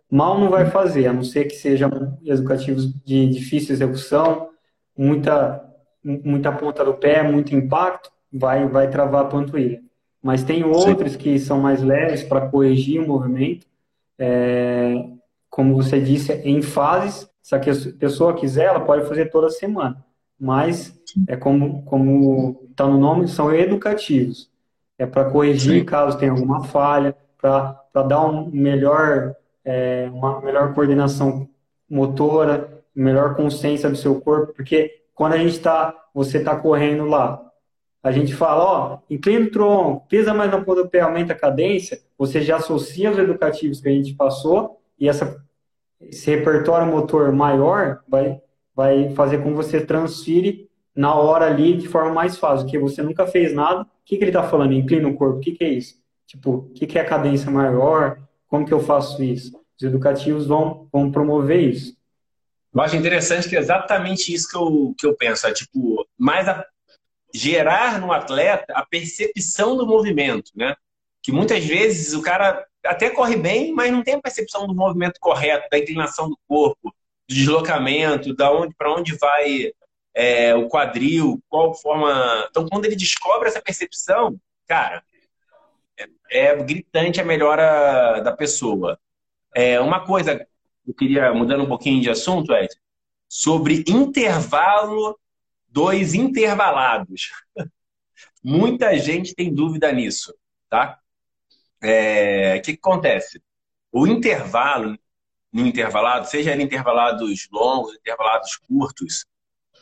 Mal 0.09 0.39
não 0.39 0.49
vai 0.49 0.65
fazer, 0.71 1.05
a 1.05 1.13
não 1.13 1.23
ser 1.23 1.45
que 1.45 1.55
sejam 1.55 2.17
educativos 2.25 2.91
de 3.03 3.27
difícil 3.27 3.75
execução, 3.75 4.49
muita, 4.97 5.63
muita 6.03 6.51
ponta 6.51 6.83
do 6.83 6.95
pé, 6.95 7.21
muito 7.21 7.55
impacto, 7.55 8.11
vai, 8.33 8.67
vai 8.67 8.89
travar 8.89 9.25
a 9.25 9.27
panturrilha. 9.27 9.83
Mas 10.21 10.43
tem 10.43 10.63
outros 10.63 11.13
Sim. 11.13 11.17
que 11.17 11.39
são 11.39 11.59
mais 11.59 11.81
leves 11.81 12.23
para 12.23 12.47
corrigir 12.47 13.01
o 13.01 13.07
movimento, 13.07 13.65
é, 14.17 15.05
como 15.49 15.75
você 15.75 15.99
disse, 15.99 16.33
em 16.33 16.61
fases 16.61 17.29
se 17.41 17.55
a 17.55 17.59
pessoa 17.97 18.35
quiser, 18.35 18.65
ela 18.65 18.81
pode 18.81 19.07
fazer 19.07 19.31
toda 19.31 19.49
semana. 19.49 20.05
Mas, 20.39 20.93
é 21.27 21.35
como 21.35 21.81
como 21.83 22.61
está 22.69 22.85
no 22.85 22.99
nome, 22.99 23.27
são 23.27 23.51
educativos. 23.53 24.49
É 24.97 25.05
para 25.05 25.29
corrigir 25.29 25.79
Sim. 25.79 25.85
caso 25.85 26.17
tenha 26.17 26.31
alguma 26.31 26.63
falha, 26.65 27.15
para 27.41 28.03
dar 28.07 28.25
um 28.25 28.51
melhor, 28.51 29.35
é, 29.65 30.09
uma 30.13 30.39
melhor 30.41 30.73
coordenação 30.73 31.49
motora, 31.89 32.83
melhor 32.93 33.35
consciência 33.35 33.89
do 33.89 33.95
seu 33.95 34.21
corpo, 34.21 34.53
porque 34.53 35.01
quando 35.15 35.33
a 35.33 35.37
gente 35.37 35.53
está, 35.53 35.95
você 36.13 36.37
está 36.37 36.55
correndo 36.55 37.05
lá, 37.05 37.48
a 38.01 38.11
gente 38.11 38.33
fala, 38.33 38.63
ó, 38.63 38.99
inclina 39.09 39.45
o 39.45 39.51
tronco, 39.51 40.07
pesa 40.07 40.33
mais 40.33 40.51
na 40.51 40.61
ponta 40.61 40.83
do 40.83 40.89
pé, 40.89 41.01
aumenta 41.01 41.33
a 41.33 41.37
cadência, 41.37 41.99
você 42.17 42.41
já 42.41 42.57
associa 42.57 43.11
os 43.11 43.17
educativos 43.17 43.81
que 43.81 43.89
a 43.89 43.91
gente 43.91 44.13
passou 44.13 44.79
e 44.99 45.07
essa 45.09 45.43
esse 46.01 46.29
repertório 46.29 46.87
motor 46.87 47.31
maior 47.33 48.01
vai, 48.07 48.41
vai 48.73 49.09
fazer 49.13 49.39
com 49.39 49.49
que 49.49 49.55
você 49.55 49.81
transfire 49.81 50.69
na 50.95 51.13
hora 51.13 51.45
ali 51.45 51.75
de 51.75 51.87
forma 51.87 52.13
mais 52.13 52.37
fácil, 52.37 52.65
porque 52.65 52.79
você 52.79 53.01
nunca 53.01 53.27
fez 53.27 53.53
nada. 53.53 53.81
O 53.81 53.85
que, 54.05 54.17
que 54.17 54.23
ele 54.23 54.29
está 54.29 54.43
falando? 54.43 54.73
Inclina 54.73 55.07
o 55.07 55.15
corpo. 55.15 55.37
O 55.37 55.41
que, 55.41 55.51
que 55.51 55.63
é 55.63 55.69
isso? 55.69 55.95
Tipo, 56.25 56.51
o 56.51 56.69
que, 56.69 56.87
que 56.87 56.97
é 56.97 57.01
a 57.01 57.05
cadência 57.05 57.51
maior? 57.51 58.19
Como 58.47 58.65
que 58.65 58.73
eu 58.73 58.79
faço 58.79 59.21
isso? 59.23 59.59
Os 59.77 59.83
educativos 59.83 60.47
vão, 60.47 60.87
vão 60.91 61.11
promover 61.11 61.59
isso. 61.59 61.95
Eu 62.73 62.81
acho 62.81 62.95
interessante 62.95 63.49
que 63.49 63.55
é 63.55 63.59
exatamente 63.59 64.33
isso 64.33 64.49
que 64.49 64.57
eu, 64.57 64.95
que 64.97 65.05
eu 65.05 65.15
penso. 65.15 65.47
É, 65.47 65.53
tipo, 65.53 66.05
mais 66.17 66.47
a, 66.47 66.65
gerar 67.33 67.99
no 67.99 68.11
atleta 68.11 68.73
a 68.73 68.85
percepção 68.85 69.75
do 69.75 69.85
movimento, 69.85 70.51
né? 70.55 70.75
Que 71.21 71.31
muitas 71.31 71.63
vezes 71.63 72.13
o 72.13 72.21
cara 72.21 72.65
até 72.85 73.09
corre 73.09 73.35
bem, 73.35 73.73
mas 73.73 73.91
não 73.91 74.03
tem 74.03 74.15
a 74.15 74.21
percepção 74.21 74.65
do 74.67 74.73
movimento 74.73 75.19
correto, 75.19 75.67
da 75.69 75.77
inclinação 75.77 76.29
do 76.29 76.39
corpo, 76.47 76.93
do 77.27 77.35
deslocamento, 77.35 78.35
da 78.35 78.51
onde 78.51 78.73
para 78.75 78.93
onde 78.93 79.15
vai 79.17 79.71
é, 80.13 80.55
o 80.55 80.67
quadril, 80.67 81.41
qual 81.47 81.73
forma. 81.73 82.47
Então, 82.49 82.67
quando 82.67 82.85
ele 82.85 82.95
descobre 82.95 83.47
essa 83.47 83.61
percepção, 83.61 84.39
cara, 84.67 85.03
é, 86.29 86.47
é 86.47 86.55
gritante 86.63 87.19
a 87.19 87.25
melhora 87.25 88.21
da 88.21 88.31
pessoa. 88.31 88.99
É, 89.53 89.79
uma 89.79 90.05
coisa 90.05 90.45
eu 90.89 90.93
queria 90.93 91.31
mudando 91.33 91.63
um 91.63 91.67
pouquinho 91.67 92.01
de 92.01 92.09
assunto, 92.09 92.51
Ed, 92.53 92.73
sobre 93.27 93.83
intervalo 93.87 95.17
dos 95.69 96.13
intervalados. 96.13 97.31
Muita 98.43 98.97
gente 98.97 99.35
tem 99.35 99.53
dúvida 99.53 99.91
nisso, 99.91 100.33
tá? 100.69 100.99
é, 101.81 102.57
o 102.57 102.61
que, 102.61 102.73
que 102.73 102.79
acontece? 102.79 103.41
O 103.91 104.05
intervalo, 104.05 104.97
no 105.51 105.65
intervalado, 105.65 106.27
seja 106.27 106.51
ele 106.51 106.63
intervalados 106.63 107.47
longos, 107.51 107.95
intervalados 107.95 108.55
curtos, 108.57 109.25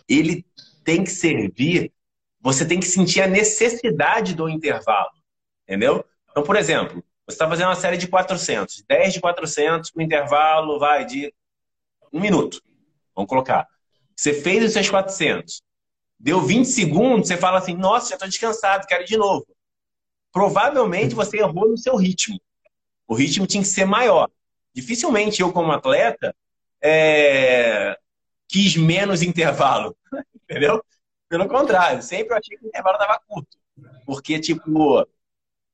ele 0.07 0.45
tem 0.83 1.03
que 1.03 1.09
servir, 1.09 1.91
você 2.39 2.65
tem 2.65 2.79
que 2.79 2.85
sentir 2.85 3.21
a 3.21 3.27
necessidade 3.27 4.33
do 4.33 4.47
intervalo, 4.47 5.11
entendeu? 5.63 6.05
Então, 6.29 6.43
por 6.43 6.55
exemplo, 6.55 7.03
você 7.25 7.35
está 7.35 7.49
fazendo 7.49 7.67
uma 7.67 7.75
série 7.75 7.97
de 7.97 8.07
400, 8.07 8.83
10 8.88 9.13
de 9.13 9.19
400, 9.19 9.91
o 9.93 10.01
intervalo 10.01 10.79
vai 10.79 11.05
de 11.05 11.33
um 12.13 12.21
minuto, 12.21 12.61
vamos 13.13 13.27
colocar. 13.27 13.67
Você 14.15 14.33
fez 14.33 14.63
os 14.63 14.71
seus 14.71 14.89
400, 14.89 15.61
deu 16.20 16.41
20 16.41 16.65
segundos, 16.65 17.28
você 17.28 17.38
fala 17.38 17.59
assim, 17.59 17.76
nossa, 17.76 18.09
já 18.09 18.15
estou 18.15 18.28
descansado, 18.28 18.88
quero 18.88 19.03
ir 19.03 19.07
de 19.07 19.18
novo 19.18 19.45
provavelmente 20.38 21.15
você 21.15 21.39
errou 21.39 21.68
no 21.68 21.78
seu 21.80 21.95
ritmo. 21.95 22.39
O 23.07 23.15
ritmo 23.15 23.47
tinha 23.47 23.63
que 23.63 23.70
ser 23.70 23.86
maior. 23.86 24.30
Dificilmente 24.72 25.41
eu, 25.41 25.51
como 25.51 25.72
atleta, 25.72 26.36
é... 26.80 27.97
quis 28.47 28.78
menos 28.78 29.24
intervalo, 29.24 29.97
entendeu? 30.36 30.84
Pelo 31.28 31.47
contrário, 31.47 32.03
sempre 32.03 32.34
eu 32.34 32.38
achei 32.38 32.55
que 32.55 32.65
o 32.65 32.68
intervalo 32.68 32.97
estava 32.97 33.20
curto. 33.28 33.57
Porque, 34.05 34.39
tipo, 34.39 35.07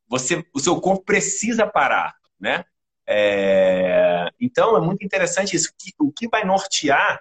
você, 0.08 0.46
o 0.54 0.60
seu 0.62 0.80
corpo 0.80 1.04
precisa 1.04 1.68
parar, 1.68 2.16
né? 2.40 2.64
É... 3.06 4.30
Então, 4.40 4.78
é 4.78 4.80
muito 4.80 5.04
interessante 5.04 5.58
isso. 5.58 5.74
O 6.00 6.10
que 6.10 6.30
vai 6.30 6.46
nortear 6.46 7.20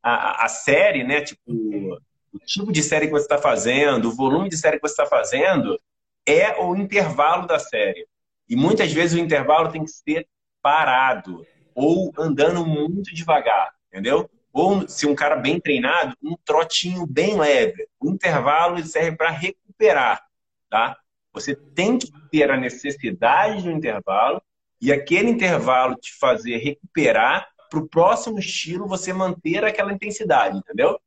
a, 0.00 0.44
a 0.44 0.48
série, 0.48 1.02
né? 1.02 1.22
Tipo, 1.22 2.00
o 2.34 2.38
tipo 2.38 2.72
de 2.72 2.82
série 2.82 3.06
que 3.06 3.12
você 3.12 3.24
está 3.24 3.38
fazendo, 3.38 4.08
o 4.08 4.14
volume 4.14 4.48
de 4.48 4.56
série 4.56 4.78
que 4.78 4.86
você 4.86 5.00
está 5.00 5.06
fazendo, 5.06 5.78
é 6.26 6.60
o 6.60 6.74
intervalo 6.74 7.46
da 7.46 7.58
série. 7.58 8.06
E 8.48 8.56
muitas 8.56 8.92
vezes 8.92 9.16
o 9.16 9.22
intervalo 9.22 9.70
tem 9.70 9.84
que 9.84 9.90
ser 9.90 10.26
parado 10.60 11.46
ou 11.74 12.12
andando 12.18 12.64
muito 12.66 13.14
devagar, 13.14 13.70
entendeu? 13.88 14.28
Ou 14.52 14.88
se 14.88 15.06
um 15.06 15.14
cara 15.14 15.36
bem 15.36 15.60
treinado, 15.60 16.16
um 16.22 16.36
trotinho 16.44 17.06
bem 17.06 17.36
leve. 17.38 17.88
O 18.00 18.10
intervalo 18.10 18.82
serve 18.84 19.16
para 19.16 19.30
recuperar, 19.30 20.22
tá? 20.70 20.96
Você 21.32 21.54
tem 21.54 21.98
que 21.98 22.12
ter 22.30 22.50
a 22.50 22.56
necessidade 22.56 23.62
do 23.62 23.70
intervalo 23.70 24.40
e 24.80 24.92
aquele 24.92 25.30
intervalo 25.30 25.96
te 25.96 26.14
fazer 26.18 26.58
recuperar 26.58 27.48
para 27.68 27.80
o 27.80 27.88
próximo 27.88 28.38
estilo 28.38 28.86
você 28.86 29.12
manter 29.12 29.64
aquela 29.64 29.92
intensidade, 29.92 30.58
entendeu? 30.58 31.00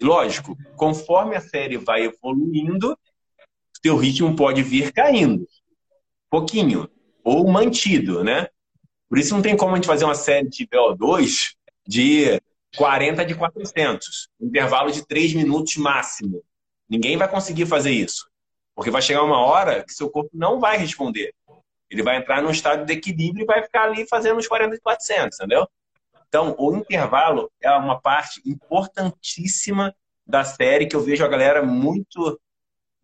Lógico, 0.00 0.56
conforme 0.76 1.36
a 1.36 1.40
série 1.40 1.76
vai 1.76 2.04
evoluindo, 2.04 2.98
teu 3.82 3.96
ritmo 3.96 4.34
pode 4.34 4.62
vir 4.62 4.92
caindo. 4.92 5.46
Pouquinho. 6.30 6.88
Ou 7.22 7.46
mantido, 7.46 8.24
né? 8.24 8.48
Por 9.08 9.18
isso 9.18 9.34
não 9.34 9.42
tem 9.42 9.56
como 9.56 9.72
a 9.72 9.76
gente 9.76 9.86
fazer 9.86 10.04
uma 10.04 10.14
série 10.14 10.48
de 10.48 10.66
VO2 10.66 11.54
de 11.86 12.40
40 12.76 13.24
de 13.24 13.34
400. 13.34 14.28
Intervalo 14.40 14.90
de 14.90 15.06
3 15.06 15.34
minutos 15.34 15.76
máximo. 15.76 16.42
Ninguém 16.88 17.16
vai 17.16 17.28
conseguir 17.28 17.66
fazer 17.66 17.92
isso. 17.92 18.28
Porque 18.74 18.90
vai 18.90 19.02
chegar 19.02 19.22
uma 19.22 19.38
hora 19.38 19.84
que 19.84 19.92
seu 19.92 20.10
corpo 20.10 20.30
não 20.32 20.58
vai 20.58 20.76
responder. 20.76 21.32
Ele 21.90 22.02
vai 22.02 22.16
entrar 22.16 22.42
num 22.42 22.50
estado 22.50 22.84
de 22.84 22.92
equilíbrio 22.92 23.44
e 23.44 23.46
vai 23.46 23.62
ficar 23.62 23.84
ali 23.84 24.06
fazendo 24.08 24.38
os 24.38 24.48
40 24.48 24.74
de 24.74 24.80
400, 24.80 25.38
entendeu? 25.38 25.68
Então, 26.34 26.56
o 26.58 26.76
intervalo 26.76 27.48
é 27.62 27.70
uma 27.70 28.00
parte 28.00 28.42
importantíssima 28.44 29.94
da 30.26 30.42
série 30.42 30.86
que 30.86 30.96
eu 30.96 31.00
vejo 31.00 31.24
a 31.24 31.28
galera 31.28 31.62
muito 31.62 32.40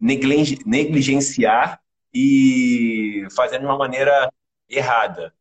negligenciar 0.01 1.81
e 2.13 3.25
fazer 3.37 3.61
de 3.61 3.65
uma 3.65 3.79
maneira 3.79 4.33
errada. 4.69 5.33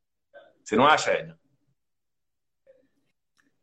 Você 0.63 0.75
não 0.75 0.85
acha, 0.85 1.11
Ed? 1.17 1.33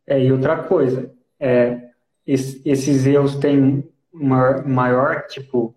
É, 0.04 0.20
e 0.20 0.32
outra 0.32 0.60
coisa, 0.64 1.14
é, 1.38 1.90
esses 2.26 3.06
erros 3.06 3.36
têm 3.36 3.88
maior, 4.12 5.28
tipo, 5.28 5.72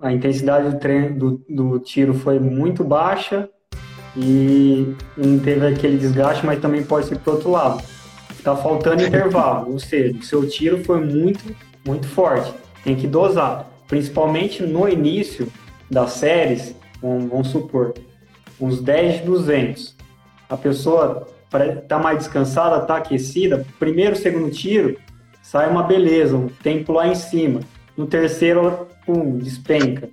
a 0.00 0.10
intensidade 0.10 0.70
do, 0.72 0.80
treino, 0.80 1.16
do, 1.16 1.44
do 1.48 1.78
tiro 1.78 2.14
foi 2.14 2.40
muito 2.40 2.82
baixa 2.82 3.48
e 4.16 4.94
não 5.16 5.38
teve 5.38 5.66
aquele 5.66 5.98
desgaste, 5.98 6.44
mas 6.44 6.60
também 6.60 6.82
pode 6.82 7.06
ser 7.06 7.18
para 7.18 7.32
outro 7.32 7.50
lado. 7.50 7.82
Está 8.30 8.56
faltando 8.56 9.02
intervalo, 9.02 9.72
ou 9.72 9.78
seja, 9.78 10.16
o 10.18 10.22
seu 10.22 10.48
tiro 10.48 10.82
foi 10.84 11.04
muito, 11.04 11.44
muito 11.84 12.06
forte. 12.08 12.52
Tem 12.84 12.94
que 12.96 13.06
dosar 13.06 13.68
principalmente 13.88 14.62
no 14.62 14.86
início 14.86 15.50
das 15.90 16.12
séries, 16.12 16.76
vamos, 17.02 17.48
supor, 17.48 17.94
uns 18.60 18.80
10 18.82 19.20
de 19.20 19.26
200. 19.26 19.96
A 20.48 20.56
pessoa 20.56 21.26
está 21.82 21.98
mais 21.98 22.18
descansada, 22.18 22.82
está 22.82 22.98
aquecida, 22.98 23.66
primeiro, 23.78 24.14
segundo 24.14 24.50
tiro, 24.50 24.98
sai 25.42 25.68
uma 25.70 25.82
beleza, 25.82 26.36
um 26.36 26.48
tempo 26.48 26.92
lá 26.92 27.08
em 27.08 27.14
cima. 27.14 27.60
No 27.96 28.06
terceiro, 28.06 28.86
pum, 29.06 29.38
despenca. 29.38 30.08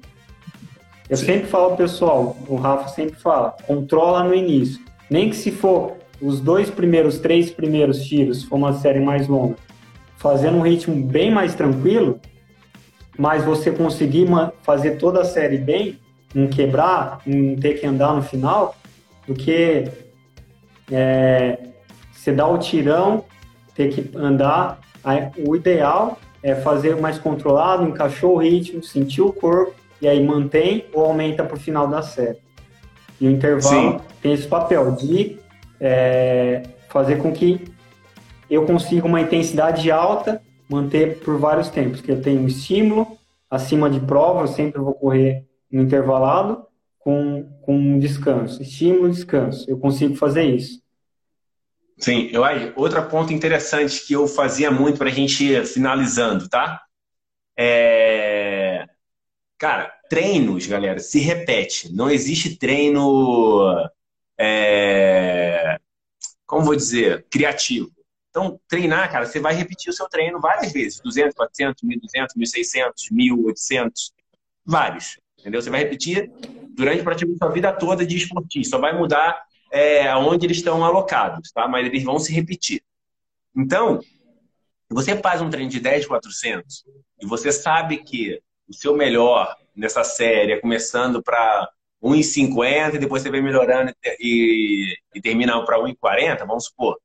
Eu 1.10 1.18
Sim. 1.18 1.26
sempre 1.26 1.47
falo 1.47 1.76
pessoal, 1.76 2.36
o 2.47 2.56
Rafa 2.56 2.89
sempre 2.89 3.16
fala, 3.16 3.56
controla 3.68 4.24
no 4.24 4.34
início. 4.34 4.84
Nem 5.10 5.30
que 5.30 5.36
se 5.36 5.51
for 5.51 5.93
os 6.22 6.39
dois 6.39 6.70
primeiros, 6.70 7.20
três 7.20 7.51
primeiros 7.51 8.03
tiros, 8.03 8.41
se 8.41 8.47
for 8.47 8.56
uma 8.56 8.74
série 8.74 8.99
mais 8.99 9.28
longa, 9.28 9.56
fazendo 10.18 10.58
um 10.58 10.62
ritmo 10.62 10.95
bem 11.06 11.30
mais 11.30 11.53
tranquilo, 11.53 12.20
mas 13.18 13.43
você 13.43 13.72
conseguir 13.72 14.28
fazer 14.64 14.97
toda 14.97 15.22
a 15.22 15.26
série 15.26 15.58
bem, 15.58 15.99
não 16.34 16.47
quebrar, 16.47 17.22
não 17.26 17.56
ter 17.56 17.76
que 17.76 17.86
andar 17.86 18.14
no 18.14 18.24
final, 18.24 18.76
do 19.28 19.34
que 19.34 19.86
é, 20.91 21.60
você 22.12 22.32
dá 22.32 22.47
o 22.47 22.58
tirão, 22.58 23.24
ter 23.76 23.89
que 23.93 24.18
andar. 24.18 24.80
O 25.47 25.56
ideal 25.56 26.20
é 26.41 26.56
fazer 26.56 26.95
mais 26.95 27.20
controlado, 27.20 27.88
encaixou 27.88 28.36
o 28.36 28.38
ritmo, 28.38 28.84
sentiu 28.84 29.28
o 29.28 29.34
corpo, 29.34 29.76
e 30.01 30.07
aí 30.07 30.23
mantém 30.23 30.85
ou 30.93 31.05
aumenta 31.05 31.43
para 31.43 31.55
o 31.55 31.59
final 31.59 31.87
da 31.87 32.01
série. 32.01 32.37
E 33.19 33.27
o 33.27 33.31
intervalo 33.31 33.99
Sim. 33.99 34.05
tem 34.21 34.33
esse 34.33 34.47
papel 34.47 34.91
de 34.91 35.37
é, 35.79 36.63
fazer 36.89 37.17
com 37.17 37.31
que 37.31 37.61
eu 38.49 38.65
consiga 38.65 39.05
uma 39.05 39.21
intensidade 39.21 39.89
alta, 39.89 40.41
manter 40.69 41.19
por 41.19 41.37
vários 41.37 41.69
tempos, 41.69 42.01
que 42.01 42.11
eu 42.11 42.21
tenho 42.21 42.41
um 42.41 42.47
estímulo 42.47 43.17
acima 43.49 43.89
de 43.89 43.99
prova, 43.99 44.41
eu 44.41 44.47
sempre 44.47 44.81
vou 44.81 44.93
correr 44.93 45.45
no 45.71 45.81
intervalado 45.81 46.65
com, 46.99 47.47
com 47.61 47.99
descanso, 47.99 48.61
estímulo, 48.61 49.09
descanso. 49.09 49.69
Eu 49.69 49.77
consigo 49.77 50.15
fazer 50.15 50.43
isso. 50.43 50.83
Sim, 51.97 52.29
eu 52.31 52.43
aí, 52.43 52.73
outro 52.75 53.01
ponto 53.03 53.31
interessante 53.31 54.05
que 54.05 54.13
eu 54.13 54.27
fazia 54.27 54.69
muito 54.69 54.97
para 54.97 55.09
a 55.09 55.13
gente 55.13 55.45
ir 55.45 55.65
finalizando, 55.65 56.49
tá? 56.49 56.81
É... 57.57 58.64
Cara, 59.58 59.93
treinos, 60.10 60.68
galera, 60.68 60.99
se 60.99 61.20
repete. 61.20 61.93
Não 61.93 62.10
existe 62.10 62.58
treino, 62.58 63.89
é... 64.38 65.80
como 66.45 66.66
vou 66.66 66.76
dizer, 66.76 67.26
criativo. 67.30 67.89
Então, 68.30 68.60
treinar, 68.68 69.10
cara, 69.10 69.26
você 69.26 69.39
vai 69.39 69.53
repetir 69.56 69.89
o 69.89 69.93
seu 69.93 70.10
treino 70.10 70.41
várias 70.41 70.74
vezes. 70.74 70.99
200, 70.99 71.34
400, 71.34 71.84
1.200, 71.84 72.28
1.600, 72.38 72.91
1.800, 73.12 73.91
vários. 74.66 75.18
Entendeu? 75.39 75.62
Você 75.62 75.70
vai 75.70 75.80
repetir 75.80 76.30
durante 76.72 77.01
praticamente 77.01 77.38
a 77.41 77.45
sua 77.45 77.53
vida 77.53 77.72
toda 77.72 78.06
de 78.06 78.18
esportista. 78.18 78.76
Só 78.76 78.82
vai 78.82 78.97
mudar 78.97 79.41
é, 79.72 80.14
onde 80.16 80.45
eles 80.45 80.58
estão 80.58 80.84
alocados, 80.84 81.49
tá? 81.51 81.66
Mas 81.66 81.86
eles 81.86 82.03
vão 82.03 82.20
se 82.20 82.34
repetir. 82.34 82.82
Então, 83.56 84.01
você 84.89 85.16
faz 85.16 85.41
um 85.41 85.49
treino 85.49 85.70
de 85.70 85.80
10, 85.80 86.06
400 86.06 86.84
e 87.22 87.26
você 87.26 87.51
sabe 87.53 87.97
que 87.97 88.41
o 88.68 88.74
seu 88.74 88.95
melhor 88.95 89.55
nessa 89.76 90.03
série 90.03 90.53
é 90.53 90.59
começando 90.59 91.22
para 91.22 91.70
1,50 92.01 92.95
e 92.95 92.97
depois 92.99 93.22
você 93.22 93.30
vem 93.30 93.41
melhorando 93.41 93.93
e, 94.20 94.95
e 95.13 95.22
termina 95.22 95.63
para 95.66 95.80
1,40, 95.80 96.45
vamos 96.45 96.66
supor. 96.66 96.99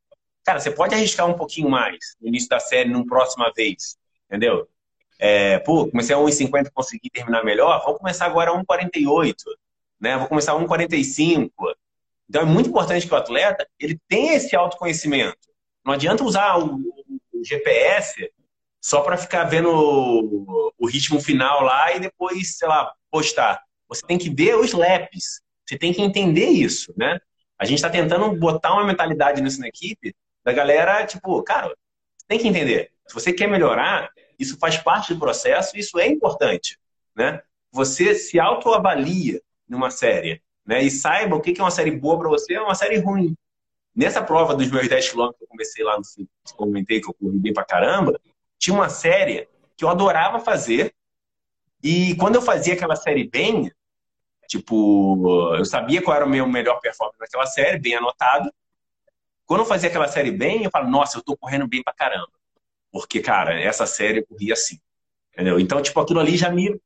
Cara, 0.45 0.61
você 0.61 0.71
pode 0.71 0.95
arriscar 0.95 1.27
um 1.27 1.35
pouquinho 1.35 1.69
mais 1.69 1.99
no 2.21 2.29
início 2.29 2.49
da 2.49 2.59
série, 2.59 2.89
numa 2.89 3.07
próxima 3.07 3.53
vez, 3.55 3.97
entendeu? 4.27 4.69
É, 5.19 5.59
pô, 5.59 5.89
comecei 5.89 6.15
a 6.15 6.19
1,50 6.19 6.67
e 6.67 6.71
consegui 6.71 7.11
terminar 7.11 7.45
melhor, 7.45 7.83
vou 7.85 7.97
começar 7.97 8.27
agora 8.27 8.51
a 8.51 8.55
1,48, 8.55 9.35
né? 10.01 10.17
Vou 10.17 10.29
começar 10.29 10.53
a 10.53 10.59
1,45. 10.59 11.51
Então 12.29 12.43
é 12.43 12.45
muito 12.45 12.71
importante 12.71 13.07
que 13.07 13.13
o 13.13 13.17
atleta 13.17 13.67
ele 13.79 14.01
tenha 14.09 14.35
esse 14.35 14.57
autoconhecimento. 14.57 15.37
Não 15.85 15.93
adianta 15.93 16.25
usar 16.25 16.59
o, 16.59 16.77
o 17.35 17.45
GPS 17.45 18.31
só 18.81 19.03
para 19.03 19.17
ficar 19.17 19.45
vendo 19.45 19.71
o, 19.71 20.87
ritmo 20.87 21.21
final 21.21 21.63
lá 21.63 21.95
e 21.95 22.01
depois, 22.01 22.57
sei 22.57 22.67
lá, 22.67 22.93
postar. 23.11 23.63
Você 23.89 24.07
tem 24.07 24.19
que 24.19 24.31
ver 24.31 24.57
os 24.57 24.73
laps. 24.73 25.41
Você 25.67 25.79
tem 25.79 25.93
que 25.93 26.03
entender 26.03 26.49
isso, 26.49 26.93
né? 26.97 27.19
A 27.59 27.65
gente 27.65 27.77
está 27.77 27.91
tentando 27.91 28.35
botar 28.37 28.73
uma 28.73 28.85
mentalidade 28.85 29.41
nisso 29.41 29.61
na 29.61 29.69
equipe 29.69 30.15
da 30.45 30.53
galera, 30.53 31.05
tipo, 31.07 31.43
cara, 31.43 31.69
você 31.69 32.27
tem 32.27 32.39
que 32.39 32.49
entender. 32.49 32.91
Se 33.07 33.15
você 33.15 33.33
quer 33.33 33.47
melhorar, 33.47 34.11
isso 34.39 34.59
faz 34.59 34.79
parte 34.79 35.13
do 35.13 35.21
processo, 35.21 35.77
isso 35.77 35.99
é 35.99 36.07
importante, 36.07 36.79
né? 37.15 37.43
Você 37.71 38.15
se 38.15 38.41
autoavalia 38.41 39.41
numa 39.69 39.91
série 39.91 40.43
né? 40.71 40.85
E 40.85 40.91
saiba 40.91 41.35
o 41.35 41.41
que 41.41 41.59
é 41.59 41.65
uma 41.65 41.71
série 41.71 41.91
boa 41.91 42.17
para 42.17 42.29
você 42.29 42.55
é 42.55 42.61
uma 42.61 42.77
série 42.77 42.99
ruim. 42.99 43.35
Nessa 43.93 44.23
prova 44.23 44.55
dos 44.55 44.71
meus 44.71 44.89
10 44.89 45.11
km 45.11 45.31
que 45.37 45.43
eu 45.43 45.49
comecei 45.49 45.85
lá 45.85 45.99
no 45.99 46.05
fim, 46.05 46.29
que 46.47 46.53
eu 46.53 46.57
comentei 46.57 47.01
que 47.01 47.09
eu 47.09 47.15
corri 47.15 47.39
bem 47.39 47.53
pra 47.53 47.65
caramba, 47.65 48.21
tinha 48.61 48.75
uma 48.75 48.91
série 48.91 49.49
que 49.77 49.85
eu 49.85 49.89
adorava 49.89 50.39
fazer. 50.39 50.95
E 51.83 52.15
quando 52.17 52.35
eu 52.35 52.43
fazia 52.43 52.75
aquela 52.75 52.95
série 52.95 53.27
bem, 53.27 53.73
tipo, 54.47 55.55
eu 55.57 55.65
sabia 55.65 56.03
qual 56.03 56.15
era 56.15 56.27
o 56.27 56.29
meu 56.29 56.47
melhor 56.47 56.79
performance 56.79 57.19
naquela 57.19 57.47
série, 57.47 57.79
bem 57.79 57.95
anotado. 57.95 58.53
Quando 59.47 59.61
eu 59.61 59.67
fazia 59.67 59.89
aquela 59.89 60.07
série 60.07 60.31
bem, 60.31 60.63
eu 60.63 60.71
falo, 60.71 60.89
nossa, 60.91 61.17
eu 61.17 61.23
tô 61.23 61.37
correndo 61.37 61.67
bem 61.67 61.83
pra 61.83 61.95
caramba. 61.95 62.31
Porque, 62.93 63.21
cara, 63.21 63.59
essa 63.59 63.87
série 63.87 64.19
eu 64.19 64.27
corria 64.27 64.53
assim. 64.53 64.79
Entendeu? 65.33 65.59
Então, 65.59 65.81
tipo, 65.81 65.99
aquilo 65.99 66.21
ali 66.21 66.37
já 66.37 66.51
me 66.51 66.79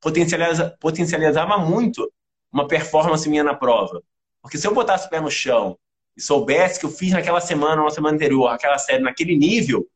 potencializa, 0.00 0.76
potencializava 0.78 1.56
muito 1.56 2.12
uma 2.52 2.68
performance 2.68 3.26
minha 3.28 3.42
na 3.42 3.54
prova. 3.54 4.02
Porque 4.42 4.58
se 4.58 4.66
eu 4.66 4.74
botasse 4.74 5.06
o 5.06 5.10
pé 5.10 5.20
no 5.20 5.30
chão 5.30 5.78
e 6.14 6.20
soubesse 6.20 6.78
que 6.78 6.84
eu 6.84 6.90
fiz 6.90 7.12
naquela 7.12 7.40
semana, 7.40 7.82
na 7.82 7.90
semana 7.90 8.14
anterior, 8.14 8.48
aquela 8.48 8.78
série 8.78 9.02
naquele 9.02 9.34
nível, 9.34 9.88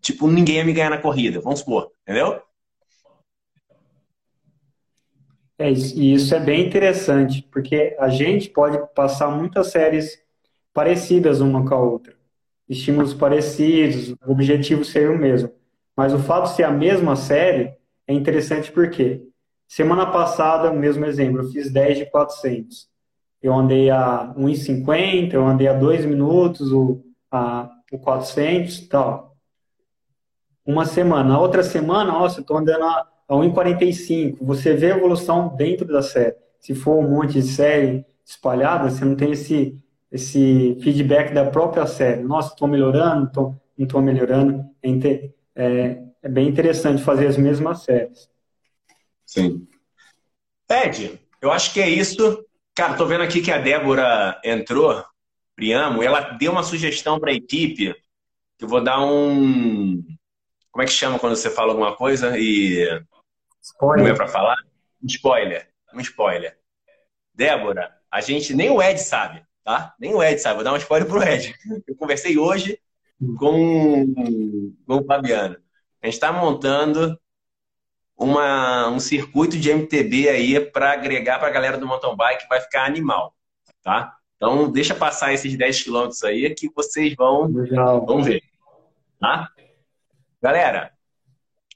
tipo, 0.00 0.26
ninguém 0.28 0.56
ia 0.56 0.64
me 0.64 0.72
ganhar 0.72 0.90
na 0.90 0.98
corrida, 0.98 1.40
vamos 1.40 1.60
supor, 1.60 1.90
entendeu? 2.02 2.40
É, 5.58 5.70
e 5.70 6.14
isso 6.14 6.34
é 6.34 6.40
bem 6.40 6.66
interessante, 6.66 7.46
porque 7.50 7.94
a 7.98 8.08
gente 8.08 8.48
pode 8.48 8.78
passar 8.94 9.30
muitas 9.30 9.68
séries 9.68 10.18
parecidas 10.72 11.40
uma 11.40 11.66
com 11.66 11.74
a 11.74 11.78
outra, 11.80 12.14
estímulos 12.68 13.12
parecidos, 13.12 14.10
o 14.26 14.32
objetivo 14.32 14.84
ser 14.84 15.10
o 15.10 15.18
mesmo. 15.18 15.52
Mas 15.96 16.14
o 16.14 16.18
fato 16.18 16.50
de 16.50 16.56
ser 16.56 16.62
a 16.64 16.70
mesma 16.70 17.14
série 17.14 17.74
é 18.06 18.14
interessante 18.14 18.72
porque 18.72 19.30
Semana 19.70 20.04
passada, 20.04 20.72
mesmo 20.72 21.04
exemplo, 21.04 21.42
eu 21.42 21.48
fiz 21.48 21.70
10 21.70 21.98
de 21.98 22.06
400. 22.10 22.88
Eu 23.40 23.54
andei 23.54 23.88
a 23.88 24.34
1,50, 24.36 25.32
eu 25.32 25.46
andei 25.46 25.68
a 25.68 25.72
2 25.72 26.04
minutos, 26.04 26.72
o, 26.72 27.00
a, 27.30 27.70
o 27.92 27.96
400 28.00 28.78
e 28.78 28.88
tal. 28.88 29.29
Uma 30.70 30.84
semana. 30.84 31.34
A 31.34 31.40
outra 31.40 31.64
semana, 31.64 32.12
nossa, 32.12 32.38
eu 32.38 32.42
estou 32.42 32.56
andando 32.56 32.84
a, 32.84 33.08
a 33.28 33.34
1,45. 33.34 34.38
Você 34.40 34.74
vê 34.74 34.92
a 34.92 34.96
evolução 34.96 35.54
dentro 35.56 35.84
da 35.86 36.00
série. 36.00 36.36
Se 36.60 36.74
for 36.74 36.96
um 36.96 37.10
monte 37.10 37.32
de 37.32 37.42
série 37.42 38.06
espalhada, 38.24 38.88
você 38.88 39.04
não 39.04 39.16
tem 39.16 39.32
esse, 39.32 39.76
esse 40.12 40.78
feedback 40.80 41.34
da 41.34 41.44
própria 41.50 41.86
série. 41.86 42.22
Nossa, 42.22 42.52
estou 42.52 42.68
melhorando, 42.68 43.32
tô, 43.32 43.42
não 43.76 43.86
estou 43.86 44.00
melhorando. 44.00 44.64
É, 44.80 45.30
é, 45.56 46.02
é 46.22 46.28
bem 46.28 46.46
interessante 46.46 47.02
fazer 47.02 47.26
as 47.26 47.36
mesmas 47.36 47.82
séries. 47.82 48.28
Sim. 49.26 49.66
Ed, 50.70 51.20
eu 51.42 51.50
acho 51.50 51.72
que 51.72 51.80
é 51.80 51.88
isso. 51.88 52.44
Cara, 52.76 52.94
tô 52.94 53.06
vendo 53.06 53.24
aqui 53.24 53.42
que 53.42 53.50
a 53.50 53.58
Débora 53.58 54.40
entrou, 54.44 55.02
Priamo, 55.56 56.02
ela 56.02 56.20
deu 56.38 56.52
uma 56.52 56.62
sugestão 56.62 57.20
para 57.20 57.32
a 57.32 57.34
equipe. 57.34 57.94
Eu 58.58 58.68
vou 58.68 58.82
dar 58.82 59.04
um. 59.04 60.02
Como 60.70 60.82
é 60.82 60.86
que 60.86 60.92
chama 60.92 61.18
quando 61.18 61.36
você 61.36 61.50
fala 61.50 61.72
alguma 61.72 61.96
coisa 61.96 62.38
e. 62.38 62.86
Spoiler. 63.62 64.04
Não 64.04 64.12
é 64.12 64.16
para 64.16 64.28
falar? 64.28 64.56
Um 65.02 65.06
spoiler. 65.06 65.68
Um 65.92 66.00
spoiler. 66.00 66.56
Débora, 67.34 67.94
a 68.10 68.20
gente. 68.20 68.54
Nem 68.54 68.70
o 68.70 68.82
Ed 68.82 69.00
sabe, 69.00 69.42
tá? 69.64 69.94
Nem 69.98 70.14
o 70.14 70.22
Ed 70.22 70.40
sabe. 70.40 70.56
Vou 70.56 70.64
dar 70.64 70.72
um 70.72 70.76
spoiler 70.76 71.08
pro 71.08 71.22
Ed. 71.22 71.54
Eu 71.86 71.96
conversei 71.96 72.38
hoje 72.38 72.80
com, 73.38 74.14
com 74.86 74.96
o 74.96 75.04
Fabiano. 75.04 75.56
A 76.02 76.06
gente 76.06 76.14
está 76.14 76.32
montando 76.32 77.18
uma, 78.16 78.88
um 78.88 79.00
circuito 79.00 79.58
de 79.58 79.70
MTB 79.70 80.28
aí 80.28 80.60
para 80.60 80.92
agregar 80.92 81.38
para 81.38 81.48
a 81.48 81.52
galera 81.52 81.78
do 81.78 81.86
mountain 81.86 82.14
bike, 82.14 82.48
vai 82.48 82.60
ficar 82.60 82.84
animal, 82.84 83.34
tá? 83.82 84.14
Então, 84.36 84.70
deixa 84.70 84.94
passar 84.94 85.32
esses 85.32 85.56
10 85.56 85.82
quilômetros 85.82 86.22
aí 86.22 86.54
que 86.54 86.70
vocês 86.74 87.14
vão, 87.14 87.50
vão 88.06 88.22
ver, 88.22 88.42
tá? 89.18 89.50
Galera, 90.42 90.90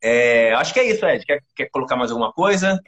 é, 0.02 0.52
acho 0.54 0.72
que 0.72 0.80
é 0.80 0.90
isso, 0.90 1.04
Ed. 1.06 1.24
Quer, 1.24 1.42
quer 1.54 1.68
colocar 1.70 1.96
mais 1.96 2.10
alguma 2.10 2.32
coisa? 2.32 2.80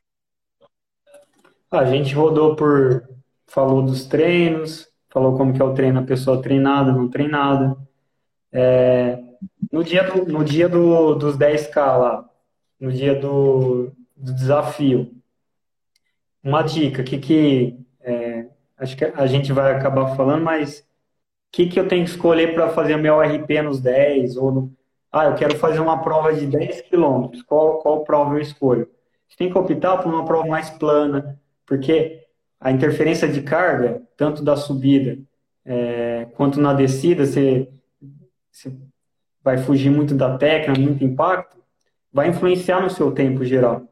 A 1.70 1.85
gente 1.85 2.14
rodou 2.14 2.57
por... 2.57 3.09
Falou 3.49 3.81
dos 3.83 4.07
treinos, 4.07 4.89
falou 5.09 5.37
como 5.37 5.55
que 5.55 5.62
é 5.62 5.64
o 5.64 5.72
treino, 5.72 6.01
a 6.01 6.05
pessoa 6.05 6.43
treinada, 6.43 6.93
não 6.93 7.09
treinada. 7.09 7.77
É, 8.53 9.18
no 9.70 9.85
dia, 9.85 10.03
do, 10.03 10.27
no 10.27 10.45
dia 10.45 10.68
do, 10.68 11.14
dos 11.14 11.37
10K 11.39 11.77
lá, 11.77 12.29
no 12.81 12.91
dia 12.91 13.14
do, 13.14 13.93
do 14.16 14.35
desafio. 14.35 15.12
Uma 16.43 16.62
dica, 16.62 17.03
que 17.03 17.18
que 17.18 17.79
é, 18.01 18.47
acho 18.77 18.97
que 18.97 19.05
a 19.05 19.27
gente 19.27 19.53
vai 19.53 19.72
acabar 19.72 20.16
falando, 20.16 20.45
mas 20.45 20.81
o 20.81 20.85
que, 21.53 21.68
que 21.68 21.79
eu 21.79 21.89
tenho 21.89 22.05
que 22.05 22.11
escolher 22.11 22.55
para 22.55 22.70
fazer 22.70 22.97
meu 22.97 23.20
RP 23.20 23.62
nos 23.62 23.81
10? 23.81 24.37
Ou 24.37 24.53
no, 24.53 24.77
ah, 25.12 25.26
eu 25.26 25.34
quero 25.34 25.57
fazer 25.59 25.80
uma 25.80 26.02
prova 26.02 26.32
de 26.32 26.46
10 26.46 26.82
quilômetros, 26.82 27.42
qual, 27.42 27.78
qual 27.78 28.04
prova 28.04 28.34
eu 28.34 28.40
escolho? 28.40 28.88
Você 29.28 29.36
tem 29.36 29.50
que 29.50 29.59
optar 29.59 29.98
por 29.98 30.12
uma 30.12 30.24
prova 30.24 30.46
mais 30.46 30.70
plana, 30.70 31.40
porque 31.66 32.22
a 32.61 32.70
interferência 32.70 33.28
de 33.28 33.42
carga, 33.42 34.02
tanto 34.16 34.42
da 34.42 34.57
subida 34.57 35.18
é, 35.64 36.26
quanto 36.34 36.61
na 36.61 36.72
descida, 36.72 37.26
você, 37.26 37.68
você 38.50 38.72
vai 39.42 39.59
fugir 39.59 39.90
muito 39.90 40.14
da 40.14 40.36
técnica, 40.38 40.80
muito 40.80 41.04
impacto, 41.04 41.57
vai 42.12 42.28
influenciar 42.28 42.80
no 42.80 42.90
seu 42.90 43.12
tempo 43.12 43.44
geral. 43.44 43.82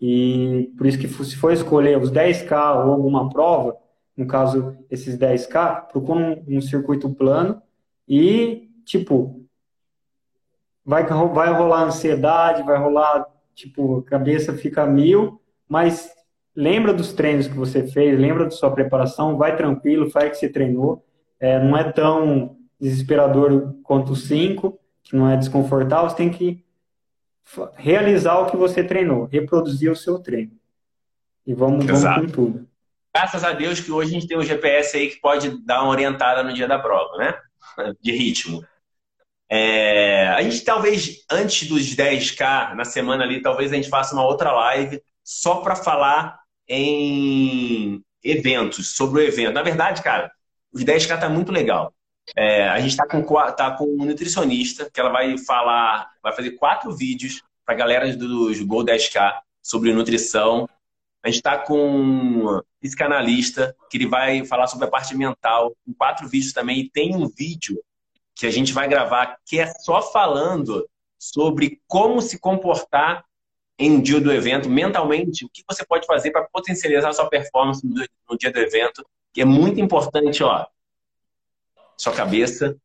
E 0.00 0.72
por 0.76 0.86
isso 0.86 0.98
que 0.98 1.08
se 1.08 1.36
for 1.36 1.52
escolher 1.52 1.98
os 1.98 2.10
10K 2.10 2.84
ou 2.84 2.92
alguma 2.92 3.28
prova, 3.28 3.76
no 4.16 4.26
caso, 4.26 4.76
esses 4.90 5.16
10K, 5.16 5.88
procura 5.88 6.18
um, 6.18 6.56
um 6.56 6.60
circuito 6.60 7.08
plano 7.10 7.62
e, 8.08 8.68
tipo, 8.84 9.37
vai, 10.88 11.04
vai 11.04 11.52
rolar 11.52 11.82
ansiedade, 11.82 12.62
vai 12.62 12.78
rolar, 12.78 13.26
tipo, 13.54 13.98
a 13.98 14.02
cabeça 14.02 14.54
fica 14.54 14.86
mil, 14.86 15.38
mas 15.68 16.10
lembra 16.56 16.94
dos 16.94 17.12
treinos 17.12 17.46
que 17.46 17.54
você 17.54 17.86
fez, 17.86 18.18
lembra 18.18 18.44
da 18.44 18.50
sua 18.50 18.70
preparação, 18.70 19.36
vai 19.36 19.54
tranquilo, 19.54 20.10
faz 20.10 20.28
o 20.28 20.30
que 20.30 20.38
você 20.38 20.48
treinou, 20.48 21.04
é, 21.38 21.62
não 21.62 21.76
é 21.76 21.92
tão 21.92 22.56
desesperador 22.80 23.74
quanto 23.82 24.12
o 24.12 24.16
5, 24.16 24.80
que 25.02 25.14
não 25.14 25.28
é 25.28 25.36
desconfortável, 25.36 26.08
você 26.08 26.16
tem 26.16 26.30
que 26.30 26.64
realizar 27.76 28.38
o 28.38 28.46
que 28.46 28.56
você 28.56 28.82
treinou, 28.82 29.26
reproduzir 29.26 29.92
o 29.92 29.96
seu 29.96 30.18
treino. 30.18 30.52
E 31.46 31.52
vamos, 31.52 31.84
vamos 31.84 32.02
com 32.02 32.26
tudo. 32.32 32.68
Graças 33.14 33.44
a 33.44 33.52
Deus 33.52 33.80
que 33.80 33.92
hoje 33.92 34.10
a 34.10 34.12
gente 34.14 34.28
tem 34.28 34.38
um 34.38 34.44
GPS 34.44 34.96
aí 34.96 35.08
que 35.08 35.20
pode 35.20 35.64
dar 35.64 35.82
uma 35.82 35.90
orientada 35.90 36.42
no 36.42 36.52
dia 36.52 36.68
da 36.68 36.78
prova, 36.78 37.16
né? 37.16 37.34
De 38.00 38.12
ritmo. 38.12 38.62
É, 39.50 40.28
a 40.28 40.42
gente 40.42 40.60
talvez, 40.62 41.24
antes 41.30 41.66
dos 41.68 41.94
10K, 41.96 42.74
na 42.74 42.84
semana 42.84 43.24
ali, 43.24 43.40
talvez 43.40 43.72
a 43.72 43.76
gente 43.76 43.88
faça 43.88 44.14
uma 44.14 44.24
outra 44.24 44.52
live 44.52 45.02
só 45.24 45.56
para 45.56 45.74
falar 45.74 46.38
em 46.68 48.02
eventos, 48.22 48.94
sobre 48.94 49.22
o 49.22 49.24
evento. 49.24 49.54
Na 49.54 49.62
verdade, 49.62 50.02
cara, 50.02 50.30
os 50.72 50.84
10K 50.84 51.18
tá 51.18 51.28
muito 51.28 51.50
legal. 51.50 51.94
É, 52.36 52.68
a 52.68 52.78
gente 52.78 52.96
tá 52.96 53.06
com, 53.06 53.22
tá 53.52 53.70
com 53.70 53.84
um 53.84 54.04
nutricionista 54.04 54.90
que 54.92 55.00
ela 55.00 55.10
vai 55.10 55.38
falar, 55.38 56.10
vai 56.22 56.32
fazer 56.34 56.52
quatro 56.52 56.94
vídeos 56.94 57.42
para 57.64 57.74
galera 57.74 58.14
dos 58.14 58.60
Gol 58.60 58.84
10K 58.84 59.40
sobre 59.62 59.92
nutrição. 59.94 60.68
A 61.22 61.28
gente 61.28 61.36
está 61.36 61.58
com 61.58 61.78
um 61.78 62.62
psicanalista 62.80 63.74
que 63.90 63.96
ele 63.96 64.06
vai 64.06 64.44
falar 64.44 64.66
sobre 64.66 64.86
a 64.86 64.90
parte 64.90 65.16
mental, 65.16 65.74
com 65.84 65.94
quatro 65.94 66.28
vídeos 66.28 66.52
também. 66.52 66.80
E 66.80 66.90
tem 66.90 67.16
um 67.16 67.28
vídeo 67.28 67.78
que 68.38 68.46
a 68.46 68.50
gente 68.52 68.72
vai 68.72 68.88
gravar 68.88 69.36
que 69.44 69.58
é 69.58 69.66
só 69.66 70.00
falando 70.00 70.88
sobre 71.18 71.82
como 71.88 72.22
se 72.22 72.38
comportar 72.38 73.24
em 73.76 74.00
dia 74.00 74.20
do 74.20 74.32
evento, 74.32 74.70
mentalmente, 74.70 75.44
o 75.44 75.48
que 75.48 75.64
você 75.68 75.84
pode 75.84 76.06
fazer 76.06 76.30
para 76.30 76.46
potencializar 76.52 77.08
a 77.08 77.12
sua 77.12 77.28
performance 77.28 77.84
no 77.84 78.38
dia 78.38 78.52
do 78.52 78.58
evento, 78.60 79.04
que 79.32 79.40
é 79.40 79.44
muito 79.44 79.80
importante, 79.80 80.42
ó. 80.44 80.66
Sua 81.96 82.12
cabeça 82.12 82.76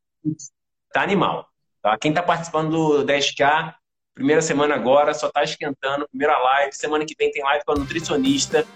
tá 0.92 1.02
animal. 1.02 1.48
Tá? 1.80 1.96
Quem 1.98 2.10
está 2.10 2.22
participando 2.22 2.70
do 2.70 3.04
10K, 3.04 3.74
primeira 4.12 4.42
semana 4.42 4.74
agora, 4.74 5.14
só 5.14 5.28
está 5.28 5.44
esquentando, 5.44 6.08
primeira 6.08 6.36
live, 6.36 6.72
semana 6.72 7.04
que 7.04 7.14
vem 7.16 7.30
tem 7.30 7.44
live 7.44 7.64
com 7.64 7.72
a 7.72 7.76
nutricionista. 7.76 8.66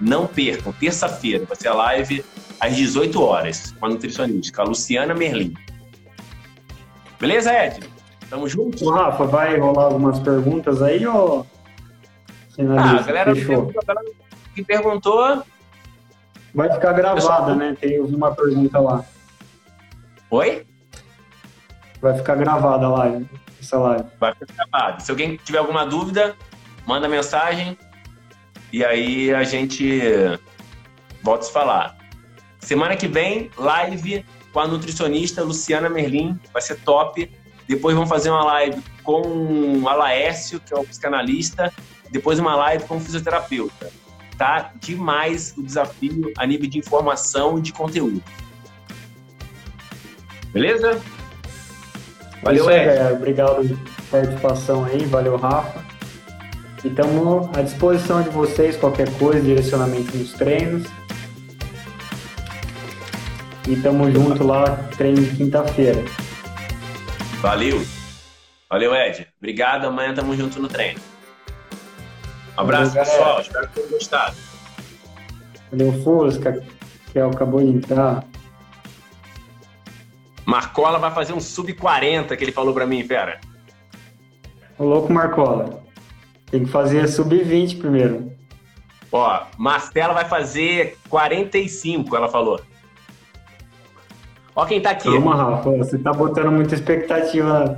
Não 0.00 0.26
percam, 0.26 0.72
terça-feira 0.72 1.44
vai 1.44 1.56
ser 1.56 1.68
a 1.68 1.74
live 1.74 2.24
às 2.58 2.74
18 2.74 3.22
horas 3.22 3.70
com 3.72 3.86
a 3.86 3.88
nutricionista, 3.88 4.62
a 4.62 4.64
Luciana 4.64 5.14
Merlin. 5.14 5.54
Beleza, 7.18 7.52
Ed? 7.52 7.80
Tamo 8.28 8.48
junto? 8.48 8.88
Rafa, 8.90 9.24
vai 9.24 9.58
rolar 9.58 9.84
algumas 9.84 10.18
perguntas 10.18 10.82
aí 10.82 11.06
ou 11.06 11.46
ah, 12.58 12.98
a 12.98 13.02
galera 13.02 13.32
que 14.54 14.64
perguntou. 14.64 15.44
Vai 16.54 16.72
ficar 16.72 16.92
gravada, 16.92 17.54
né? 17.54 17.76
Tem 17.80 18.00
uma 18.00 18.34
pergunta 18.34 18.78
lá. 18.78 19.04
Oi? 20.30 20.66
Vai 22.00 22.16
ficar 22.16 22.36
gravada 22.36 22.86
a 22.86 22.88
live, 22.90 23.28
essa 23.60 23.78
live. 23.78 24.04
Vai 24.20 24.34
ficar 24.34 24.54
gravada. 24.54 25.00
Se 25.00 25.10
alguém 25.10 25.36
tiver 25.36 25.58
alguma 25.58 25.84
dúvida, 25.84 26.36
manda 26.86 27.08
mensagem 27.08 27.76
e 28.72 28.84
aí 28.84 29.34
a 29.34 29.42
gente 29.42 30.00
volta 31.22 31.44
a 31.44 31.46
se 31.46 31.52
falar. 31.52 31.96
Semana 32.60 32.96
que 32.96 33.08
vem, 33.08 33.50
live 33.56 34.24
com 34.54 34.60
a 34.60 34.68
nutricionista 34.68 35.42
Luciana 35.42 35.90
Merlin, 35.90 36.38
vai 36.52 36.62
ser 36.62 36.76
top. 36.76 37.28
Depois 37.68 37.94
vamos 37.94 38.08
fazer 38.08 38.30
uma 38.30 38.44
live 38.44 38.80
com 39.02 39.80
o 39.82 39.88
Alaécio, 39.88 40.60
que 40.60 40.72
é 40.72 40.78
o 40.78 40.84
psicanalista, 40.84 41.72
depois 42.10 42.38
uma 42.38 42.54
live 42.54 42.84
com 42.84 43.00
fisioterapeuta. 43.00 43.90
Tá 44.38 44.70
demais 44.76 45.54
o 45.58 45.62
desafio 45.62 46.32
a 46.38 46.46
nível 46.46 46.70
de 46.70 46.78
informação 46.78 47.58
e 47.58 47.62
de 47.62 47.72
conteúdo. 47.72 48.22
Beleza? 50.52 51.00
Valeu, 52.42 52.70
Ed. 52.70 52.90
É, 52.90 53.12
obrigado 53.12 53.56
pela 53.66 54.24
participação 54.24 54.84
aí, 54.84 55.04
valeu, 55.04 55.36
Rafa. 55.36 55.82
E 56.84 56.88
estamos 56.88 57.48
à 57.56 57.62
disposição 57.62 58.22
de 58.22 58.28
vocês, 58.28 58.76
qualquer 58.76 59.10
coisa, 59.18 59.40
direcionamento 59.40 60.16
nos 60.16 60.32
treinos. 60.34 60.86
E 63.66 63.72
estamos 63.72 64.12
junto 64.12 64.46
lá, 64.46 64.76
treino 64.96 65.22
de 65.22 65.36
quinta-feira. 65.36 66.04
Valeu. 67.40 67.82
Valeu, 68.68 68.94
Ed. 68.94 69.26
Obrigado. 69.38 69.86
Amanhã 69.86 70.12
tamo 70.12 70.36
junto 70.36 70.60
no 70.60 70.68
treino. 70.68 71.00
Um 72.56 72.60
abraço, 72.60 72.92
Valeu, 72.92 73.04
pessoal. 73.04 73.40
Espero 73.40 73.68
que 73.68 73.74
tenham 73.74 73.90
gostado. 73.90 74.36
Valeu, 75.70 75.92
Fusca, 76.02 76.62
que 77.10 77.18
acabou 77.18 77.60
de 77.60 77.70
entrar. 77.70 78.24
Marcola 80.44 80.98
vai 80.98 81.10
fazer 81.10 81.32
um 81.32 81.40
sub-40 81.40 82.36
que 82.36 82.44
ele 82.44 82.52
falou 82.52 82.74
para 82.74 82.86
mim, 82.86 83.02
fera. 83.02 83.40
Ô 84.78 84.84
louco, 84.84 85.12
Marcola. 85.12 85.82
Tem 86.50 86.64
que 86.64 86.70
fazer 86.70 87.08
sub-20 87.08 87.78
primeiro. 87.78 88.30
Ó, 89.10 89.46
Marcela 89.56 90.12
vai 90.12 90.26
fazer 90.26 90.98
45, 91.08 92.14
ela 92.14 92.28
falou. 92.28 92.60
Ó 94.56 94.64
quem 94.64 94.80
tá 94.80 94.90
aqui. 94.90 95.10
Calma, 95.10 95.34
Rafa, 95.34 95.70
você 95.70 95.98
tá 95.98 96.12
botando 96.12 96.50
muita 96.52 96.74
expectativa. 96.74 97.76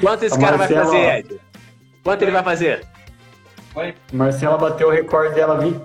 Quanto 0.00 0.24
esse 0.24 0.38
cara 0.38 0.58
Marcela... 0.58 0.84
vai 0.84 0.92
fazer, 0.92 1.18
Ed? 1.18 1.40
Quanto 2.04 2.22
ele 2.22 2.30
vai 2.30 2.42
fazer? 2.42 2.86
Oi? 3.74 3.94
Marcela 4.12 4.58
bateu 4.58 4.88
o 4.88 4.90
recorde 4.90 5.34
dela, 5.34 5.58
vi. 5.58 5.80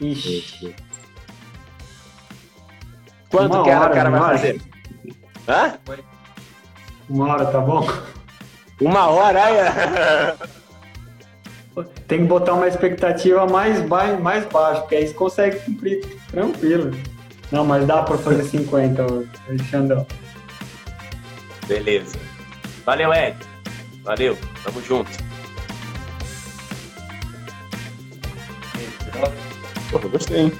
Ixi. 0.00 0.74
Quanto 3.30 3.54
Uma 3.54 3.64
que 3.64 3.70
hora, 3.70 3.90
o 3.90 3.94
cara 3.94 4.10
vai 4.10 4.20
hora. 4.20 4.38
fazer? 4.38 4.60
Hã? 5.48 5.74
Uma 7.08 7.28
hora, 7.32 7.46
tá 7.46 7.60
bom? 7.60 7.86
Uma 8.80 9.06
hora, 9.08 9.38
é? 9.38 10.36
Tem 12.06 12.20
que 12.20 12.26
botar 12.26 12.54
uma 12.54 12.68
expectativa 12.68 13.46
mais, 13.46 13.80
ba 13.80 14.18
mais 14.18 14.44
baixa, 14.46 14.80
porque 14.82 14.96
aí 14.96 15.06
você 15.06 15.14
consegue 15.14 15.58
cumprir 15.60 16.04
tranquilo. 16.30 16.90
Não, 17.52 17.66
mas 17.66 17.86
dá 17.86 18.02
para 18.02 18.16
fazer 18.16 18.44
50, 18.44 19.04
Alexandre. 19.46 20.06
Beleza. 21.68 22.18
Valeu, 22.86 23.12
Ed. 23.12 23.36
Valeu. 24.02 24.38
Tamo 24.64 24.82
junto. 24.82 25.10
Pô, 29.90 29.98
gostei, 30.08 30.40
hein? 30.40 30.52